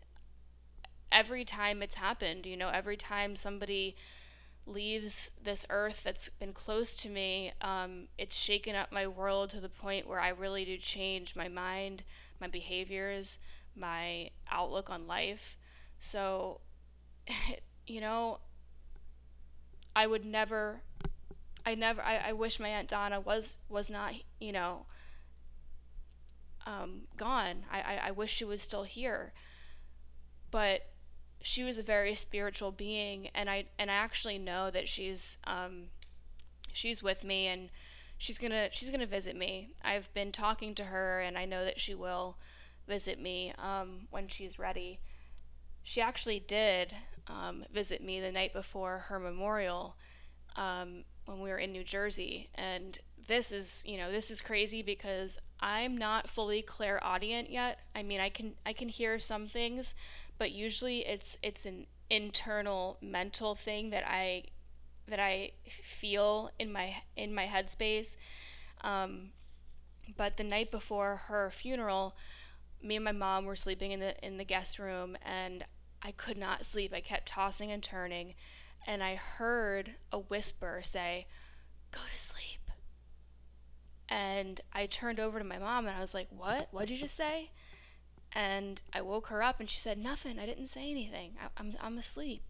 every 1.12 1.46
time 1.46 1.82
it's 1.82 1.96
happened. 1.96 2.46
You 2.46 2.58
know, 2.58 2.70
every 2.70 2.98
time 2.98 3.36
somebody 3.36 3.96
leaves 4.66 5.32
this 5.44 5.66
earth 5.70 6.02
that's 6.04 6.30
been 6.40 6.54
close 6.54 6.96
to 6.96 7.10
me, 7.10 7.52
um, 7.62 8.08
it's 8.18 8.36
shaken 8.36 8.76
up 8.76 8.92
my 8.92 9.08
world 9.08 9.50
to 9.52 9.60
the 9.60 9.70
point 9.70 10.08
where 10.08 10.20
I 10.20 10.30
really 10.30 10.66
do 10.66 10.78
change 10.78 11.36
my 11.36 11.48
mind, 11.48 12.04
my 12.40 12.48
behaviors, 12.48 13.40
my 13.76 14.30
outlook 14.50 14.90
on 14.90 15.08
life. 15.08 15.58
So, 16.00 16.62
you 17.88 18.02
know, 18.02 18.40
I 19.96 20.08
would 20.08 20.26
never, 20.26 20.82
I 21.66 21.76
never, 21.76 22.02
I, 22.02 22.30
I 22.30 22.34
wish 22.34 22.60
my 22.60 22.70
Aunt 22.70 22.88
Donna 22.88 23.20
was, 23.20 23.58
was 23.70 23.90
not, 23.90 24.14
you 24.40 24.52
know, 24.52 24.86
um, 26.66 27.02
gone. 27.18 27.66
I, 27.72 27.82
I, 27.82 28.02
I 28.08 28.12
wish 28.12 28.34
she 28.34 28.46
was 28.46 28.62
still 28.62 28.84
here. 28.84 29.34
But 30.52 30.93
she 31.44 31.64
was 31.64 31.78
a 31.78 31.84
very 31.84 32.16
spiritual 32.16 32.72
being, 32.72 33.30
and 33.36 33.50
I 33.50 33.66
and 33.78 33.92
I 33.92 33.96
actually 33.96 34.40
know 34.40 34.72
that 34.72 34.88
she's 34.88 35.38
um, 35.44 35.90
she's 36.72 37.04
with 37.04 37.24
me, 37.24 37.48
and 37.48 37.70
she's 38.18 38.38
gonna 38.38 38.70
she's 38.72 38.90
gonna 38.90 39.06
visit 39.06 39.36
me. 39.36 39.72
I've 39.84 40.12
been 40.14 40.32
talking 40.32 40.74
to 40.76 40.86
her, 40.86 41.20
and 41.20 41.38
I 41.38 41.46
know 41.46 41.66
that 41.66 41.80
she 41.80 41.94
will 41.94 42.38
visit 42.88 43.20
me 43.20 43.54
um, 43.58 44.08
when 44.10 44.30
she's 44.30 44.58
ready. 44.58 45.00
She 45.84 46.00
actually 46.02 46.40
did 46.40 46.96
um, 47.28 47.66
visit 47.74 48.02
me 48.02 48.22
the 48.22 48.32
night 48.32 48.54
before 48.54 49.06
her 49.10 49.20
memorial 49.20 49.98
um, 50.56 51.04
when 51.26 51.42
we 51.42 51.50
were 51.50 51.58
in 51.58 51.74
New 51.74 51.84
Jersey, 51.84 52.50
and 52.56 52.98
this 53.28 53.52
is 53.52 53.84
you 53.86 53.98
know 53.98 54.12
this 54.12 54.32
is 54.32 54.40
crazy 54.40 54.82
because 54.82 55.38
I'm 55.60 55.98
not 55.98 56.30
fully 56.30 56.62
clairaudient 56.62 57.50
yet. 57.50 57.80
I 57.94 58.02
mean, 58.02 58.22
I 58.22 58.30
can 58.30 58.54
I 58.66 58.72
can 58.72 58.88
hear 58.88 59.20
some 59.20 59.46
things, 59.46 59.94
but 60.38 60.52
usually 60.52 61.06
it's 61.06 61.38
it's 61.42 61.66
an 61.66 61.88
internal 62.10 62.98
mental 63.02 63.56
thing 63.56 63.90
that 63.90 64.04
I 64.08 64.44
that 65.08 65.20
I 65.20 65.52
feel 65.68 66.52
in 66.60 66.72
my 66.72 66.96
in 67.16 67.34
my 67.34 67.46
headspace. 67.46 68.16
Um, 68.82 69.32
but 70.18 70.38
the 70.38 70.44
night 70.44 70.72
before 70.72 71.24
her 71.28 71.52
funeral, 71.52 72.16
me 72.82 72.96
and 72.96 73.06
my 73.06 73.12
mom 73.12 73.46
were 73.46 73.56
sleeping 73.56 73.92
in 73.92 74.00
the 74.00 74.26
in 74.26 74.38
the 74.38 74.44
guest 74.44 74.80
room, 74.80 75.18
and 75.24 75.66
I 76.02 76.12
could 76.12 76.38
not 76.38 76.66
sleep. 76.66 76.94
I 76.94 77.02
kept 77.02 77.28
tossing 77.28 77.72
and 77.72 77.82
turning, 77.82 78.36
and 78.86 79.04
I 79.04 79.16
heard 79.16 79.96
a 80.12 80.20
whisper 80.20 80.82
say, 80.84 81.28
"Go 81.92 82.00
to 82.14 82.22
sleep." 82.22 82.60
And 84.10 84.62
I 84.74 84.86
turned 84.86 85.20
over 85.20 85.40
to 85.40 85.46
my 85.46 85.58
mom, 85.58 85.88
and 85.88 85.96
I 85.96 86.02
was 86.02 86.14
like, 86.14 86.28
"What? 86.30 86.68
What'd 86.72 86.90
you 86.90 86.98
just 86.98 87.16
say?" 87.16 87.52
And 88.34 88.82
I 88.92 89.02
woke 89.02 89.28
her 89.28 89.44
up 89.44 89.60
and 89.60 89.70
she 89.70 89.80
said, 89.80 89.98
Nothing. 89.98 90.40
I 90.40 90.46
didn't 90.46 90.68
say 90.68 90.90
anything. 90.90 91.34
I, 91.42 91.48
I'm, 91.58 91.76
I'm 91.80 91.98
asleep. 91.98 92.44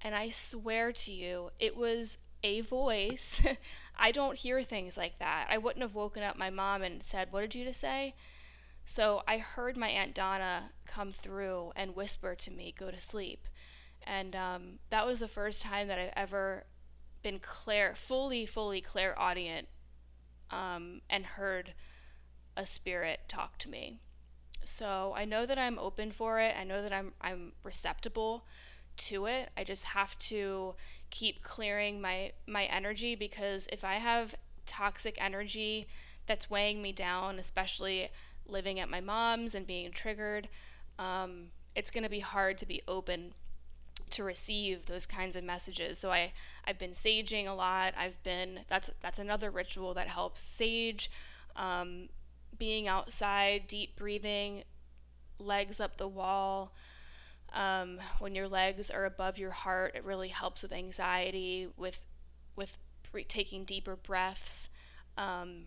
And 0.00 0.14
I 0.14 0.30
swear 0.30 0.92
to 0.92 1.12
you, 1.12 1.50
it 1.58 1.76
was 1.76 2.18
a 2.42 2.62
voice. 2.62 3.40
I 3.98 4.12
don't 4.12 4.38
hear 4.38 4.62
things 4.62 4.96
like 4.96 5.18
that. 5.18 5.48
I 5.50 5.58
wouldn't 5.58 5.82
have 5.82 5.94
woken 5.94 6.22
up 6.22 6.38
my 6.38 6.48
mom 6.48 6.82
and 6.82 7.04
said, 7.04 7.28
What 7.30 7.42
did 7.42 7.54
you 7.54 7.64
just 7.64 7.80
say? 7.80 8.14
So 8.86 9.22
I 9.28 9.38
heard 9.38 9.76
my 9.76 9.88
Aunt 9.88 10.14
Donna 10.14 10.70
come 10.86 11.12
through 11.12 11.72
and 11.76 11.94
whisper 11.94 12.34
to 12.34 12.50
me, 12.50 12.74
Go 12.76 12.90
to 12.90 13.00
sleep. 13.00 13.46
And 14.06 14.34
um, 14.34 14.78
that 14.88 15.06
was 15.06 15.20
the 15.20 15.28
first 15.28 15.60
time 15.60 15.88
that 15.88 15.98
I've 15.98 16.12
ever 16.16 16.64
been 17.22 17.38
clear, 17.38 17.94
fully, 17.94 18.46
fully 18.46 18.80
clairaudient, 18.80 19.68
um, 20.50 21.02
and 21.10 21.24
heard 21.26 21.74
a 22.56 22.66
spirit 22.66 23.20
talk 23.28 23.58
to 23.58 23.68
me. 23.68 24.00
So 24.64 25.12
I 25.16 25.24
know 25.24 25.46
that 25.46 25.58
I'm 25.58 25.78
open 25.78 26.12
for 26.12 26.40
it. 26.40 26.54
I 26.58 26.64
know 26.64 26.82
that 26.82 26.92
I'm 26.92 27.12
I'm 27.20 27.52
receptible 27.64 28.44
to 28.98 29.26
it. 29.26 29.50
I 29.56 29.64
just 29.64 29.84
have 29.84 30.18
to 30.20 30.74
keep 31.10 31.42
clearing 31.42 32.00
my 32.00 32.32
my 32.46 32.64
energy 32.66 33.14
because 33.14 33.66
if 33.72 33.84
I 33.84 33.94
have 33.94 34.34
toxic 34.66 35.16
energy 35.20 35.86
that's 36.26 36.50
weighing 36.50 36.82
me 36.82 36.92
down, 36.92 37.38
especially 37.38 38.10
living 38.46 38.78
at 38.78 38.88
my 38.88 39.00
mom's 39.00 39.54
and 39.54 39.66
being 39.66 39.90
triggered, 39.90 40.48
um, 40.98 41.48
it's 41.74 41.90
going 41.90 42.04
to 42.04 42.10
be 42.10 42.20
hard 42.20 42.58
to 42.58 42.66
be 42.66 42.82
open 42.86 43.32
to 44.10 44.24
receive 44.24 44.86
those 44.86 45.06
kinds 45.06 45.36
of 45.36 45.44
messages. 45.44 45.98
So 45.98 46.10
I 46.10 46.32
I've 46.64 46.78
been 46.78 46.92
saging 46.92 47.46
a 47.48 47.52
lot. 47.52 47.94
I've 47.96 48.22
been 48.22 48.60
that's 48.68 48.90
that's 49.00 49.18
another 49.18 49.50
ritual 49.50 49.94
that 49.94 50.08
helps 50.08 50.42
sage, 50.42 51.10
um, 51.56 52.08
being 52.58 52.88
outside, 52.88 53.66
deep 53.66 53.96
breathing, 53.96 54.64
legs 55.38 55.80
up 55.80 55.96
the 55.96 56.08
wall. 56.08 56.72
Um, 57.52 57.98
when 58.18 58.34
your 58.34 58.48
legs 58.48 58.90
are 58.90 59.04
above 59.04 59.38
your 59.38 59.50
heart, 59.50 59.94
it 59.94 60.04
really 60.04 60.28
helps 60.28 60.62
with 60.62 60.72
anxiety, 60.72 61.68
with 61.76 61.98
with 62.56 62.76
pre- 63.10 63.24
taking 63.24 63.64
deeper 63.64 63.96
breaths. 63.96 64.68
Um, 65.16 65.66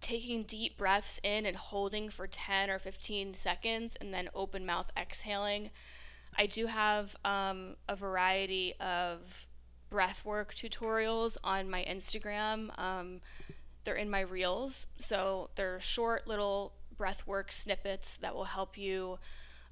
taking 0.00 0.42
deep 0.42 0.76
breaths 0.76 1.18
in 1.22 1.46
and 1.46 1.56
holding 1.56 2.10
for 2.10 2.26
10 2.26 2.68
or 2.68 2.78
15 2.78 3.32
seconds 3.32 3.96
and 3.98 4.12
then 4.12 4.28
open 4.34 4.66
mouth 4.66 4.90
exhaling 4.94 5.70
I 6.36 6.46
do 6.46 6.66
have 6.66 7.16
um, 7.24 7.76
a 7.88 7.96
variety 7.96 8.74
of 8.80 9.20
breathwork 9.92 10.54
tutorials 10.54 11.36
on 11.44 11.70
my 11.70 11.84
Instagram. 11.88 12.76
Um, 12.78 13.20
they're 13.84 13.94
in 13.94 14.10
my 14.10 14.20
reels, 14.20 14.86
so 14.98 15.50
they're 15.56 15.80
short 15.80 16.26
little 16.26 16.72
breathwork 16.98 17.52
snippets 17.52 18.16
that 18.18 18.34
will 18.34 18.44
help 18.44 18.78
you 18.78 19.18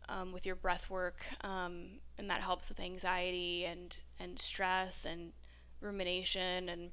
um, 0.09 0.33
with 0.33 0.45
your 0.45 0.57
breathwork, 0.57 1.23
um, 1.43 2.01
and 2.19 2.29
that 2.29 2.41
helps 2.41 2.69
with 2.69 2.81
anxiety 2.81 3.65
and 3.65 3.97
and 4.19 4.39
stress 4.39 5.05
and 5.05 5.33
rumination. 5.81 6.69
And 6.69 6.91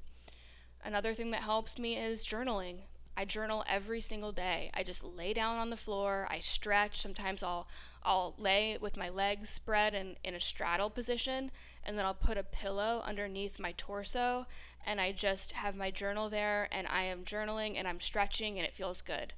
another 0.84 1.14
thing 1.14 1.30
that 1.32 1.42
helps 1.42 1.78
me 1.78 1.96
is 1.96 2.24
journaling. 2.24 2.78
I 3.16 3.24
journal 3.24 3.64
every 3.68 4.00
single 4.00 4.32
day. 4.32 4.70
I 4.72 4.82
just 4.82 5.04
lay 5.04 5.32
down 5.34 5.58
on 5.58 5.70
the 5.70 5.76
floor. 5.76 6.26
I 6.30 6.40
stretch. 6.40 7.00
Sometimes 7.00 7.42
I'll 7.42 7.68
I'll 8.02 8.34
lay 8.38 8.78
with 8.80 8.96
my 8.96 9.10
legs 9.10 9.50
spread 9.50 9.94
in, 9.94 10.16
in 10.24 10.34
a 10.34 10.40
straddle 10.40 10.88
position, 10.88 11.50
and 11.84 11.98
then 11.98 12.06
I'll 12.06 12.14
put 12.14 12.38
a 12.38 12.42
pillow 12.42 13.02
underneath 13.04 13.58
my 13.58 13.74
torso, 13.76 14.46
and 14.86 15.00
I 15.00 15.12
just 15.12 15.52
have 15.52 15.76
my 15.76 15.90
journal 15.90 16.30
there, 16.30 16.68
and 16.72 16.86
I 16.86 17.02
am 17.02 17.24
journaling 17.24 17.76
and 17.76 17.86
I'm 17.86 18.00
stretching, 18.00 18.58
and 18.58 18.66
it 18.66 18.74
feels 18.74 19.02
good. 19.02 19.32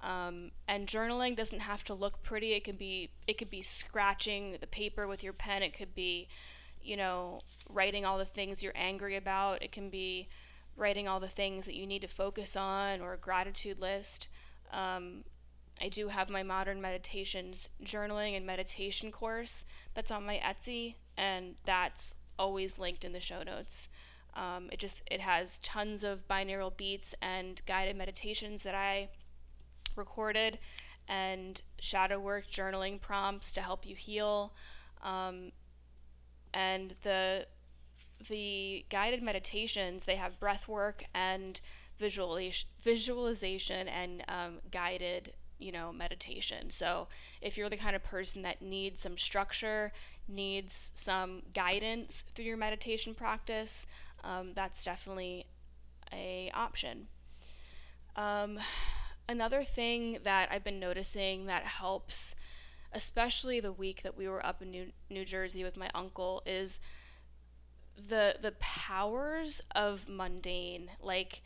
Um, 0.00 0.52
and 0.68 0.86
journaling 0.86 1.36
doesn't 1.36 1.60
have 1.60 1.84
to 1.84 1.94
look 1.94 2.22
pretty. 2.22 2.52
It 2.52 2.64
can 2.64 2.76
be 2.76 3.10
it 3.26 3.36
could 3.36 3.50
be 3.50 3.62
scratching 3.62 4.56
the 4.60 4.66
paper 4.66 5.06
with 5.06 5.22
your 5.22 5.32
pen. 5.32 5.62
It 5.62 5.76
could 5.76 5.94
be, 5.94 6.28
you 6.82 6.96
know, 6.96 7.40
writing 7.68 8.04
all 8.04 8.18
the 8.18 8.24
things 8.24 8.62
you're 8.62 8.72
angry 8.76 9.16
about. 9.16 9.62
It 9.62 9.72
can 9.72 9.90
be 9.90 10.28
writing 10.76 11.08
all 11.08 11.18
the 11.18 11.28
things 11.28 11.66
that 11.66 11.74
you 11.74 11.86
need 11.86 12.02
to 12.02 12.08
focus 12.08 12.54
on 12.56 13.00
or 13.00 13.12
a 13.12 13.18
gratitude 13.18 13.80
list. 13.80 14.28
Um, 14.72 15.24
I 15.80 15.88
do 15.88 16.08
have 16.08 16.30
my 16.30 16.42
modern 16.42 16.80
meditations 16.80 17.68
journaling 17.84 18.36
and 18.36 18.46
meditation 18.46 19.12
course 19.12 19.64
that's 19.94 20.10
on 20.10 20.26
my 20.26 20.40
Etsy, 20.44 20.94
and 21.16 21.56
that's 21.64 22.14
always 22.38 22.78
linked 22.78 23.04
in 23.04 23.12
the 23.12 23.20
show 23.20 23.42
notes. 23.42 23.88
Um, 24.38 24.68
it 24.70 24.78
just 24.78 25.02
it 25.10 25.20
has 25.20 25.58
tons 25.58 26.04
of 26.04 26.28
binaural 26.28 26.74
beats 26.76 27.14
and 27.20 27.60
guided 27.66 27.96
meditations 27.96 28.62
that 28.62 28.74
I 28.74 29.08
recorded, 29.96 30.58
and 31.08 31.60
shadow 31.80 32.20
work 32.20 32.44
journaling 32.50 33.00
prompts 33.00 33.50
to 33.52 33.60
help 33.60 33.84
you 33.84 33.96
heal. 33.96 34.52
Um, 35.02 35.52
and 36.54 36.94
the 37.02 37.46
the 38.28 38.84
guided 38.90 39.22
meditations 39.22 40.04
they 40.04 40.16
have 40.16 40.40
breath 40.40 40.68
work 40.68 41.04
and 41.14 41.60
visualization, 41.98 42.68
visualization 42.82 43.88
and 43.88 44.24
um, 44.28 44.58
guided 44.70 45.32
you 45.58 45.72
know, 45.72 45.92
meditation. 45.92 46.70
So 46.70 47.08
if 47.40 47.56
you're 47.58 47.68
the 47.68 47.76
kind 47.76 47.96
of 47.96 48.02
person 48.02 48.42
that 48.42 48.62
needs 48.62 49.02
some 49.02 49.18
structure, 49.18 49.92
needs 50.28 50.92
some 50.94 51.42
guidance 51.52 52.24
through 52.34 52.44
your 52.44 52.56
meditation 52.56 53.14
practice, 53.14 53.86
um, 54.24 54.52
that's 54.54 54.82
definitely 54.84 55.46
a 56.12 56.50
option. 56.54 57.08
Um, 58.16 58.58
another 59.28 59.64
thing 59.64 60.18
that 60.24 60.48
I've 60.50 60.64
been 60.64 60.80
noticing 60.80 61.46
that 61.46 61.64
helps, 61.64 62.34
especially 62.92 63.60
the 63.60 63.72
week 63.72 64.02
that 64.02 64.16
we 64.16 64.28
were 64.28 64.44
up 64.44 64.62
in 64.62 64.70
New, 64.70 64.86
New 65.10 65.24
Jersey 65.24 65.62
with 65.64 65.76
my 65.76 65.90
uncle, 65.94 66.42
is 66.46 66.80
the 67.96 68.36
the 68.40 68.52
powers 68.52 69.60
of 69.74 70.08
mundane. 70.08 70.90
Like 71.00 71.42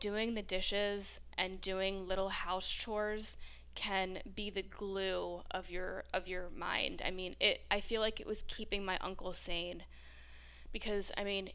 doing 0.00 0.34
the 0.34 0.42
dishes 0.42 1.20
and 1.38 1.60
doing 1.60 2.06
little 2.06 2.28
house 2.30 2.68
chores 2.68 3.36
can 3.74 4.18
be 4.34 4.50
the 4.50 4.62
glue 4.62 5.42
of 5.50 5.70
your 5.70 6.04
of 6.12 6.28
your 6.28 6.50
mind. 6.50 7.02
I 7.04 7.10
mean, 7.10 7.36
it 7.40 7.62
I 7.70 7.80
feel 7.80 8.00
like 8.00 8.20
it 8.20 8.26
was 8.26 8.42
keeping 8.46 8.84
my 8.84 8.98
uncle 9.00 9.32
sane 9.34 9.84
because 10.74 11.10
I 11.16 11.24
mean, 11.24 11.48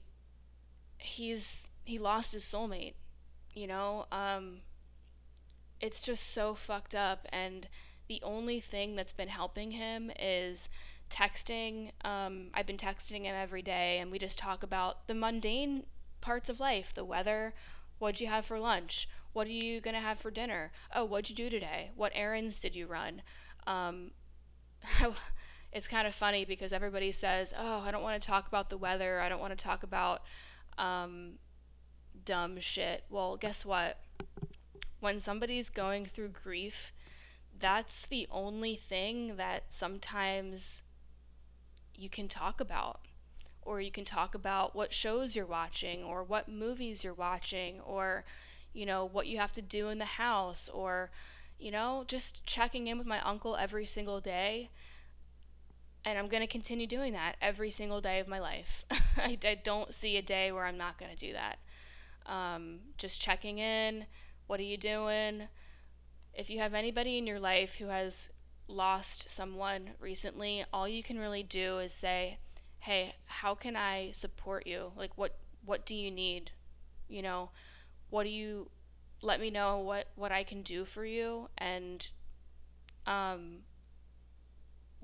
he's 0.98 1.68
he 1.84 2.00
lost 2.00 2.34
his 2.34 2.44
soulmate, 2.44 2.96
you 3.54 3.68
know? 3.68 4.08
Um 4.12 4.62
it's 5.80 6.02
just 6.02 6.32
so 6.32 6.56
fucked 6.56 6.96
up 6.96 7.28
and 7.32 7.68
the 8.08 8.20
only 8.24 8.60
thing 8.60 8.96
that's 8.96 9.14
been 9.14 9.28
helping 9.28 9.72
him 9.72 10.12
is 10.20 10.68
texting. 11.12 11.92
Um, 12.04 12.48
I've 12.56 12.66
been 12.66 12.76
texting 12.76 13.24
him 13.24 13.36
every 13.36 13.62
day, 13.62 14.00
and 14.00 14.12
we 14.12 14.18
just 14.18 14.40
talk 14.40 14.64
about 14.64 15.08
the 15.08 15.14
mundane 15.14 15.84
parts 16.20 16.50
of 16.50 16.60
life 16.60 16.92
the 16.94 17.06
weather, 17.06 17.54
What'd 18.00 18.22
you 18.22 18.28
have 18.28 18.46
for 18.46 18.60
lunch? 18.60 19.10
What 19.34 19.48
are 19.48 19.52
you 19.52 19.82
to 19.82 19.94
have 19.94 20.20
for 20.20 20.32
dinner? 20.32 20.72
Oh, 20.96 21.04
what'd 21.04 21.30
you 21.30 21.36
do 21.36 21.50
today? 21.50 21.92
What 21.96 22.14
errands 22.16 22.58
did 22.60 22.76
you 22.76 22.88
run? 22.88 23.22
Um, 23.68 24.12
it's 25.72 25.88
kind 25.88 26.08
of 26.08 26.16
funny 26.16 26.46
because 26.46 26.74
everybody 26.74 27.12
says, 27.12 27.54
oh, 27.58 27.80
I 27.80 27.92
don't 27.92 28.02
want 28.02 28.22
to 28.22 28.28
talk 28.28 28.48
about 28.48 28.70
the 28.70 28.78
weather. 28.78 29.20
I 29.20 29.30
don't 29.30 29.40
want 29.40 29.58
to 29.58 29.64
talk 29.64 29.84
about 29.84 30.24
um, 30.78 31.34
dumb 32.26 32.60
shit. 32.60 33.04
Well, 33.10 33.38
guess 33.38 33.64
what? 33.64 33.98
When 35.00 35.20
somebody's 35.20 35.70
going 35.70 36.06
through 36.06 36.30
grief, 36.30 36.92
that's 37.58 38.06
the 38.08 38.28
only 38.32 38.76
thing 38.76 39.36
that 39.36 39.66
sometimes 39.70 40.82
you 41.96 42.10
can 42.10 42.28
talk 42.28 42.60
about 42.60 43.02
or 43.62 43.82
you 43.82 43.92
can 43.92 44.06
talk 44.06 44.34
about 44.34 44.76
what 44.76 44.94
shows 44.94 45.36
you're 45.36 45.46
watching 45.46 46.04
or 46.04 46.24
what 46.24 46.50
movies 46.50 47.04
you're 47.04 47.14
watching 47.14 47.80
or 47.82 48.24
you 48.74 48.86
know 48.86 49.06
what 49.06 49.28
you 49.28 49.38
have 49.38 49.52
to 49.54 49.62
do 49.62 49.90
in 49.90 49.98
the 49.98 50.06
house 50.06 50.70
or 50.74 51.12
you 51.60 51.70
know 51.70 52.06
just 52.08 52.46
checking 52.46 52.88
in 52.88 52.98
with 52.98 53.08
my 53.08 53.20
uncle 53.22 53.58
every 53.58 53.86
single 53.86 54.22
day 54.22 54.70
and 56.06 56.18
I'm 56.18 56.28
going 56.28 56.42
to 56.42 56.48
continue 56.48 56.88
doing 56.88 57.14
that 57.14 57.36
every 57.42 57.72
single 57.72 58.02
day 58.02 58.20
of 58.20 58.28
my 58.28 58.40
life. 58.40 58.86
I, 58.92 59.38
I, 59.44 59.56
don't 59.56 59.94
see 59.94 60.18
a 60.18 60.22
day 60.22 60.52
where 60.52 60.66
I'm 60.66 60.78
not 60.78 60.98
going 60.98 61.12
to 61.12 61.18
do 61.18 61.34
that. 61.34 61.60
Um, 62.26 62.80
just 62.98 63.22
checking 63.22 63.60
in. 63.60 64.06
What 64.48 64.60
are 64.60 64.64
you 64.64 64.78
doing? 64.78 65.44
If 66.34 66.50
you 66.50 66.60
have 66.60 66.74
anybody 66.74 67.18
in 67.18 67.28
your 67.28 67.40
life 67.40 67.76
who 67.76 67.88
has 67.88 68.30
lost 68.68 69.30
someone 69.30 69.92
recently, 70.00 70.64
all 70.72 70.88
you 70.88 71.04
can 71.04 71.20
really 71.20 71.44
do 71.44 71.80
is 71.80 71.94
say, 71.94 72.38
hey, 72.80 73.16
how 73.26 73.56
can 73.56 73.76
I 73.76 74.12
support 74.12 74.66
you? 74.66 74.92
Like 74.96 75.12
what 75.16 75.36
what 75.66 75.86
do 75.86 75.96
you 75.96 76.10
need? 76.10 76.52
You 77.08 77.22
know, 77.22 77.50
what 78.10 78.24
do 78.24 78.30
you 78.30 78.70
let 79.22 79.40
me 79.40 79.50
know 79.50 79.80
what 79.80 80.08
what 80.16 80.32
I 80.32 80.44
can 80.44 80.62
do 80.62 80.86
for 80.86 81.06
you 81.06 81.50
and 81.58 82.08
um 83.06 83.60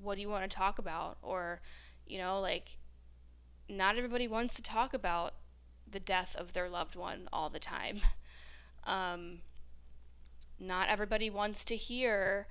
what 0.02 0.16
do 0.16 0.20
you 0.20 0.28
want 0.28 0.48
to 0.50 0.56
talk 0.56 0.78
about 0.78 1.18
or 1.22 1.60
you 2.06 2.18
know, 2.18 2.40
like 2.40 2.78
not 3.68 3.96
everybody 3.96 4.28
wants 4.28 4.54
to 4.56 4.62
talk 4.62 4.94
about 4.94 5.34
the 5.90 6.00
death 6.00 6.36
of 6.38 6.52
their 6.52 6.68
loved 6.68 6.94
one 6.96 7.28
all 7.32 7.50
the 7.50 7.58
time. 7.58 8.00
Um, 8.84 9.40
not 10.60 10.88
everybody 10.88 11.28
wants 11.28 11.64
to 11.64 11.74
hear 11.74 12.46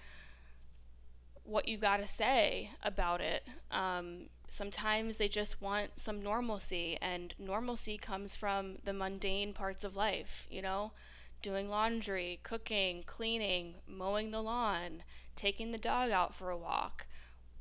what 1.46 1.66
you 1.66 1.78
got 1.78 2.02
to 2.02 2.08
say 2.10 2.72
about 2.84 3.22
it. 3.22 3.48
Um, 3.72 4.26
Sometimes 4.56 5.18
they 5.18 5.28
just 5.28 5.62
want 5.62 6.00
some 6.00 6.24
normalcy, 6.24 6.98
and 7.02 7.34
normalcy 7.38 7.98
comes 7.98 8.38
from 8.38 8.78
the 8.86 8.94
mundane 8.94 9.52
parts 9.52 9.84
of 9.84 9.98
life, 9.98 10.48
you 10.50 10.62
know? 10.62 10.94
Doing 11.42 11.70
laundry, 11.70 12.40
cooking, 12.42 13.04
cleaning, 13.06 13.76
mowing 13.86 14.32
the 14.32 14.42
lawn, 14.42 15.04
taking 15.36 15.74
the 15.74 15.78
dog 15.78 16.10
out 16.10 16.34
for 16.34 16.52
a 16.52 16.58
walk, 16.58 17.06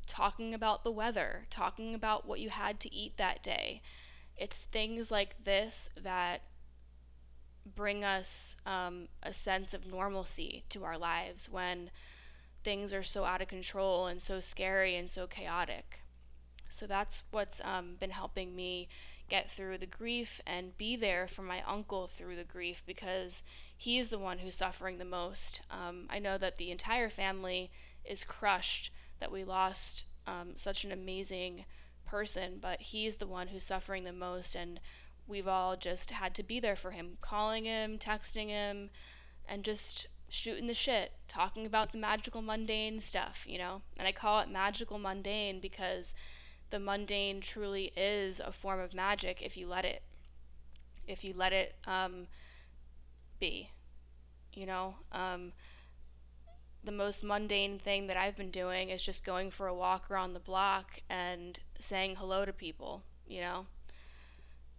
talking 0.07 0.55
about 0.55 0.85
the 0.85 0.91
weather, 0.91 1.47
talking 1.51 1.95
about 1.95 2.27
what 2.27 2.41
you 2.41 2.51
had 2.51 2.81
to 2.81 2.95
eat 2.95 3.17
that 3.17 3.43
day. 3.43 3.83
It's 4.37 4.63
things 4.63 5.11
like 5.11 5.45
this 5.45 5.89
that 6.01 6.43
bring 7.75 8.05
us 8.05 8.57
um, 8.67 9.09
a 9.23 9.33
sense 9.33 9.73
of 9.73 9.87
normalcy 9.87 10.65
to 10.69 10.85
our 10.85 10.99
lives 10.99 11.49
when 11.49 11.91
things 12.63 12.93
are 12.93 13.03
so 13.03 13.25
out 13.25 13.43
of 13.43 13.49
control 13.49 14.07
and 14.07 14.21
so 14.21 14.41
scary 14.41 14.97
and 14.97 15.09
so 15.09 15.27
chaotic. 15.27 16.01
So 16.69 16.87
that's 16.87 17.23
what's 17.31 17.61
um, 17.65 17.97
been 18.01 18.11
helping 18.11 18.55
me 18.57 18.89
get 19.29 19.51
through 19.51 19.79
the 19.79 19.87
grief 19.87 20.41
and 20.47 20.77
be 20.77 20.97
there 20.97 21.27
for 21.27 21.43
my 21.43 21.63
uncle 21.67 22.07
through 22.07 22.37
the 22.37 22.45
grief 22.45 22.83
because 22.87 23.43
he's 23.77 24.11
the 24.11 24.19
one 24.19 24.39
who's 24.39 24.57
suffering 24.57 24.99
the 24.99 25.05
most. 25.05 25.61
Um, 25.71 26.07
I 26.11 26.19
know 26.19 26.37
that 26.39 26.57
the 26.57 26.71
entire 26.71 27.09
family 27.09 27.71
is 28.05 28.25
crushed 28.25 28.91
that 29.25 29.33
we 29.33 29.43
lost 29.43 30.05
um, 30.27 30.51
such 30.57 30.85
an 30.85 30.93
amazing 30.93 31.64
person, 32.05 32.59
but 32.61 32.79
he's 32.83 33.16
the 33.16 33.27
one 33.27 33.49
who's 33.49 33.64
suffering 33.64 34.05
the 34.05 34.12
most, 34.12 34.55
and 34.55 34.79
we've 35.27 35.49
all 35.49 35.77
just 35.79 36.11
had 36.11 36.35
to 36.35 36.43
be 36.43 36.61
there 36.61 36.77
for 36.77 36.91
him, 36.91 37.16
calling 37.22 37.64
him, 37.64 37.97
texting 37.99 38.49
him, 38.49 38.91
and 39.49 39.64
just 39.64 40.09
shooting 40.29 40.66
the 40.66 40.75
shit, 40.75 41.12
talking 41.27 41.64
about 41.64 41.93
the 41.93 41.99
magical 41.99 42.43
mundane 42.43 43.01
stuff, 43.01 43.45
you 43.47 43.57
know? 43.57 43.81
And 43.97 44.07
I 44.07 44.12
call 44.12 44.41
it 44.41 44.51
magical 44.51 44.99
mundane 44.99 45.59
because 45.59 46.12
the 46.68 46.79
mundane 46.79 47.41
truly 47.41 47.93
is 47.97 48.41
a 48.41 48.53
form 48.53 48.79
of 48.79 48.93
magic 48.93 49.41
if 49.41 49.57
you 49.57 49.66
let 49.66 49.87
it. 49.87 50.03
If 51.09 51.25
you 51.25 51.33
let 51.35 51.55
it 51.55 51.77
um, 51.87 52.27
be, 53.41 53.70
you 54.53 54.66
know? 54.66 54.97
Um, 55.12 55.53
the 56.85 56.93
most 56.93 57.24
mundane 57.24 57.78
thing 57.78 58.07
that 58.09 58.16
I've 58.16 58.37
been 58.37 58.51
doing 58.51 58.91
is 58.91 59.03
just 59.03 59.24
going 59.24 59.51
for 59.51 59.66
a 59.66 59.74
walk 59.74 60.11
around 60.11 60.35
the 60.35 60.41
block 60.41 61.01
and 61.09 61.59
saying 61.78 62.16
hello 62.16 62.45
to 62.45 62.53
people, 62.53 63.03
you 63.26 63.41
know? 63.41 63.66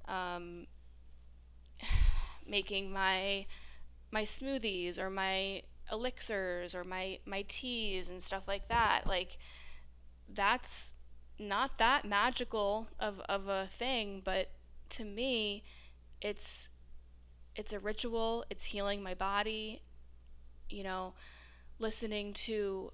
Um, 0.08 0.68
making 2.48 2.92
my 2.92 3.48
my 4.12 4.24
smoothies 4.24 5.00
or 5.00 5.10
my 5.10 5.64
elixirs 5.92 6.76
or 6.76 6.84
my 6.84 7.20
my 7.26 7.44
teas 7.48 8.10
and 8.10 8.22
stuff 8.22 8.44
like 8.48 8.68
that. 8.70 9.08
Like 9.08 9.38
that's 10.32 10.94
not 11.38 11.78
that 11.80 12.06
magical 12.06 12.88
of, 13.00 13.20
of 13.28 13.48
a 13.50 13.68
thing 13.78 14.22
but 14.24 14.50
to 14.90 15.04
me 15.04 15.64
it's 16.22 16.70
it's 17.56 17.74
a 17.74 17.80
ritual. 17.80 18.46
It's 18.50 18.66
healing 18.66 19.02
my 19.02 19.16
body 19.16 19.82
you 20.70 20.84
know 20.84 21.14
listening 21.80 22.34
to 22.34 22.92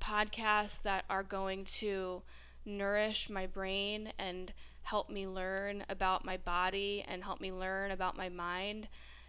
podcasts 0.00 0.82
that 0.82 1.04
are 1.08 1.22
going 1.22 1.64
to 1.64 2.22
nourish 2.64 3.30
my 3.30 3.46
brain 3.46 4.12
and 4.18 4.52
help 4.82 5.10
me 5.10 5.26
learn 5.26 5.84
about 5.88 6.24
my 6.24 6.36
body 6.36 7.04
and 7.06 7.22
help 7.22 7.40
me 7.40 7.52
learn 7.52 7.90
about 7.90 8.16
my 8.16 8.28
mind. 8.28 8.88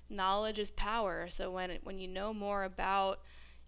Knowledge 0.09 0.59
is 0.59 0.71
power. 0.71 1.27
So 1.29 1.51
when 1.51 1.77
when 1.83 1.99
you 1.99 2.07
know 2.07 2.33
more 2.33 2.63
about 2.63 3.19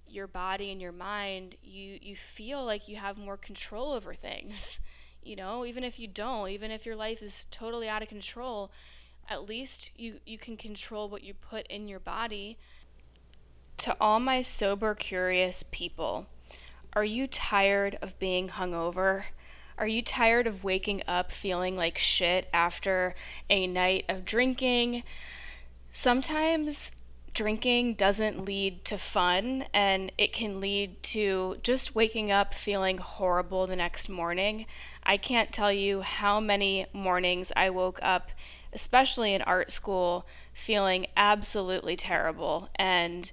your 0.08 0.28
body 0.28 0.72
and 0.72 0.82
your 0.82 0.92
mind, 0.92 1.56
you 1.64 2.00
you 2.02 2.16
feel 2.16 2.66
like 2.66 2.88
you 2.88 2.98
have 2.98 3.18
more 3.18 3.38
control 3.38 3.92
over 3.92 4.14
things. 4.14 4.80
You 5.26 5.38
know, 5.38 5.64
even 5.64 5.86
if 5.86 6.00
you 6.00 6.10
don't, 6.10 6.50
even 6.50 6.70
if 6.70 6.86
your 6.86 6.98
life 6.98 7.22
is 7.22 7.48
totally 7.50 7.88
out 7.88 8.02
of 8.02 8.10
control, 8.10 8.74
at 9.30 9.48
least 9.48 9.92
you 9.96 10.20
you 10.26 10.38
can 10.38 10.58
control 10.58 11.08
what 11.08 11.24
you 11.24 11.34
put 11.34 11.66
in 11.68 11.88
your 11.88 12.02
body 12.02 12.58
to 13.80 13.96
all 14.00 14.20
my 14.20 14.42
sober, 14.42 14.96
curious 14.96 15.64
people, 15.64 16.28
are 16.94 17.04
you 17.04 17.28
tired 17.28 17.98
of 18.02 18.18
being 18.20 18.50
hungover? 18.50 19.26
Are 19.78 19.88
you 19.88 20.02
tired 20.02 20.48
of 20.48 20.64
waking 20.64 21.02
up 21.08 21.32
feeling 21.32 21.76
like 21.76 21.98
shit 21.98 22.48
after 22.54 23.16
a 23.50 23.66
night 23.66 24.06
of 24.08 24.26
drinking? 24.26 25.04
Sometimes 25.92 26.92
drinking 27.34 27.96
doesn't 27.96 28.46
lead 28.46 28.86
to 28.86 28.98
fun 28.98 29.66
and 29.74 30.12
it 30.18 30.32
can 30.32 30.60
lead 30.60 31.02
to 31.02 31.58
just 31.64 31.96
waking 31.96 32.32
up 32.32 32.54
feeling 32.54 33.00
horrible 33.00 33.66
the 33.66 33.76
next 33.76 34.08
morning. 34.08 34.66
I 35.04 35.18
can't 35.18 35.52
tell 35.52 35.72
you 35.72 36.02
how 36.02 36.40
many 36.40 36.86
mornings 36.94 37.52
I 37.56 37.72
woke 37.72 38.00
up, 38.04 38.30
especially 38.72 39.34
in 39.34 39.42
art 39.42 39.72
school, 39.72 40.28
feeling 40.54 41.08
absolutely 41.18 41.96
terrible 41.96 42.70
and 42.76 43.32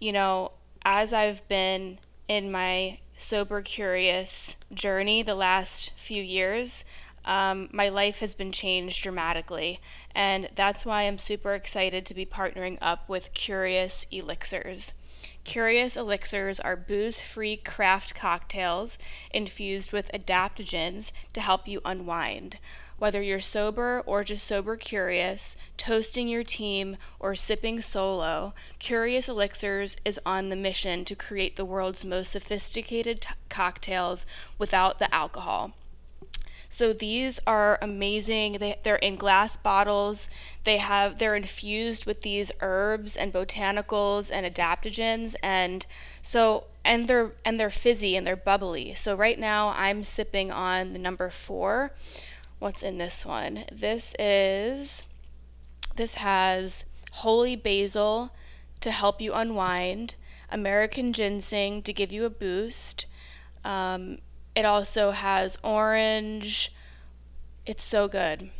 you 0.00 0.12
know, 0.12 0.52
as 0.82 1.12
I've 1.12 1.46
been 1.46 1.98
in 2.26 2.50
my 2.50 2.98
sober 3.16 3.60
curious 3.60 4.56
journey 4.72 5.22
the 5.22 5.34
last 5.34 5.92
few 5.98 6.22
years, 6.22 6.84
um, 7.24 7.68
my 7.70 7.90
life 7.90 8.18
has 8.18 8.34
been 8.34 8.50
changed 8.50 9.02
dramatically. 9.02 9.80
And 10.14 10.48
that's 10.56 10.86
why 10.86 11.02
I'm 11.02 11.18
super 11.18 11.54
excited 11.54 12.06
to 12.06 12.14
be 12.14 12.26
partnering 12.26 12.78
up 12.80 13.08
with 13.08 13.32
Curious 13.34 14.06
Elixirs. 14.10 14.94
Curious 15.44 15.96
Elixirs 15.96 16.60
are 16.60 16.76
booze 16.76 17.20
free 17.20 17.56
craft 17.56 18.14
cocktails 18.14 18.98
infused 19.30 19.92
with 19.92 20.10
adaptogens 20.12 21.12
to 21.34 21.40
help 21.40 21.68
you 21.68 21.80
unwind. 21.84 22.58
Whether 23.00 23.22
you're 23.22 23.40
sober 23.40 24.02
or 24.04 24.24
just 24.24 24.46
sober 24.46 24.76
curious, 24.76 25.56
toasting 25.78 26.28
your 26.28 26.44
team, 26.44 26.98
or 27.18 27.34
sipping 27.34 27.80
solo, 27.80 28.52
Curious 28.78 29.26
Elixirs 29.26 29.96
is 30.04 30.20
on 30.26 30.50
the 30.50 30.54
mission 30.54 31.06
to 31.06 31.14
create 31.14 31.56
the 31.56 31.64
world's 31.64 32.04
most 32.04 32.30
sophisticated 32.30 33.22
t- 33.22 33.30
cocktails 33.48 34.26
without 34.58 34.98
the 34.98 35.12
alcohol. 35.14 35.72
So 36.68 36.92
these 36.92 37.40
are 37.46 37.78
amazing. 37.80 38.58
They, 38.60 38.78
they're 38.82 38.96
in 38.96 39.16
glass 39.16 39.56
bottles. 39.56 40.28
They 40.64 40.76
have 40.76 41.18
they're 41.18 41.34
infused 41.34 42.04
with 42.04 42.20
these 42.20 42.52
herbs 42.60 43.16
and 43.16 43.32
botanicals 43.32 44.30
and 44.30 44.44
adaptogens 44.44 45.34
and 45.42 45.86
so 46.20 46.66
and 46.84 47.08
they're 47.08 47.32
and 47.46 47.58
they're 47.58 47.70
fizzy 47.70 48.14
and 48.14 48.26
they're 48.26 48.36
bubbly. 48.36 48.94
So 48.94 49.14
right 49.14 49.38
now 49.38 49.70
I'm 49.70 50.04
sipping 50.04 50.52
on 50.52 50.92
the 50.92 50.98
number 50.98 51.30
4 51.30 51.92
what's 52.60 52.82
in 52.84 52.98
this 52.98 53.26
one. 53.26 53.64
This 53.72 54.14
is 54.18 55.02
this 55.96 56.14
has 56.16 56.84
holy 57.10 57.56
basil 57.56 58.32
to 58.80 58.92
help 58.92 59.20
you 59.20 59.34
unwind, 59.34 60.14
American 60.50 61.12
ginseng 61.12 61.82
to 61.82 61.92
give 61.92 62.12
you 62.12 62.24
a 62.24 62.30
boost. 62.30 63.06
Um, 63.64 64.18
it 64.54 64.64
also 64.64 65.10
has 65.10 65.58
orange. 65.64 66.72
It's 67.66 67.84
so 67.84 68.08
good. 68.08 68.50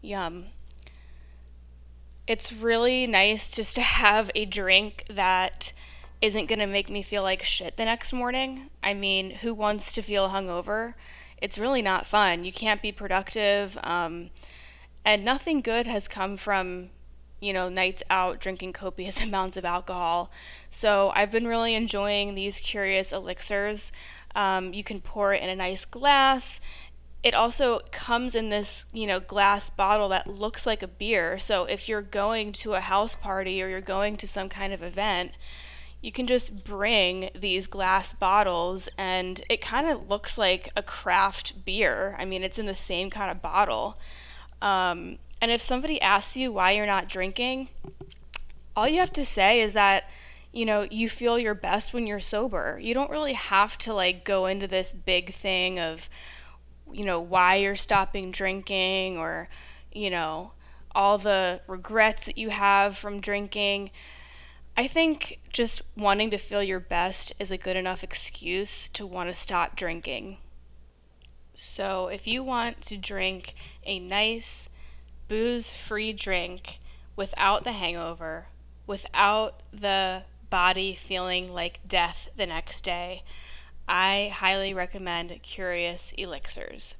Yum. 0.00 0.46
It's 2.26 2.52
really 2.52 3.06
nice 3.06 3.50
just 3.50 3.74
to 3.76 3.82
have 3.82 4.30
a 4.34 4.44
drink 4.44 5.04
that 5.08 5.72
isn't 6.20 6.46
going 6.46 6.58
to 6.58 6.66
make 6.66 6.90
me 6.90 7.02
feel 7.02 7.22
like 7.22 7.42
shit 7.42 7.76
the 7.76 7.84
next 7.84 8.12
morning. 8.12 8.70
I 8.82 8.94
mean, 8.94 9.30
who 9.30 9.54
wants 9.54 9.92
to 9.92 10.02
feel 10.02 10.30
hungover? 10.30 10.94
It's 11.40 11.58
really 11.58 11.82
not 11.82 12.06
fun. 12.06 12.44
You 12.44 12.52
can't 12.52 12.82
be 12.82 12.92
productive. 12.92 13.78
Um, 13.82 14.30
and 15.04 15.24
nothing 15.24 15.60
good 15.60 15.86
has 15.86 16.08
come 16.08 16.36
from, 16.36 16.90
you 17.40 17.52
know, 17.52 17.68
nights 17.68 18.02
out 18.10 18.40
drinking 18.40 18.72
copious 18.72 19.20
amounts 19.22 19.56
of 19.56 19.64
alcohol. 19.64 20.30
So 20.70 21.12
I've 21.14 21.30
been 21.30 21.46
really 21.46 21.74
enjoying 21.74 22.34
these 22.34 22.58
curious 22.58 23.12
elixirs. 23.12 23.92
Um, 24.34 24.74
you 24.74 24.84
can 24.84 25.00
pour 25.00 25.32
it 25.32 25.42
in 25.42 25.48
a 25.48 25.56
nice 25.56 25.84
glass. 25.84 26.60
It 27.22 27.34
also 27.34 27.80
comes 27.90 28.34
in 28.34 28.50
this, 28.50 28.84
you 28.92 29.06
know, 29.06 29.20
glass 29.20 29.68
bottle 29.70 30.08
that 30.10 30.26
looks 30.26 30.66
like 30.66 30.82
a 30.82 30.88
beer. 30.88 31.38
So 31.38 31.64
if 31.64 31.88
you're 31.88 32.02
going 32.02 32.52
to 32.52 32.74
a 32.74 32.80
house 32.80 33.14
party 33.14 33.62
or 33.62 33.68
you're 33.68 33.80
going 33.80 34.16
to 34.18 34.28
some 34.28 34.48
kind 34.48 34.72
of 34.72 34.82
event, 34.82 35.32
you 36.06 36.12
can 36.12 36.28
just 36.28 36.62
bring 36.62 37.30
these 37.34 37.66
glass 37.66 38.12
bottles 38.12 38.88
and 38.96 39.42
it 39.48 39.60
kind 39.60 39.88
of 39.88 40.08
looks 40.08 40.38
like 40.38 40.70
a 40.76 40.82
craft 40.82 41.64
beer. 41.64 42.14
I 42.16 42.24
mean, 42.24 42.44
it's 42.44 42.60
in 42.60 42.66
the 42.66 42.76
same 42.76 43.10
kind 43.10 43.28
of 43.28 43.42
bottle. 43.42 43.98
Um, 44.62 45.18
and 45.40 45.50
if 45.50 45.60
somebody 45.60 46.00
asks 46.00 46.36
you 46.36 46.52
why 46.52 46.70
you're 46.70 46.86
not 46.86 47.08
drinking, 47.08 47.70
all 48.76 48.86
you 48.86 49.00
have 49.00 49.12
to 49.14 49.24
say 49.24 49.60
is 49.60 49.72
that, 49.72 50.04
you 50.52 50.64
know, 50.64 50.86
you 50.88 51.08
feel 51.08 51.40
your 51.40 51.54
best 51.54 51.92
when 51.92 52.06
you're 52.06 52.20
sober. 52.20 52.78
You 52.80 52.94
don't 52.94 53.10
really 53.10 53.32
have 53.32 53.76
to 53.78 53.92
like 53.92 54.24
go 54.24 54.46
into 54.46 54.68
this 54.68 54.92
big 54.92 55.34
thing 55.34 55.80
of, 55.80 56.08
you 56.92 57.04
know, 57.04 57.20
why 57.20 57.56
you're 57.56 57.74
stopping 57.74 58.30
drinking 58.30 59.18
or, 59.18 59.48
you 59.90 60.10
know, 60.10 60.52
all 60.94 61.18
the 61.18 61.62
regrets 61.66 62.26
that 62.26 62.38
you 62.38 62.50
have 62.50 62.96
from 62.96 63.20
drinking. 63.20 63.90
I 64.76 64.86
think 64.86 65.38
just 65.50 65.80
wanting 65.96 66.30
to 66.30 66.38
feel 66.38 66.62
your 66.62 66.80
best 66.80 67.32
is 67.38 67.50
a 67.50 67.56
good 67.56 67.76
enough 67.76 68.04
excuse 68.04 68.88
to 68.90 69.06
want 69.06 69.30
to 69.30 69.34
stop 69.34 69.74
drinking. 69.74 70.36
So, 71.54 72.08
if 72.08 72.26
you 72.26 72.42
want 72.42 72.82
to 72.82 72.98
drink 72.98 73.54
a 73.84 73.98
nice, 73.98 74.68
booze 75.28 75.72
free 75.72 76.12
drink 76.12 76.78
without 77.16 77.64
the 77.64 77.72
hangover, 77.72 78.48
without 78.86 79.62
the 79.72 80.24
body 80.50 80.94
feeling 80.94 81.52
like 81.52 81.80
death 81.88 82.28
the 82.36 82.44
next 82.44 82.82
day, 82.82 83.22
I 83.88 84.30
highly 84.34 84.74
recommend 84.74 85.42
Curious 85.42 86.12
Elixirs. 86.18 86.96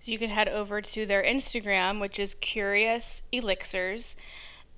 So 0.00 0.10
you 0.10 0.18
can 0.18 0.30
head 0.30 0.48
over 0.48 0.80
to 0.80 1.06
their 1.06 1.22
Instagram, 1.22 2.00
which 2.00 2.18
is 2.18 2.34
Curious 2.34 3.22
Elixirs, 3.32 4.16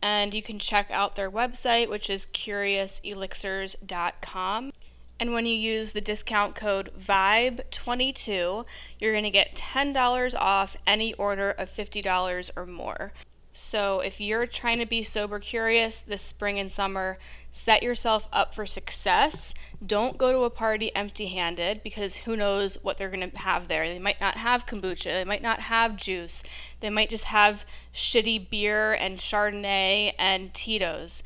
and 0.03 0.35
you 0.35 0.43
can 0.43 0.59
check 0.59 0.91
out 0.91 1.17
their 1.17 1.31
website, 1.31 1.89
which 1.89 2.11
is 2.11 2.27
curiouselixirs.com. 2.27 4.73
And 5.21 5.33
when 5.33 5.47
you 5.47 5.55
use 5.55 5.93
the 5.93 6.01
discount 6.01 6.57
code 6.57 6.91
VIBE22, 6.99 8.65
you're 8.99 9.13
going 9.13 9.23
to 9.23 9.31
get 9.31 9.55
$10 9.55 10.35
off 10.35 10.77
any 10.85 11.15
order 11.15 11.53
of 11.53 11.73
$50 11.73 12.51
or 12.57 12.67
more. 12.67 13.13
So, 13.55 14.01
if 14.01 14.19
you're 14.19 14.47
trying 14.47 14.79
to 14.79 14.87
be 14.87 15.03
sober 15.03 15.39
curious 15.39 16.01
this 16.01 16.23
spring 16.23 16.59
and 16.59 16.73
summer, 16.73 17.19
set 17.51 17.83
yourself 17.83 18.27
up 18.33 18.55
for 18.55 18.65
success. 18.65 19.53
Don't 19.85 20.17
go 20.17 20.33
to 20.33 20.45
a 20.45 20.51
party 20.51 20.91
empty 20.97 21.27
handed 21.27 21.83
because 21.83 22.17
who 22.17 22.35
knows 22.35 22.79
what 22.83 22.97
they're 22.97 23.11
going 23.11 23.31
to 23.31 23.39
have 23.39 23.69
there. 23.69 23.87
They 23.87 23.99
might 23.99 24.23
not 24.23 24.39
have 24.39 24.65
kombucha, 24.65 25.05
they 25.13 25.25
might 25.25 25.43
not 25.43 25.61
have 25.61 25.99
juice, 25.99 26.43
they 26.81 26.89
might 26.89 27.11
just 27.11 27.25
have 27.25 27.67
shitty 27.95 28.49
beer 28.49 28.95
and 28.95 29.19
Chardonnay 29.19 30.15
and 30.19 30.55
Tito's. 30.55 31.23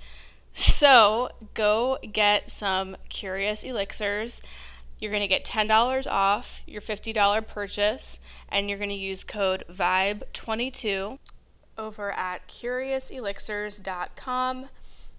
So, 0.53 1.31
go 1.55 1.99
get 2.12 2.51
some 2.51 2.97
curious 3.09 3.62
elixirs. 3.62 4.43
You're 4.99 5.12
going 5.12 5.20
to 5.20 5.29
get 5.29 5.45
$10 5.45 6.11
off 6.11 6.62
your 6.66 6.81
$50 6.81 7.47
purchase, 7.47 8.18
and 8.49 8.68
you're 8.68 8.79
going 8.79 8.91
to 8.91 8.97
use 8.97 9.22
code 9.22 9.62
VIBE22 9.70 11.18
over 11.79 12.12
at 12.12 12.47
curiouselixirs.com. 12.49 14.66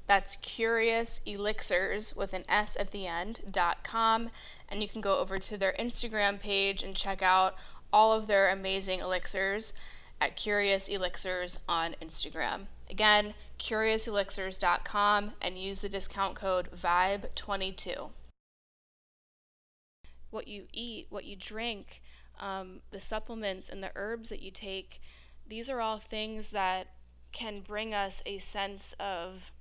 That's 0.08 0.38
Curious 0.38 1.20
Elixirs 1.26 2.16
with 2.16 2.34
an 2.34 2.46
S 2.48 2.78
at 2.80 2.92
the 2.92 3.08
end, 3.08 3.42
dot 3.52 3.84
com. 3.84 4.30
And 4.70 4.82
you 4.82 4.88
can 4.88 5.02
go 5.02 5.20
over 5.20 5.38
to 5.38 5.58
their 5.58 5.76
Instagram 5.78 6.40
page 6.40 6.82
and 6.82 6.96
check 6.96 7.22
out 7.22 7.56
all 7.92 8.14
of 8.14 8.28
their 8.28 8.50
amazing 8.50 9.02
elixirs 9.02 9.74
at 10.20 10.36
Curious 10.36 10.88
Elixirs 10.88 11.60
on 11.68 11.96
Instagram. 12.02 12.68
Again, 12.90 13.34
curiouselixirs.com 13.60 15.34
and 15.42 15.58
use 15.58 15.82
the 15.82 15.90
discount 15.90 16.36
code 16.36 16.70
VIBE22. 16.76 18.10
What 20.30 20.48
you 20.48 20.68
eat, 20.74 21.08
what 21.10 21.26
you 21.26 21.36
drink, 21.36 22.02
um, 22.40 22.82
the 22.92 23.00
supplements 23.00 23.70
and 23.70 23.84
the 23.84 23.92
herbs 23.96 24.30
that 24.30 24.42
you 24.42 24.52
take 24.52 25.02
these 25.48 25.70
are 25.70 25.82
all 25.82 26.00
things 26.00 26.50
that 26.50 26.88
can 27.32 27.62
bring 27.62 27.94
us 27.94 28.22
a 28.26 28.40
sense 28.40 28.94
of 29.00 29.52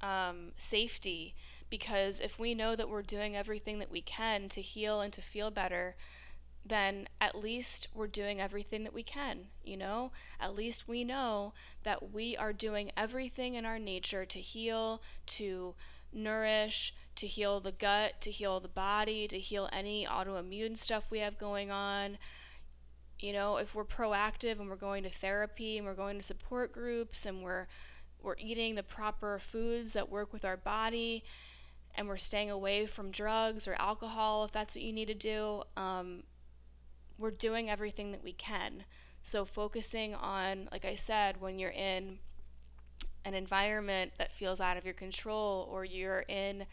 um, 0.00 0.52
safety 0.56 1.34
because 1.70 2.20
if 2.20 2.38
we 2.38 2.54
know 2.54 2.74
that 2.76 2.88
we're 2.88 3.02
doing 3.02 3.36
everything 3.36 3.78
that 3.78 3.90
we 3.90 4.00
can 4.00 4.48
to 4.48 4.60
heal 4.60 5.00
and 5.00 5.12
to 5.12 5.20
feel 5.20 5.50
better, 5.50 5.96
then 6.64 7.08
at 7.20 7.34
least 7.34 7.88
we're 7.94 8.06
doing 8.06 8.40
everything 8.40 8.84
that 8.84 8.94
we 8.94 9.02
can, 9.02 9.46
you 9.64 9.76
know? 9.76 10.10
At 10.40 10.54
least 10.54 10.88
we 10.88 11.04
know 11.04 11.52
that 11.82 12.12
we 12.12 12.36
are 12.36 12.52
doing 12.52 12.90
everything 12.96 13.54
in 13.54 13.64
our 13.64 13.78
nature 13.78 14.24
to 14.24 14.38
heal, 14.38 15.02
to 15.26 15.74
nourish, 16.12 16.94
to 17.16 17.26
heal 17.26 17.60
the 17.60 17.72
gut, 17.72 18.20
to 18.22 18.30
heal 18.30 18.60
the 18.60 18.68
body, 18.68 19.28
to 19.28 19.38
heal 19.38 19.68
any 19.72 20.06
autoimmune 20.06 20.78
stuff 20.78 21.04
we 21.10 21.18
have 21.20 21.38
going 21.38 21.70
on, 21.70 22.18
you 23.18 23.32
know, 23.32 23.56
if 23.56 23.74
we're 23.74 23.84
proactive 23.84 24.60
and 24.60 24.68
we're 24.68 24.76
going 24.76 25.02
to 25.02 25.10
therapy 25.10 25.76
and 25.76 25.86
we're 25.86 25.94
going 25.94 26.18
to 26.18 26.22
support 26.22 26.72
groups 26.72 27.26
and 27.26 27.42
we're 27.42 27.66
we're 28.22 28.36
eating 28.38 28.74
the 28.74 28.82
proper 28.82 29.38
foods 29.38 29.92
that 29.92 30.10
work 30.10 30.32
with 30.32 30.44
our 30.44 30.56
body 30.56 31.22
and 31.94 32.08
we're 32.08 32.16
staying 32.16 32.50
away 32.50 32.84
from 32.84 33.10
drugs 33.10 33.68
or 33.68 33.74
alcohol 33.74 34.44
if 34.44 34.52
that's 34.52 34.74
what 34.74 34.82
you 34.82 34.92
need 34.92 35.06
to 35.06 35.14
do, 35.14 35.62
um, 35.76 36.22
we're 37.16 37.30
doing 37.30 37.70
everything 37.70 38.12
that 38.12 38.22
we 38.22 38.32
can. 38.32 38.84
So 39.22 39.44
focusing 39.44 40.14
on, 40.14 40.68
like 40.72 40.84
I 40.84 40.94
said, 40.94 41.40
when 41.40 41.58
you're 41.58 41.70
in 41.70 42.18
an 43.24 43.34
environment 43.34 44.12
that 44.18 44.32
feels 44.32 44.60
out 44.60 44.76
of 44.76 44.84
your 44.84 44.94
control 44.94 45.68
or 45.70 45.84
you're 45.84 46.24
in 46.28 46.64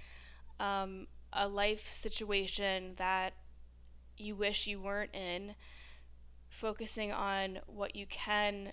um, 0.60 1.08
a 1.34 1.48
life 1.48 1.91
situation 1.91 2.93
that 2.98 3.34
you 4.18 4.36
wish 4.36 4.68
you 4.68 4.80
weren't 4.80 5.14
in 5.14 5.56
focusing 6.60 7.12
on 7.12 7.60
what 7.68 7.95
you 7.95 8.06
can, 8.06 8.72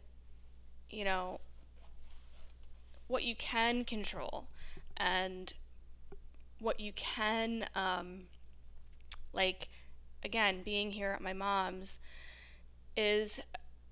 you 0.91 1.05
know, 1.05 1.41
what 3.09 3.24
you 3.24 3.35
can 3.37 3.85
control 3.85 4.47
and 4.97 5.53
what 6.59 6.80
you 6.80 6.93
can, 6.93 7.66
um, 7.74 8.22
like, 9.33 9.68
again, 10.24 10.62
being 10.64 10.93
here 10.93 11.11
at 11.11 11.20
my 11.20 11.33
mom's 11.33 11.99
is 12.97 13.41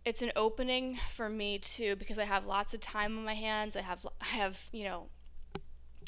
it's 0.04 0.22
an 0.22 0.32
opening 0.36 0.98
for 1.14 1.28
me 1.28 1.58
too 1.58 1.96
because 1.96 2.18
I 2.18 2.24
have 2.24 2.46
lots 2.46 2.74
of 2.74 2.80
time 2.80 3.18
on 3.18 3.24
my 3.24 3.34
hands. 3.34 3.76
I 3.76 3.82
have 3.82 4.06
I 4.20 4.36
have, 4.36 4.58
you 4.72 4.84
know, 4.84 5.06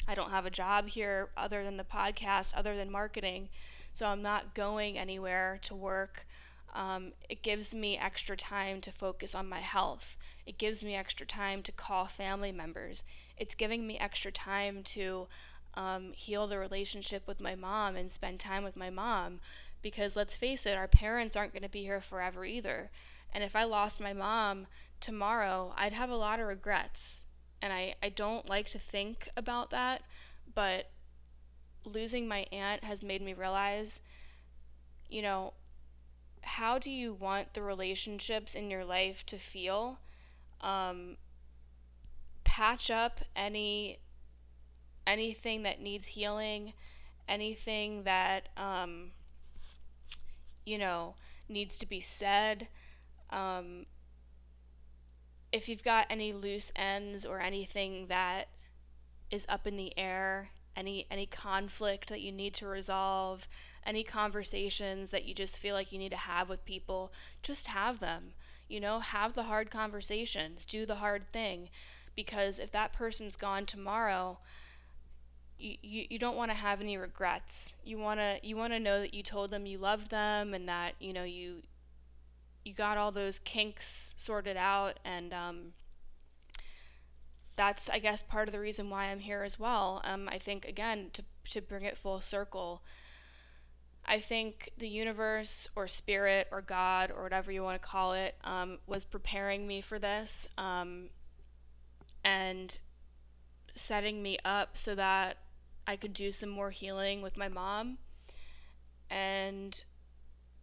I 0.07 0.15
don't 0.15 0.31
have 0.31 0.45
a 0.45 0.49
job 0.49 0.87
here 0.87 1.29
other 1.37 1.63
than 1.63 1.77
the 1.77 1.83
podcast, 1.83 2.53
other 2.55 2.75
than 2.75 2.91
marketing. 2.91 3.49
So 3.93 4.07
I'm 4.07 4.21
not 4.21 4.55
going 4.55 4.97
anywhere 4.97 5.59
to 5.63 5.75
work. 5.75 6.25
Um, 6.73 7.13
it 7.29 7.43
gives 7.43 7.73
me 7.73 7.97
extra 7.97 8.35
time 8.35 8.81
to 8.81 8.91
focus 8.91 9.35
on 9.35 9.47
my 9.47 9.59
health. 9.59 10.17
It 10.45 10.57
gives 10.57 10.83
me 10.83 10.95
extra 10.95 11.25
time 11.25 11.61
to 11.63 11.71
call 11.71 12.07
family 12.07 12.51
members. 12.51 13.03
It's 13.37 13.55
giving 13.55 13.87
me 13.87 13.97
extra 13.97 14.31
time 14.31 14.83
to 14.85 15.27
um, 15.75 16.11
heal 16.13 16.47
the 16.47 16.57
relationship 16.57 17.27
with 17.27 17.39
my 17.39 17.55
mom 17.55 17.95
and 17.95 18.11
spend 18.11 18.39
time 18.39 18.63
with 18.63 18.75
my 18.75 18.89
mom. 18.89 19.39
Because 19.81 20.15
let's 20.15 20.35
face 20.35 20.65
it, 20.65 20.77
our 20.77 20.87
parents 20.87 21.35
aren't 21.35 21.53
going 21.53 21.63
to 21.63 21.69
be 21.69 21.83
here 21.83 22.01
forever 22.01 22.43
either. 22.43 22.89
And 23.33 23.43
if 23.43 23.55
I 23.55 23.63
lost 23.63 23.99
my 23.99 24.13
mom 24.13 24.67
tomorrow, 24.99 25.73
I'd 25.75 25.93
have 25.93 26.09
a 26.09 26.15
lot 26.15 26.39
of 26.39 26.47
regrets. 26.47 27.25
And 27.61 27.71
I, 27.71 27.95
I 28.01 28.09
don't 28.09 28.49
like 28.49 28.67
to 28.71 28.79
think 28.79 29.29
about 29.37 29.69
that, 29.71 30.03
but 30.53 30.89
losing 31.85 32.27
my 32.27 32.45
aunt 32.51 32.83
has 32.83 33.03
made 33.03 33.21
me 33.21 33.33
realize, 33.33 34.01
you 35.09 35.21
know, 35.21 35.53
how 36.43 36.77
do 36.77 36.89
you 36.89 37.13
want 37.13 37.53
the 37.53 37.61
relationships 37.61 38.55
in 38.55 38.69
your 38.69 38.85
life 38.85 39.25
to 39.27 39.37
feel? 39.37 39.99
Um, 40.61 41.17
patch 42.43 42.91
up 42.91 43.21
any 43.35 43.99
anything 45.05 45.63
that 45.63 45.81
needs 45.81 46.07
healing, 46.07 46.73
anything 47.27 48.03
that 48.03 48.49
um, 48.57 49.11
you 50.65 50.77
know 50.77 51.15
needs 51.49 51.77
to 51.79 51.85
be 51.85 51.99
said. 51.99 52.67
Um, 53.29 53.85
if 55.51 55.67
you've 55.69 55.83
got 55.83 56.07
any 56.09 56.33
loose 56.33 56.71
ends 56.75 57.25
or 57.25 57.39
anything 57.39 58.07
that 58.07 58.47
is 59.29 59.45
up 59.49 59.67
in 59.67 59.77
the 59.77 59.97
air, 59.97 60.49
any 60.75 61.05
any 61.09 61.25
conflict 61.25 62.09
that 62.09 62.21
you 62.21 62.31
need 62.31 62.53
to 62.55 62.67
resolve, 62.67 63.47
any 63.85 64.03
conversations 64.03 65.11
that 65.11 65.25
you 65.25 65.33
just 65.33 65.57
feel 65.57 65.75
like 65.75 65.91
you 65.91 65.99
need 65.99 66.11
to 66.11 66.17
have 66.17 66.49
with 66.49 66.65
people, 66.65 67.11
just 67.41 67.67
have 67.67 67.99
them. 67.99 68.33
You 68.67 68.79
know, 68.79 68.99
have 68.99 69.33
the 69.33 69.43
hard 69.43 69.69
conversations, 69.69 70.65
do 70.65 70.85
the 70.85 70.95
hard 70.95 71.31
thing. 71.31 71.69
Because 72.15 72.59
if 72.59 72.71
that 72.71 72.93
person's 72.93 73.35
gone 73.35 73.65
tomorrow, 73.65 74.37
you, 75.57 76.05
you, 76.09 76.19
don't 76.19 76.35
want 76.35 76.51
to 76.51 76.55
have 76.55 76.81
any 76.81 76.97
regrets. 76.97 77.73
You 77.83 77.97
want 77.97 78.19
to 78.19 78.37
you 78.43 78.55
want 78.55 78.73
to 78.73 78.79
know 78.79 79.01
that 79.01 79.13
you 79.13 79.23
told 79.23 79.49
them 79.49 79.65
you 79.65 79.77
loved 79.77 80.09
them 80.11 80.53
and 80.53 80.67
that, 80.67 80.95
you 80.99 81.13
know, 81.13 81.23
you 81.23 81.63
you 82.65 82.73
got 82.73 82.97
all 82.97 83.11
those 83.11 83.39
kinks 83.39 84.13
sorted 84.17 84.57
out 84.57 84.99
and 85.03 85.33
um, 85.33 85.73
that's 87.55 87.89
I 87.89 87.99
guess 87.99 88.23
part 88.23 88.47
of 88.47 88.51
the 88.51 88.59
reason 88.59 88.89
why 88.89 89.05
I'm 89.05 89.19
here 89.19 89.43
as 89.43 89.59
well. 89.59 90.01
Um, 90.03 90.27
I 90.29 90.39
think 90.39 90.65
again 90.65 91.09
to 91.13 91.23
to 91.51 91.61
bring 91.61 91.83
it 91.83 91.97
full 91.97 92.21
circle, 92.21 92.81
I 94.05 94.19
think 94.19 94.71
the 94.77 94.87
universe 94.87 95.67
or 95.75 95.87
spirit 95.87 96.47
or 96.51 96.61
God 96.61 97.11
or 97.11 97.23
whatever 97.23 97.51
you 97.51 97.63
want 97.63 97.81
to 97.81 97.87
call 97.87 98.13
it 98.13 98.35
um, 98.43 98.79
was 98.85 99.03
preparing 99.03 99.65
me 99.65 99.81
for 99.81 99.97
this 99.97 100.47
um, 100.57 101.09
and 102.23 102.79
setting 103.75 104.21
me 104.21 104.37
up 104.43 104.77
so 104.77 104.93
that 104.95 105.37
I 105.87 105.95
could 105.95 106.13
do 106.13 106.31
some 106.31 106.49
more 106.49 106.71
healing 106.71 107.21
with 107.21 107.37
my 107.37 107.47
mom. 107.47 107.97
And 109.09 109.83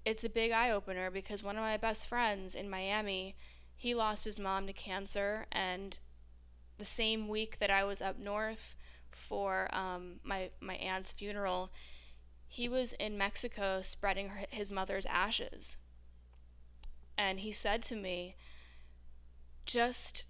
it's 0.04 0.24
a 0.24 0.28
big 0.28 0.50
eye 0.50 0.70
opener 0.70 1.10
because 1.10 1.42
one 1.42 1.56
of 1.56 1.62
my 1.62 1.76
best 1.76 2.06
friends 2.06 2.54
in 2.54 2.68
Miami, 2.68 3.36
he 3.76 3.94
lost 3.94 4.24
his 4.24 4.38
mom 4.38 4.66
to 4.66 4.72
cancer. 4.72 5.46
And 5.50 5.98
the 6.80 6.84
same 6.84 7.28
week 7.28 7.60
that 7.60 7.70
I 7.70 7.84
was 7.84 8.02
up 8.02 8.18
north 8.18 8.74
for 9.12 9.72
um, 9.72 10.18
my, 10.24 10.50
my 10.60 10.74
aunt's 10.74 11.12
funeral, 11.12 11.70
he 12.48 12.68
was 12.68 12.94
in 12.94 13.16
Mexico 13.16 13.80
spreading 13.82 14.30
her, 14.30 14.46
his 14.50 14.72
mother's 14.72 15.06
ashes. 15.06 15.76
And 17.16 17.40
he 17.40 17.52
said 17.52 17.82
to 17.84 17.94
me, 17.94 18.34
just, 19.66 20.24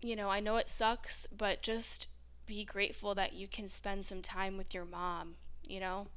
you 0.00 0.16
know, 0.16 0.28
I 0.28 0.40
know 0.40 0.56
it 0.56 0.68
sucks, 0.68 1.26
but 1.30 1.62
just 1.62 2.08
be 2.46 2.64
grateful 2.64 3.14
that 3.14 3.34
you 3.34 3.46
can 3.46 3.68
spend 3.68 4.06
some 4.06 4.22
time 4.22 4.56
with 4.56 4.74
your 4.74 4.84
mom, 4.84 5.34
you 5.62 5.78
know? 5.78 6.08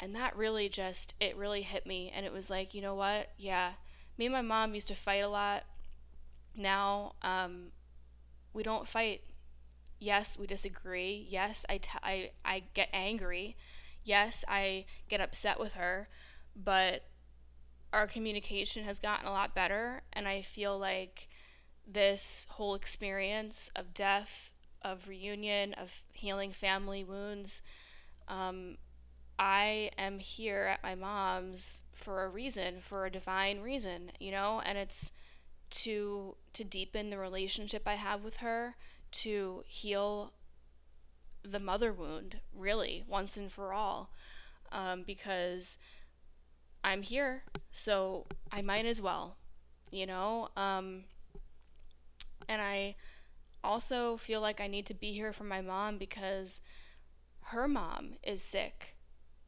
And 0.00 0.14
that 0.14 0.36
really 0.36 0.68
just, 0.68 1.12
it 1.20 1.36
really 1.36 1.62
hit 1.62 1.84
me. 1.84 2.10
And 2.14 2.24
it 2.24 2.32
was 2.32 2.48
like, 2.48 2.72
you 2.72 2.80
know 2.80 2.94
what? 2.94 3.32
Yeah. 3.36 3.72
Me 4.16 4.26
and 4.26 4.32
my 4.32 4.42
mom 4.42 4.74
used 4.74 4.88
to 4.88 4.94
fight 4.94 5.22
a 5.24 5.28
lot. 5.28 5.64
Now, 6.56 7.14
um, 7.20 7.72
we 8.52 8.62
don't 8.62 8.88
fight. 8.88 9.22
Yes, 10.00 10.38
we 10.38 10.46
disagree. 10.46 11.26
Yes, 11.30 11.66
I, 11.68 11.78
t- 11.78 11.90
I, 12.02 12.30
I 12.44 12.64
get 12.74 12.88
angry. 12.92 13.56
Yes, 14.04 14.44
I 14.48 14.86
get 15.08 15.20
upset 15.20 15.60
with 15.60 15.72
her. 15.72 16.08
But 16.56 17.04
our 17.92 18.06
communication 18.06 18.84
has 18.84 18.98
gotten 18.98 19.26
a 19.26 19.32
lot 19.32 19.54
better. 19.54 20.02
And 20.12 20.28
I 20.28 20.42
feel 20.42 20.78
like 20.78 21.28
this 21.86 22.46
whole 22.50 22.74
experience 22.74 23.70
of 23.76 23.94
death, 23.94 24.50
of 24.82 25.08
reunion, 25.08 25.74
of 25.74 25.90
healing 26.12 26.52
family 26.52 27.04
wounds, 27.04 27.62
um, 28.28 28.76
I 29.38 29.90
am 29.98 30.18
here 30.18 30.66
at 30.66 30.82
my 30.82 30.94
mom's 30.94 31.82
for 31.94 32.24
a 32.24 32.28
reason, 32.28 32.80
for 32.80 33.06
a 33.06 33.10
divine 33.10 33.60
reason, 33.60 34.12
you 34.20 34.30
know, 34.32 34.60
and 34.64 34.78
it's 34.78 35.12
to 35.70 36.36
to 36.54 36.64
deepen 36.64 37.10
the 37.10 37.18
relationship 37.18 37.82
I 37.86 37.94
have 37.94 38.24
with 38.24 38.38
her, 38.38 38.76
to 39.12 39.62
heal 39.66 40.32
the 41.42 41.60
mother 41.60 41.92
wound, 41.92 42.40
really, 42.54 43.04
once 43.06 43.36
and 43.36 43.50
for 43.50 43.72
all, 43.72 44.10
um, 44.72 45.02
because 45.06 45.78
I'm 46.82 47.02
here, 47.02 47.44
so 47.70 48.26
I 48.50 48.62
might 48.62 48.86
as 48.86 49.00
well, 49.00 49.36
you 49.90 50.06
know. 50.06 50.48
Um, 50.56 51.04
and 52.48 52.62
I 52.62 52.96
also 53.62 54.16
feel 54.16 54.40
like 54.40 54.60
I 54.60 54.66
need 54.66 54.86
to 54.86 54.94
be 54.94 55.12
here 55.12 55.32
for 55.32 55.44
my 55.44 55.60
mom 55.60 55.98
because 55.98 56.60
her 57.44 57.68
mom 57.68 58.14
is 58.22 58.42
sick, 58.42 58.94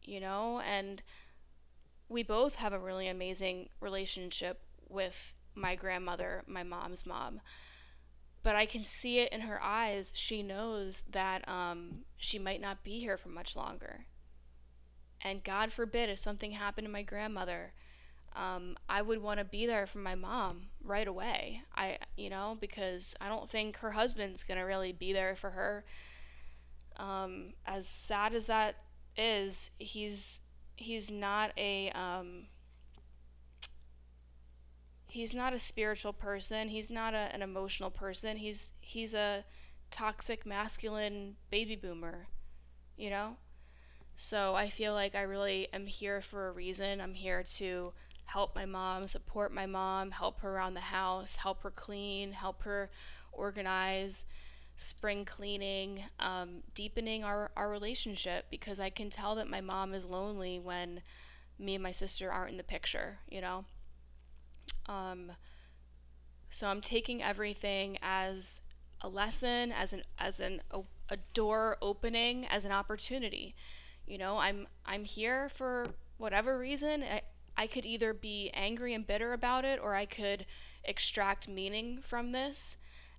you 0.03 0.21
know, 0.21 0.61
and 0.61 1.03
we 2.09 2.23
both 2.23 2.57
have 2.57 2.73
a 2.73 2.79
really 2.79 3.09
amazing 3.09 3.69
relationship 3.81 4.63
with 4.89 5.35
my 5.55 5.75
grandmother, 5.75 6.43
my 6.47 6.63
mom's 6.63 7.07
mom. 7.07 7.41
But 8.43 8.57
I 8.57 8.65
can 8.67 8.85
see 8.85 9.19
it 9.19 9.33
in 9.33 9.43
her 9.43 9.63
eyes. 9.63 10.13
She 10.15 10.43
knows 10.43 11.03
that 11.11 11.47
um, 11.47 12.05
she 12.17 12.39
might 12.39 12.61
not 12.61 12.83
be 12.83 12.99
here 12.99 13.19
for 13.19 13.29
much 13.29 13.55
longer. 13.55 14.07
And 15.23 15.45
God 15.45 15.73
forbid 15.73 16.09
if 16.09 16.19
something 16.19 16.53
happened 16.53 16.87
to 16.87 16.93
my 16.93 17.03
grandmother, 17.03 17.75
um, 18.35 18.77
I 18.89 19.03
would 19.03 19.23
want 19.23 19.39
to 19.39 19.45
be 19.45 19.67
there 19.67 19.87
for 19.87 19.99
my 19.99 20.15
mom 20.15 20.69
right 20.83 21.07
away. 21.07 21.63
I, 21.75 21.99
you 22.17 22.31
know, 22.31 22.57
because 22.61 23.15
I 23.21 23.29
don't 23.29 23.51
think 23.51 23.77
her 23.79 23.91
husband's 23.91 24.45
gonna 24.45 24.65
really 24.65 24.93
be 24.93 25.13
there 25.13 25.37
for 25.37 25.51
her. 25.51 25.85
Um, 26.97 27.55
as 27.67 27.89
sad 27.89 28.35
as 28.35 28.47
that 28.47 28.77
is, 29.17 29.71
he's 29.79 30.41
he's 30.77 31.11
not 31.11 31.53
a 31.59 31.91
um, 31.91 32.47
he's 35.11 35.35
not 35.35 35.53
a 35.53 35.59
spiritual 35.59 36.13
person. 36.13 36.69
He's 36.69 36.91
not 36.91 37.15
a, 37.15 37.29
an 37.33 37.43
emotional 37.43 37.91
person. 37.91 38.37
He's 38.37 38.73
he's 38.81 39.15
a 39.15 39.45
toxic 39.91 40.47
masculine 40.47 41.37
baby 41.51 41.77
boomer, 41.77 42.29
you 42.97 43.11
know. 43.11 43.37
So 44.15 44.55
I 44.55 44.71
feel 44.71 44.93
like 44.93 45.15
I 45.15 45.23
really 45.23 45.69
am 45.73 45.87
here 45.87 46.21
for 46.21 46.49
a 46.49 46.53
reason. 46.53 47.01
I'm 47.01 47.15
here 47.15 47.43
to 47.57 47.93
help 48.27 48.55
my 48.55 48.65
mom, 48.65 49.09
support 49.09 49.53
my 49.53 49.67
mom, 49.67 50.13
help 50.13 50.41
her 50.41 50.55
around 50.55 50.75
the 50.75 50.81
house, 50.81 51.37
help 51.37 51.63
her 51.63 51.71
clean, 51.71 52.33
help 52.33 52.63
her 52.63 52.91
organize, 53.33 54.25
spring 54.77 55.25
cleaning, 55.25 56.05
um, 56.21 56.63
deepening 56.75 57.25
our, 57.25 57.51
our 57.57 57.69
relationship 57.69 58.47
because 58.51 58.79
I 58.79 58.91
can 58.91 59.11
tell 59.11 59.35
that 59.35 59.49
my 59.49 59.61
mom 59.61 59.95
is 59.95 60.05
lonely 60.05 60.59
when 60.59 61.03
me 61.59 61.75
and 61.75 61.83
my 61.83 61.93
sister 61.93 62.31
aren't 62.31 62.53
in 62.53 62.57
the 62.57 62.63
picture, 62.63 63.19
you 63.29 63.41
know? 63.41 63.65
Um, 64.91 65.33
so 66.51 66.67
I'm 66.67 66.81
taking 66.81 67.23
everything 67.23 67.97
as 68.03 68.61
a 69.01 69.09
lesson, 69.09 69.73
as 69.73 69.93
an 69.93 70.03
as 70.19 70.41
an 70.41 70.61
a, 70.71 70.81
a 71.09 71.17
door 71.33 71.79
opening, 71.81 72.47
as 72.47 72.65
an 72.65 72.73
opportunity. 72.73 73.55
You 74.07 74.19
know, 74.19 74.39
I'm 74.39 74.67
I'm 74.85 75.05
here 75.05 75.49
for 75.49 75.87
whatever 76.19 76.59
reason. 76.59 77.05
I, 77.05 77.23
I 77.57 77.67
could 77.67 77.87
either 77.87 78.13
be 78.13 78.51
angry 78.53 78.95
and 78.95 79.07
bitter 79.07 79.33
about 79.33 79.65
it 79.65 79.81
or 79.83 79.95
I 79.95 80.07
could 80.07 80.45
extract 80.85 81.49
meaning 81.49 82.01
from 82.03 82.33
this. 82.33 82.77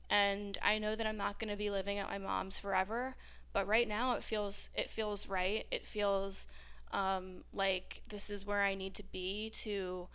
And 0.09 0.57
I 0.61 0.77
know 0.77 0.95
that 0.95 1.07
I'm 1.07 1.17
not 1.17 1.39
going 1.39 1.49
to 1.49 1.55
be 1.55 1.69
living 1.69 1.99
at 1.99 2.09
my 2.09 2.17
mom's 2.17 2.57
forever, 2.57 3.15
but 3.53 3.65
right 3.65 3.87
now 3.87 4.15
it 4.15 4.23
feels 4.23 4.69
it 4.75 4.89
feels 4.89 5.27
right. 5.27 5.65
It 5.71 5.85
feels 5.85 6.47
um, 6.91 7.45
like 7.53 8.01
this 8.09 8.29
is 8.29 8.45
where 8.45 8.61
I 8.61 8.75
need 8.75 8.93
to 8.95 9.03
be 9.03 9.51
to 9.61 10.07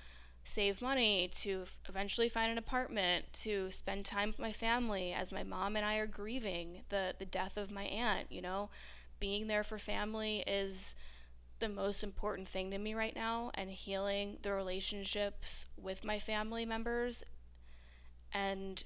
save 0.47 0.81
money, 0.81 1.29
to 1.43 1.65
eventually 1.89 2.29
find 2.29 2.53
an 2.53 2.59
apartment, 2.59 3.25
to 3.43 3.71
spend 3.73 4.07
time 4.07 4.29
with 4.29 4.39
my 4.39 4.53
family 4.53 5.13
as 5.13 5.33
my 5.33 5.43
mom 5.43 5.75
and 5.77 5.85
I 5.85 5.97
are 5.97 6.07
grieving 6.07 6.83
the 6.89 7.15
the 7.19 7.27
death 7.27 7.57
of 7.57 7.71
my 7.71 7.83
aunt, 7.85 8.31
you 8.31 8.41
know. 8.41 8.71
Being 9.19 9.49
there 9.49 9.65
for 9.65 9.79
family 9.79 10.45
is 10.47 10.95
the 11.59 11.69
most 11.69 12.05
important 12.05 12.49
thing 12.49 12.71
to 12.71 12.79
me 12.79 12.95
right 12.95 13.15
now 13.17 13.51
and 13.55 13.71
healing 13.71 14.39
the 14.43 14.53
relationships 14.53 15.67
with 15.77 16.05
my 16.05 16.19
family 16.19 16.65
members 16.65 17.25
and 18.33 18.85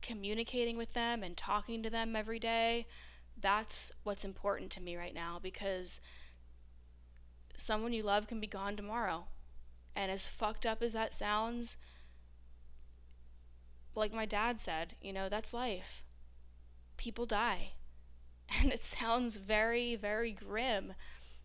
communicating 0.00 0.76
with 0.78 0.94
them 0.94 1.22
and 1.22 1.36
talking 1.36 1.82
to 1.82 1.90
them 1.90 2.16
every 2.16 2.38
day. 2.38 2.86
That's 3.40 3.92
what's 4.04 4.24
important 4.24 4.70
to 4.72 4.80
me 4.80 4.96
right 4.96 5.14
now 5.14 5.38
because 5.42 6.00
someone 7.56 7.92
you 7.92 8.02
love 8.02 8.26
can 8.26 8.40
be 8.40 8.46
gone 8.46 8.76
tomorrow. 8.76 9.26
And 9.98 10.10
as 10.10 10.26
fucked 10.26 10.64
up 10.64 10.82
as 10.82 10.94
that 10.94 11.12
sounds, 11.12 11.76
like 13.94 14.14
my 14.14 14.24
dad 14.24 14.60
said, 14.60 14.94
you 15.02 15.12
know, 15.12 15.28
that's 15.28 15.52
life. 15.52 16.04
People 16.96 17.26
die. 17.26 17.72
And 18.62 18.72
it 18.72 18.82
sounds 18.82 19.36
very, 19.36 19.94
very 19.94 20.32
grim 20.32 20.94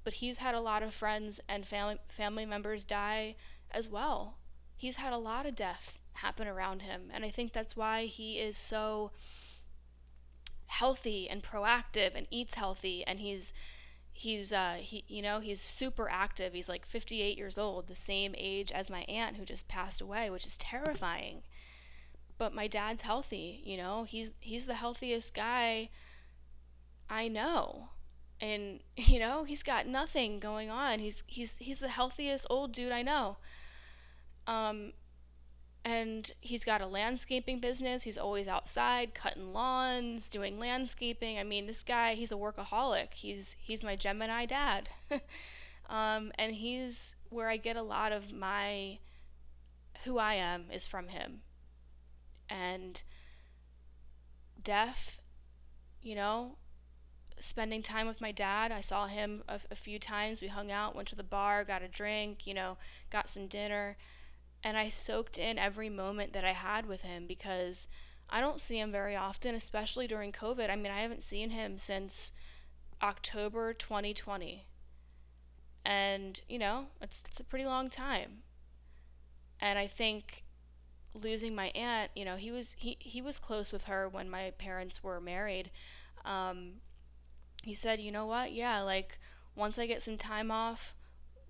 but 0.04 0.14
he's 0.16 0.38
had 0.38 0.56
a 0.56 0.60
lot 0.60 0.84
of 0.84 0.94
friends 0.94 1.40
and 1.48 1.66
family 1.66 1.98
family 2.10 2.46
members 2.46 2.84
die 2.84 3.36
as 3.72 3.88
well. 3.88 4.38
He's 4.76 4.98
had 4.98 5.14
a 5.14 5.18
lot 5.18 5.46
of 5.46 5.56
death 5.56 5.98
happen 6.14 6.48
around 6.48 6.82
him, 6.82 7.10
and 7.14 7.24
I 7.24 7.30
think 7.30 7.54
that's 7.54 7.76
why 7.76 8.06
he 8.06 8.40
is 8.40 8.58
so 8.58 9.12
healthy 10.68 11.30
and 11.30 11.44
proactive 11.44 12.12
and 12.16 12.28
eats 12.32 12.56
healthy 12.56 13.04
and 13.06 13.20
he's 13.20 13.54
he's 14.14 14.54
uh 14.54 14.78
he 14.80 15.04
you 15.08 15.22
know 15.22 15.40
he's 15.40 15.60
super 15.60 16.08
active. 16.10 16.54
He's 16.54 16.70
like 16.70 16.86
58 16.86 17.38
years 17.38 17.58
old 17.58 17.88
the 17.88 17.96
same 17.96 18.36
age 18.38 18.72
as 18.72 18.90
my 18.90 19.02
aunt 19.02 19.38
who 19.38 19.46
just 19.46 19.68
passed 19.68 20.02
away 20.02 20.30
which 20.30 20.46
is 20.46 20.58
terrifying. 20.58 21.42
But 22.38 22.54
my 22.54 22.68
dad's 22.68 23.02
healthy 23.02 23.62
you 23.66 23.78
know? 23.78 24.04
He's 24.04 24.34
he's 24.40 24.66
the 24.66 24.76
healthiest 24.76 25.34
guy 25.34 25.90
i 27.10 27.28
know. 27.28 27.90
And 28.40 28.80
you 28.96 29.20
know 29.20 29.44
he's 29.44 29.64
got 29.64 29.88
nothing 29.88 30.40
going 30.40 30.70
on. 30.70 31.00
He's 31.00 31.24
he's 31.28 31.58
he's 31.58 31.80
the 31.80 31.90
healthiest 31.90 32.46
old 32.50 32.72
dude 32.72 32.92
i 32.92 33.02
know. 33.02 33.38
Um 34.48 34.94
and 35.86 36.32
he's 36.40 36.64
got 36.64 36.82
a 36.82 36.88
landscaping 36.88 37.60
business 37.60 38.04
he's 38.04 38.18
always 38.18 38.48
outside 38.48 39.14
cutting 39.14 39.54
lawns 39.54 40.30
doing 40.30 40.58
landscaping 40.58 41.38
i 41.38 41.44
mean 41.44 41.68
this 41.68 41.84
guy 41.84 42.14
he's 42.14 42.32
a 42.32 42.36
workaholic 42.36 43.14
he's 43.14 43.56
he's 43.60 43.84
my 43.84 43.96
gemini 43.96 44.46
dad 44.46 44.90
um 45.90 46.32
and 46.36 46.56
he's 46.56 47.16
where 47.30 47.50
i 47.50 47.58
get 47.58 47.76
a 47.76 47.82
lot 47.82 48.12
of 48.12 48.32
my 48.32 48.98
who 50.06 50.18
i 50.18 50.34
am 50.34 50.66
is 50.72 50.88
from 50.88 51.10
him 51.10 51.42
and 52.50 53.04
death 54.62 55.20
you 56.02 56.16
know 56.16 56.56
spending 57.44 57.84
time 57.84 58.08
with 58.08 58.22
my 58.22 58.32
dad. 58.32 58.72
I 58.72 58.82
saw 58.82 59.08
him 59.08 59.44
a, 59.50 59.60
a, 59.70 59.76
few 59.76 60.00
times. 60.00 60.42
We 60.42 60.48
hung 60.48 60.72
out, 60.72 60.96
went 60.96 61.10
to 61.10 61.16
the 61.16 61.24
bar, 61.24 61.66
got 61.66 61.82
a 61.82 61.88
drink, 61.90 62.48
you 62.48 62.54
know, 62.54 62.78
got 63.12 63.30
some 63.30 63.48
dinner. 63.48 63.98
And 64.64 64.78
I 64.78 64.90
soaked 64.90 65.38
in 65.38 65.60
every 65.60 65.90
moment 65.90 66.34
that 66.34 66.46
I 66.46 66.54
had 66.54 66.86
with 66.86 67.02
him 67.02 67.26
because 67.28 67.88
I 68.30 68.40
don't 68.40 68.62
see 68.62 68.80
him 68.80 68.92
very 68.92 69.16
often, 69.16 69.56
especially 69.56 70.08
during 70.08 70.32
COVID. 70.32 70.70
I 70.70 70.76
mean, 70.76 70.92
I 70.92 71.02
haven't 71.02 71.24
seen 71.24 71.50
him 71.50 71.78
since 71.78 72.32
October 73.02 73.74
2020. 73.74 74.66
And, 75.86 76.40
you 76.48 76.58
know, 76.58 76.86
it's, 77.02 77.24
it's 77.28 77.40
a 77.42 77.44
pretty 77.44 77.66
long 77.66 77.90
time. 77.90 78.44
And 79.60 79.78
I 79.78 79.88
think 79.88 80.44
losing 81.14 81.54
my 81.54 81.68
aunt, 81.70 82.12
you 82.16 82.26
know, 82.26 82.36
he 82.36 82.52
was 82.52 82.76
he, 82.78 82.98
he 83.00 83.22
was 83.22 83.40
close 83.40 83.72
with 83.72 83.84
her 83.84 84.10
when 84.10 84.30
my 84.30 84.52
parents 84.58 85.04
were 85.04 85.22
married. 85.22 85.70
Um, 86.26 86.76
he 87.64 87.74
said, 87.74 88.00
"You 88.00 88.12
know 88.12 88.26
what? 88.26 88.52
Yeah, 88.52 88.82
like 88.82 89.20
once 89.56 89.78
I 89.78 89.86
get 89.86 90.02
some 90.02 90.18
time 90.18 90.52
off, 90.52 90.94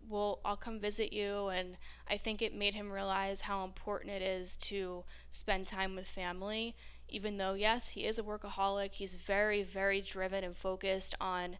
we'll 0.08 0.39
I'll 0.45 0.58
come 0.58 0.80
visit 0.80 1.14
you." 1.14 1.47
And 1.47 1.78
I 2.10 2.18
think 2.18 2.41
it 2.41 2.56
made 2.56 2.74
him 2.74 2.91
realize 2.91 3.41
how 3.41 3.64
important 3.64 4.12
it 4.12 4.22
is 4.22 4.56
to 4.58 5.04
spend 5.32 5.68
time 5.68 5.95
with 5.95 6.08
family. 6.08 6.76
Even 7.10 7.38
though 7.38 7.54
yes, 7.54 7.89
he 7.89 8.06
is 8.06 8.18
a 8.18 8.24
workaholic, 8.24 8.93
he's 8.93 9.16
very 9.16 9.64
very 9.64 10.01
driven 10.01 10.43
and 10.43 10.58
focused 10.58 11.16
on 11.22 11.58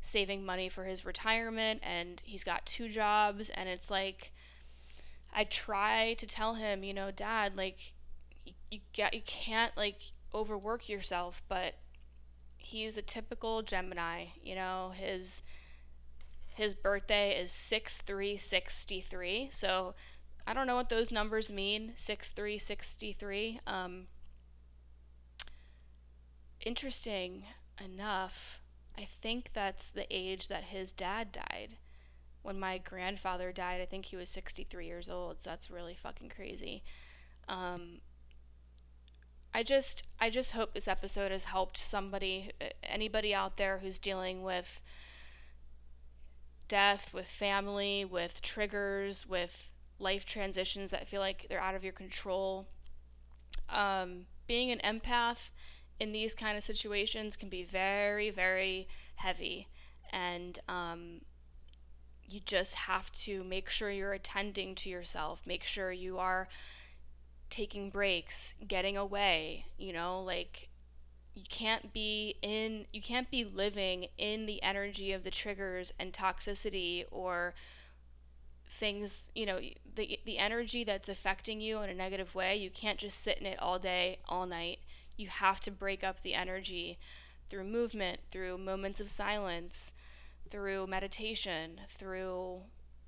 saving 0.00 0.44
money 0.44 0.68
for 0.68 0.84
his 0.84 1.04
retirement 1.04 1.80
and 1.82 2.20
he's 2.24 2.44
got 2.44 2.66
two 2.66 2.90
jobs 2.90 3.48
and 3.48 3.70
it's 3.70 3.90
like 3.90 4.32
I 5.32 5.44
try 5.44 6.14
to 6.14 6.26
tell 6.26 6.54
him, 6.54 6.84
you 6.84 6.94
know, 6.94 7.10
dad, 7.10 7.56
like 7.56 7.92
you, 8.44 8.52
you 8.70 8.80
get 8.92 9.14
you 9.14 9.22
can't 9.26 9.76
like 9.76 10.12
overwork 10.32 10.88
yourself, 10.88 11.42
but 11.48 11.74
he's 12.56 12.96
a 12.96 13.02
typical 13.02 13.62
Gemini, 13.62 14.26
you 14.42 14.54
know, 14.54 14.92
his 14.94 15.42
his 16.54 16.74
birthday 16.74 17.40
is 17.40 17.52
6363. 17.52 19.50
So 19.52 19.94
I 20.46 20.54
don't 20.54 20.66
know 20.66 20.76
what 20.76 20.88
those 20.88 21.10
numbers 21.10 21.50
mean, 21.50 21.92
6363. 21.96 23.60
Um 23.66 24.06
interesting 26.64 27.44
enough, 27.84 28.60
I 28.96 29.06
think 29.22 29.50
that's 29.52 29.90
the 29.90 30.06
age 30.10 30.48
that 30.48 30.64
his 30.64 30.92
dad 30.92 31.32
died. 31.32 31.76
When 32.42 32.58
my 32.60 32.78
grandfather 32.78 33.52
died, 33.52 33.80
I 33.80 33.86
think 33.86 34.06
he 34.06 34.16
was 34.16 34.28
63 34.28 34.86
years 34.86 35.08
old. 35.08 35.42
So 35.42 35.50
that's 35.50 35.70
really 35.70 35.96
fucking 36.00 36.28
crazy. 36.28 36.82
Um, 37.48 38.00
I 39.54 39.62
just 39.62 40.02
I 40.20 40.30
just 40.30 40.50
hope 40.50 40.74
this 40.74 40.88
episode 40.88 41.30
has 41.30 41.44
helped 41.44 41.78
somebody 41.78 42.50
anybody 42.82 43.32
out 43.32 43.56
there 43.56 43.78
who's 43.78 43.98
dealing 43.98 44.42
with 44.42 44.80
death, 46.68 47.12
with 47.12 47.26
family, 47.26 48.04
with 48.04 48.42
triggers, 48.42 49.26
with 49.26 49.68
life 49.98 50.24
transitions 50.24 50.90
that 50.90 51.06
feel 51.06 51.20
like 51.20 51.46
they're 51.48 51.60
out 51.60 51.74
of 51.74 51.84
your 51.84 51.92
control. 51.92 52.66
Um, 53.68 54.26
being 54.46 54.70
an 54.70 54.80
empath 54.84 55.50
in 56.00 56.12
these 56.12 56.34
kind 56.34 56.56
of 56.56 56.64
situations 56.64 57.36
can 57.36 57.48
be 57.48 57.62
very, 57.64 58.30
very 58.30 58.88
heavy. 59.16 59.68
And 60.12 60.58
um, 60.68 61.20
you 62.26 62.40
just 62.44 62.74
have 62.74 63.10
to 63.12 63.44
make 63.44 63.70
sure 63.70 63.90
you're 63.90 64.12
attending 64.12 64.74
to 64.76 64.88
yourself, 64.88 65.40
make 65.46 65.64
sure 65.64 65.92
you 65.92 66.18
are 66.18 66.48
taking 67.50 67.90
breaks, 67.90 68.54
getting 68.66 68.96
away, 68.96 69.66
you 69.78 69.92
know, 69.92 70.22
like 70.22 70.68
you 71.34 71.42
can't 71.48 71.92
be 71.92 72.36
in 72.42 72.86
you 72.92 73.02
can't 73.02 73.30
be 73.30 73.44
living 73.44 74.06
in 74.16 74.46
the 74.46 74.62
energy 74.62 75.12
of 75.12 75.24
the 75.24 75.30
triggers 75.30 75.92
and 75.98 76.12
toxicity 76.12 77.04
or 77.10 77.54
things, 78.78 79.30
you 79.34 79.46
know, 79.46 79.60
the 79.96 80.18
the 80.24 80.38
energy 80.38 80.84
that's 80.84 81.08
affecting 81.08 81.60
you 81.60 81.80
in 81.80 81.90
a 81.90 81.94
negative 81.94 82.34
way, 82.34 82.56
you 82.56 82.70
can't 82.70 82.98
just 82.98 83.20
sit 83.22 83.38
in 83.38 83.46
it 83.46 83.58
all 83.60 83.78
day, 83.78 84.18
all 84.28 84.46
night 84.46 84.78
you 85.16 85.28
have 85.28 85.60
to 85.60 85.70
break 85.70 86.02
up 86.02 86.22
the 86.22 86.34
energy 86.34 86.98
through 87.48 87.64
movement, 87.64 88.20
through 88.30 88.58
moments 88.58 89.00
of 89.00 89.10
silence, 89.10 89.92
through 90.50 90.86
meditation, 90.86 91.80
through, 91.96 92.60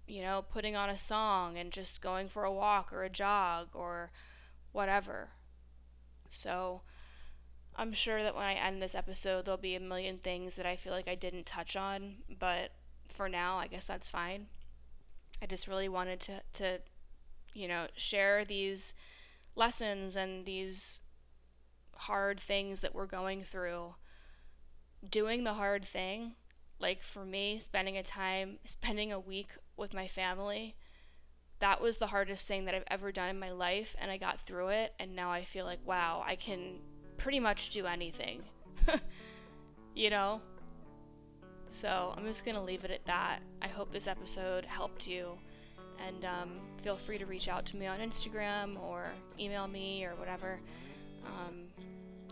you 0.06 0.22
know, 0.22 0.44
putting 0.48 0.76
on 0.76 0.88
a 0.88 0.96
song 0.96 1.58
and 1.58 1.72
just 1.72 2.00
going 2.00 2.28
for 2.28 2.44
a 2.44 2.52
walk 2.52 2.92
or 2.92 3.02
a 3.02 3.10
jog 3.10 3.68
or 3.74 4.10
whatever. 4.72 5.30
So, 6.30 6.82
I'm 7.76 7.92
sure 7.92 8.22
that 8.22 8.34
when 8.34 8.44
I 8.44 8.54
end 8.54 8.80
this 8.80 8.94
episode, 8.94 9.44
there'll 9.44 9.58
be 9.58 9.74
a 9.74 9.80
million 9.80 10.18
things 10.18 10.56
that 10.56 10.66
I 10.66 10.76
feel 10.76 10.92
like 10.92 11.08
I 11.08 11.14
didn't 11.14 11.46
touch 11.46 11.76
on, 11.76 12.16
but 12.38 12.72
for 13.12 13.28
now, 13.28 13.58
I 13.58 13.66
guess 13.66 13.84
that's 13.84 14.08
fine. 14.08 14.46
I 15.42 15.46
just 15.46 15.68
really 15.68 15.88
wanted 15.88 16.20
to, 16.20 16.40
to 16.54 16.78
you 17.52 17.68
know, 17.68 17.86
share 17.94 18.44
these 18.44 18.94
lessons 19.54 20.16
and 20.16 20.46
these 20.46 21.00
hard 21.94 22.40
things 22.40 22.80
that 22.80 22.94
we're 22.94 23.06
going 23.06 23.44
through, 23.44 23.94
doing 25.08 25.44
the 25.44 25.54
hard 25.54 25.84
thing, 25.84 26.32
like 26.78 27.02
for 27.02 27.24
me, 27.24 27.58
spending 27.58 27.96
a 27.96 28.02
time, 28.02 28.58
spending 28.64 29.12
a 29.12 29.20
week 29.20 29.50
with 29.76 29.94
my 29.94 30.08
family, 30.08 30.76
that 31.58 31.80
was 31.80 31.98
the 31.98 32.08
hardest 32.08 32.46
thing 32.46 32.64
that 32.66 32.74
I've 32.74 32.84
ever 32.88 33.12
done 33.12 33.30
in 33.30 33.38
my 33.38 33.50
life. 33.50 33.96
And 33.98 34.10
I 34.10 34.18
got 34.18 34.40
through 34.40 34.68
it. 34.68 34.92
And 34.98 35.16
now 35.16 35.30
I 35.30 35.44
feel 35.44 35.64
like, 35.64 35.80
wow, 35.84 36.22
I 36.26 36.36
can 36.36 36.80
pretty 37.16 37.40
much 37.40 37.70
do 37.70 37.86
anything. 37.86 38.42
you 39.94 40.10
know? 40.10 40.40
So 41.68 42.14
I'm 42.16 42.24
just 42.24 42.44
going 42.44 42.54
to 42.54 42.62
leave 42.62 42.84
it 42.84 42.90
at 42.90 43.04
that. 43.06 43.40
I 43.60 43.68
hope 43.68 43.92
this 43.92 44.06
episode 44.06 44.64
helped 44.64 45.06
you. 45.06 45.32
And 46.06 46.24
um, 46.24 46.50
feel 46.82 46.96
free 46.96 47.18
to 47.18 47.26
reach 47.26 47.48
out 47.48 47.66
to 47.66 47.76
me 47.76 47.86
on 47.86 47.98
Instagram 48.00 48.80
or 48.82 49.10
email 49.38 49.66
me 49.66 50.04
or 50.04 50.14
whatever. 50.16 50.58
Um, 51.24 51.64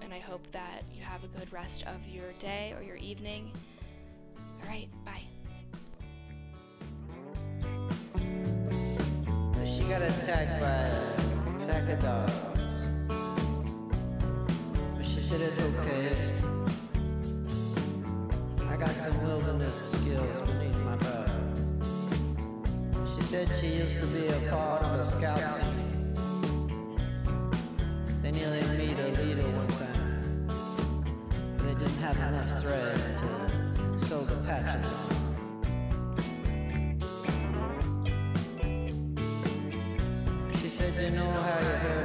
and 0.03 0.13
I 0.13 0.19
hope 0.19 0.47
that 0.53 0.83
you 0.93 1.03
have 1.03 1.25
a 1.25 1.39
good 1.39 1.53
rest 1.53 1.83
of 1.85 2.07
your 2.09 2.33
day 2.39 2.75
or 2.77 2.83
your 2.83 2.97
evening. 2.97 3.51
All 4.63 4.69
right, 4.69 4.89
bye. 5.05 5.23
She 9.65 9.83
got 9.85 10.03
attacked 10.03 10.61
by 10.61 11.63
a 11.63 11.67
pack 11.67 11.89
of 11.89 12.03
dogs. 12.03 12.64
Said 15.25 15.41
it's 15.41 15.59
okay. 15.59 16.35
I 18.69 18.77
got 18.77 18.91
some 18.91 19.17
wilderness 19.25 19.93
skills 19.93 20.43
beneath 20.43 20.79
my 20.81 20.97
belt. 20.97 21.31
She 23.17 23.23
said 23.23 23.49
she 23.59 23.69
used 23.69 24.01
to 24.01 24.07
be 24.09 24.27
a 24.27 24.51
part 24.51 24.83
of 24.83 25.01
a 25.01 25.05
scout 25.05 25.41
team. 25.57 26.13
They 28.23 28.33
nearly 28.33 28.61
meet 28.77 28.99
a 28.99 29.09
leader 29.23 29.49
one 29.49 29.69
time. 29.69 30.47
They 31.57 31.73
didn't 31.73 32.01
have 32.01 32.19
enough 32.19 32.61
thread 32.61 33.17
to 33.17 33.29
sew 33.99 34.27
the 34.27 34.37
patches 34.45 34.87
on. 34.87 35.15
She 40.61 40.69
said, 40.69 40.95
You 41.03 41.11
know 41.13 41.31
how 41.31 41.61
you 41.61 41.77
heard 41.87 42.04